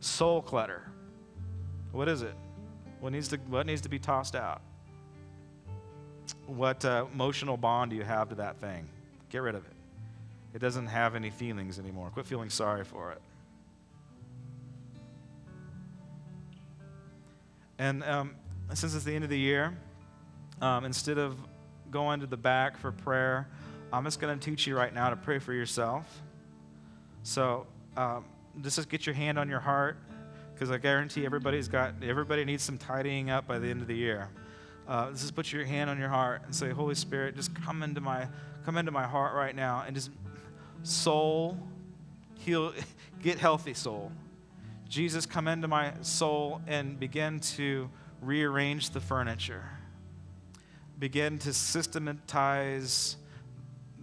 Soul 0.00 0.42
clutter. 0.42 0.82
What 1.92 2.08
is 2.08 2.22
it? 2.22 2.34
What 3.00 3.12
needs 3.12 3.28
to, 3.28 3.36
what 3.48 3.66
needs 3.66 3.80
to 3.82 3.88
be 3.88 3.98
tossed 3.98 4.34
out? 4.34 4.60
What 6.46 6.84
uh, 6.84 7.06
emotional 7.12 7.56
bond 7.56 7.90
do 7.90 7.96
you 7.96 8.04
have 8.04 8.28
to 8.28 8.34
that 8.36 8.58
thing? 8.58 8.88
Get 9.30 9.42
rid 9.42 9.54
of 9.54 9.64
it. 9.64 9.72
It 10.54 10.58
doesn't 10.58 10.86
have 10.86 11.14
any 11.14 11.30
feelings 11.30 11.78
anymore. 11.78 12.10
Quit 12.10 12.26
feeling 12.26 12.50
sorry 12.50 12.84
for 12.84 13.12
it. 13.12 13.20
And 17.78 18.02
um, 18.02 18.34
since 18.74 18.94
it's 18.94 19.04
the 19.04 19.14
end 19.14 19.24
of 19.24 19.30
the 19.30 19.38
year, 19.38 19.76
um, 20.60 20.84
instead 20.84 21.18
of 21.18 21.36
going 21.90 22.20
to 22.20 22.26
the 22.26 22.36
back 22.36 22.76
for 22.78 22.92
prayer, 22.92 23.48
I'm 23.92 24.04
just 24.04 24.20
going 24.20 24.38
to 24.38 24.44
teach 24.44 24.66
you 24.66 24.76
right 24.76 24.92
now 24.92 25.10
to 25.10 25.16
pray 25.16 25.38
for 25.38 25.52
yourself. 25.52 26.22
So 27.22 27.66
um, 27.96 28.24
just 28.60 28.88
get 28.88 29.06
your 29.06 29.14
hand 29.14 29.38
on 29.38 29.48
your 29.48 29.60
heart 29.60 29.96
because 30.54 30.70
I 30.70 30.78
guarantee 30.78 31.24
everybody's 31.24 31.68
got 31.68 31.94
everybody 32.02 32.44
needs 32.44 32.62
some 32.62 32.78
tidying 32.78 33.30
up 33.30 33.46
by 33.46 33.58
the 33.58 33.68
end 33.68 33.80
of 33.80 33.88
the 33.88 33.96
year. 33.96 34.28
Uh, 34.86 35.10
just 35.12 35.34
put 35.34 35.52
your 35.52 35.64
hand 35.64 35.90
on 35.90 35.98
your 35.98 36.08
heart 36.08 36.42
and 36.44 36.54
say, 36.54 36.70
Holy 36.70 36.94
Spirit, 36.94 37.36
just 37.36 37.54
come 37.54 37.82
into 37.82 38.00
my 38.00 38.26
come 38.64 38.76
into 38.76 38.90
my 38.90 39.06
heart 39.06 39.34
right 39.34 39.54
now 39.54 39.84
and 39.86 39.94
just 39.94 40.10
soul 40.82 41.58
heal, 42.38 42.72
get 43.22 43.38
healthy, 43.38 43.74
soul. 43.74 44.12
Jesus, 44.88 45.26
come 45.26 45.48
into 45.48 45.68
my 45.68 45.92
soul 46.00 46.62
and 46.66 46.98
begin 46.98 47.40
to 47.40 47.90
rearrange 48.22 48.90
the 48.90 49.00
furniture. 49.00 49.64
Begin 50.98 51.38
to 51.40 51.52
systematize 51.52 53.16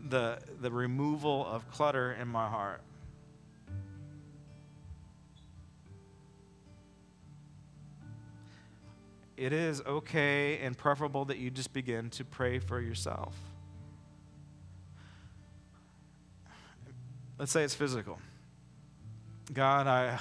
the, 0.10 0.40
the 0.62 0.72
removal 0.72 1.46
of 1.46 1.70
clutter 1.72 2.14
in 2.14 2.28
my 2.28 2.48
heart. 2.48 2.82
it 9.38 9.52
is 9.52 9.82
okay 9.82 10.60
and 10.60 10.78
preferable 10.78 11.26
that 11.26 11.38
you 11.38 11.50
just 11.50 11.74
begin 11.74 12.10
to 12.12 12.24
pray 12.24 12.60
for 12.60 12.80
yourself. 12.80 13.36
Let's 17.38 17.52
say 17.52 17.64
it's 17.64 17.76
physical. 17.76 18.20
God, 19.54 19.88
I 19.88 20.20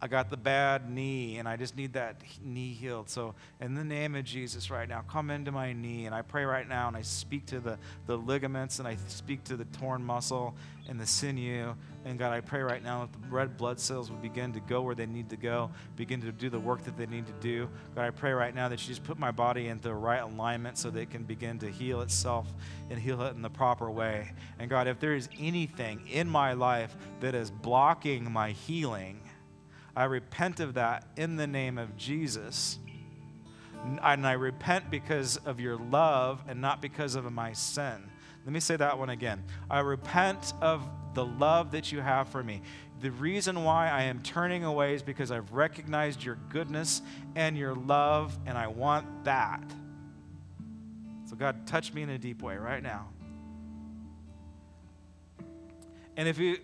I 0.00 0.08
got 0.08 0.28
the 0.28 0.36
bad 0.36 0.90
knee 0.90 1.38
and 1.38 1.48
I 1.48 1.56
just 1.56 1.74
need 1.74 1.94
that 1.94 2.20
knee 2.42 2.74
healed. 2.74 3.08
So, 3.08 3.34
in 3.60 3.74
the 3.74 3.84
name 3.84 4.14
of 4.14 4.24
Jesus, 4.24 4.70
right 4.70 4.86
now, 4.86 5.00
come 5.00 5.30
into 5.30 5.50
my 5.50 5.72
knee. 5.72 6.04
And 6.04 6.14
I 6.14 6.20
pray 6.20 6.44
right 6.44 6.68
now 6.68 6.88
and 6.88 6.96
I 6.96 7.00
speak 7.00 7.46
to 7.46 7.60
the, 7.60 7.78
the 8.06 8.16
ligaments 8.16 8.78
and 8.78 8.86
I 8.86 8.96
speak 9.08 9.42
to 9.44 9.56
the 9.56 9.64
torn 9.66 10.04
muscle 10.04 10.54
and 10.86 11.00
the 11.00 11.06
sinew. 11.06 11.74
And 12.04 12.18
God, 12.18 12.32
I 12.32 12.40
pray 12.40 12.60
right 12.60 12.84
now 12.84 13.00
that 13.00 13.12
the 13.12 13.28
red 13.28 13.56
blood 13.56 13.80
cells 13.80 14.10
would 14.10 14.20
begin 14.20 14.52
to 14.52 14.60
go 14.60 14.82
where 14.82 14.94
they 14.94 15.06
need 15.06 15.30
to 15.30 15.36
go, 15.36 15.70
begin 15.96 16.20
to 16.20 16.30
do 16.30 16.50
the 16.50 16.60
work 16.60 16.84
that 16.84 16.98
they 16.98 17.06
need 17.06 17.26
to 17.26 17.32
do. 17.40 17.68
God, 17.94 18.04
I 18.04 18.10
pray 18.10 18.32
right 18.32 18.54
now 18.54 18.68
that 18.68 18.80
you 18.82 18.88
just 18.88 19.02
put 19.02 19.18
my 19.18 19.30
body 19.30 19.68
into 19.68 19.88
the 19.88 19.94
right 19.94 20.20
alignment 20.20 20.76
so 20.76 20.90
that 20.90 21.00
it 21.00 21.10
can 21.10 21.24
begin 21.24 21.58
to 21.60 21.70
heal 21.70 22.02
itself 22.02 22.52
and 22.90 22.98
heal 22.98 23.22
it 23.22 23.34
in 23.34 23.40
the 23.40 23.50
proper 23.50 23.90
way. 23.90 24.30
And 24.58 24.68
God, 24.68 24.88
if 24.88 25.00
there 25.00 25.14
is 25.14 25.30
anything 25.38 26.06
in 26.06 26.28
my 26.28 26.52
life 26.52 26.94
that 27.20 27.34
is 27.34 27.50
blocking 27.50 28.30
my 28.30 28.50
healing, 28.50 29.20
I 29.96 30.04
repent 30.04 30.60
of 30.60 30.74
that 30.74 31.06
in 31.16 31.36
the 31.36 31.46
name 31.46 31.78
of 31.78 31.96
Jesus. 31.96 32.78
And 34.02 34.26
I 34.26 34.32
repent 34.32 34.90
because 34.90 35.38
of 35.38 35.58
your 35.58 35.76
love 35.76 36.42
and 36.46 36.60
not 36.60 36.82
because 36.82 37.14
of 37.14 37.30
my 37.32 37.54
sin. 37.54 38.10
Let 38.44 38.52
me 38.52 38.60
say 38.60 38.76
that 38.76 38.98
one 38.98 39.10
again. 39.10 39.42
I 39.70 39.80
repent 39.80 40.52
of 40.60 40.86
the 41.14 41.24
love 41.24 41.70
that 41.72 41.90
you 41.90 42.00
have 42.00 42.28
for 42.28 42.44
me. 42.44 42.62
The 43.00 43.10
reason 43.10 43.64
why 43.64 43.88
I 43.88 44.04
am 44.04 44.22
turning 44.22 44.64
away 44.64 44.94
is 44.94 45.02
because 45.02 45.30
I've 45.30 45.52
recognized 45.52 46.22
your 46.22 46.36
goodness 46.50 47.02
and 47.34 47.56
your 47.56 47.74
love, 47.74 48.38
and 48.46 48.56
I 48.56 48.68
want 48.68 49.24
that. 49.24 49.62
So, 51.28 51.36
God, 51.36 51.66
touch 51.66 51.92
me 51.92 52.02
in 52.02 52.10
a 52.10 52.18
deep 52.18 52.42
way 52.42 52.56
right 52.56 52.82
now. 52.82 53.08
And 56.16 56.28
if 56.28 56.38
you 56.38 56.58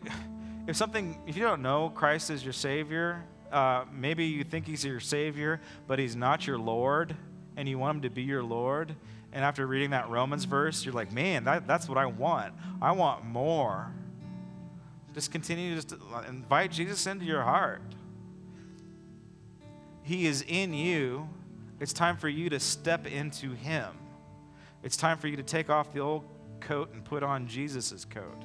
if 0.66 0.76
something, 0.76 1.20
if 1.26 1.36
you 1.36 1.42
don't 1.42 1.62
know 1.62 1.90
Christ 1.90 2.30
as 2.30 2.44
your 2.44 2.52
Savior, 2.52 3.24
uh, 3.50 3.84
maybe 3.92 4.24
you 4.24 4.44
think 4.44 4.66
He's 4.66 4.84
your 4.84 5.00
Savior, 5.00 5.60
but 5.86 5.98
He's 5.98 6.14
not 6.14 6.46
your 6.46 6.58
Lord, 6.58 7.16
and 7.56 7.68
you 7.68 7.78
want 7.78 7.96
Him 7.96 8.02
to 8.02 8.10
be 8.10 8.22
your 8.22 8.42
Lord. 8.42 8.94
And 9.32 9.44
after 9.44 9.66
reading 9.66 9.90
that 9.90 10.08
Romans 10.08 10.44
verse, 10.44 10.84
you're 10.84 10.94
like, 10.94 11.12
man, 11.12 11.44
that, 11.44 11.66
that's 11.66 11.88
what 11.88 11.98
I 11.98 12.06
want. 12.06 12.54
I 12.80 12.92
want 12.92 13.24
more. 13.24 13.92
Just 15.14 15.32
continue 15.32 15.80
to 15.80 15.98
invite 16.28 16.70
Jesus 16.70 17.06
into 17.06 17.24
your 17.24 17.42
heart. 17.42 17.82
He 20.02 20.26
is 20.26 20.44
in 20.46 20.72
you. 20.74 21.28
It's 21.80 21.92
time 21.92 22.16
for 22.16 22.28
you 22.28 22.48
to 22.50 22.60
step 22.60 23.06
into 23.06 23.52
Him. 23.52 23.88
It's 24.82 24.96
time 24.96 25.18
for 25.18 25.28
you 25.28 25.36
to 25.36 25.42
take 25.42 25.70
off 25.70 25.92
the 25.92 26.00
old 26.00 26.24
coat 26.60 26.92
and 26.92 27.04
put 27.04 27.22
on 27.22 27.46
Jesus' 27.46 28.04
coat 28.04 28.44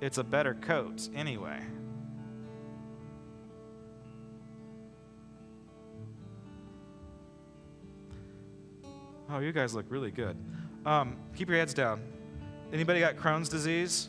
it's 0.00 0.18
a 0.18 0.24
better 0.24 0.54
coat 0.54 1.08
anyway. 1.14 1.60
Oh, 9.28 9.40
you 9.40 9.52
guys 9.52 9.74
look 9.74 9.86
really 9.88 10.10
good. 10.10 10.36
Um, 10.84 11.16
keep 11.34 11.48
your 11.48 11.58
heads 11.58 11.74
down. 11.74 12.00
Anybody 12.72 13.00
got 13.00 13.16
Crohn's 13.16 13.48
disease? 13.48 14.08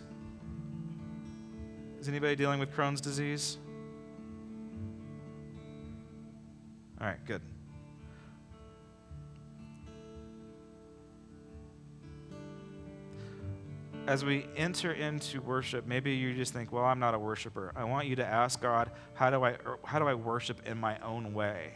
Is 1.99 2.07
anybody 2.07 2.35
dealing 2.35 2.59
with 2.59 2.71
Crohn's 2.71 3.01
disease? 3.01 3.57
All 7.01 7.07
right, 7.07 7.23
good. 7.25 7.41
As 14.07 14.23
we 14.23 14.45
enter 14.55 14.93
into 14.93 15.41
worship, 15.41 15.85
maybe 15.85 16.15
you 16.15 16.33
just 16.33 16.53
think, 16.53 16.71
well, 16.71 16.85
I'm 16.85 16.99
not 16.99 17.13
a 17.13 17.19
worshiper. 17.19 17.73
I 17.75 17.83
want 17.83 18.07
you 18.07 18.15
to 18.15 18.25
ask 18.25 18.61
God, 18.61 18.89
how 19.13 19.29
do 19.29 19.43
I, 19.43 19.51
er, 19.51 19.77
how 19.83 19.99
do 19.99 20.07
I 20.07 20.13
worship 20.13 20.65
in 20.65 20.77
my 20.77 20.97
own 20.99 21.33
way? 21.33 21.73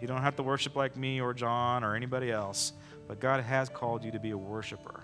You 0.00 0.06
don't 0.06 0.22
have 0.22 0.36
to 0.36 0.42
worship 0.42 0.76
like 0.76 0.96
me 0.96 1.20
or 1.20 1.34
John 1.34 1.82
or 1.84 1.94
anybody 1.94 2.30
else, 2.30 2.72
But 3.08 3.18
God 3.18 3.42
has 3.42 3.68
called 3.68 4.04
you 4.04 4.12
to 4.12 4.20
be 4.20 4.30
a 4.30 4.38
worshiper. 4.38 5.02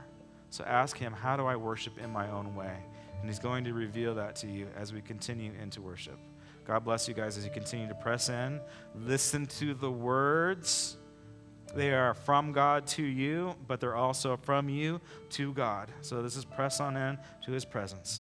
So 0.50 0.64
ask 0.64 0.96
Him, 0.96 1.12
How 1.12 1.36
do 1.36 1.46
I 1.46 1.56
worship 1.56 1.98
in 1.98 2.10
my 2.10 2.30
own 2.30 2.54
way? 2.54 2.76
And 3.20 3.28
He's 3.28 3.40
going 3.40 3.64
to 3.64 3.72
reveal 3.72 4.14
that 4.14 4.36
to 4.36 4.46
you 4.46 4.68
as 4.76 4.92
we 4.92 5.00
continue 5.00 5.52
into 5.60 5.82
worship. 5.82 6.18
God 6.64 6.84
bless 6.84 7.08
you 7.08 7.14
guys 7.14 7.36
as 7.36 7.44
you 7.44 7.50
continue 7.50 7.88
to 7.88 7.94
press 7.94 8.28
in. 8.28 8.60
Listen 8.94 9.46
to 9.46 9.74
the 9.74 9.90
words. 9.90 10.96
They 11.74 11.92
are 11.92 12.14
from 12.14 12.52
God 12.52 12.86
to 12.88 13.02
you, 13.02 13.54
but 13.66 13.80
they're 13.80 13.96
also 13.96 14.36
from 14.36 14.68
you 14.68 15.00
to 15.30 15.52
God. 15.52 15.90
So 16.00 16.22
this 16.22 16.36
is 16.36 16.44
press 16.44 16.80
on 16.80 16.96
in 16.96 17.18
to 17.44 17.52
His 17.52 17.64
presence. 17.64 18.16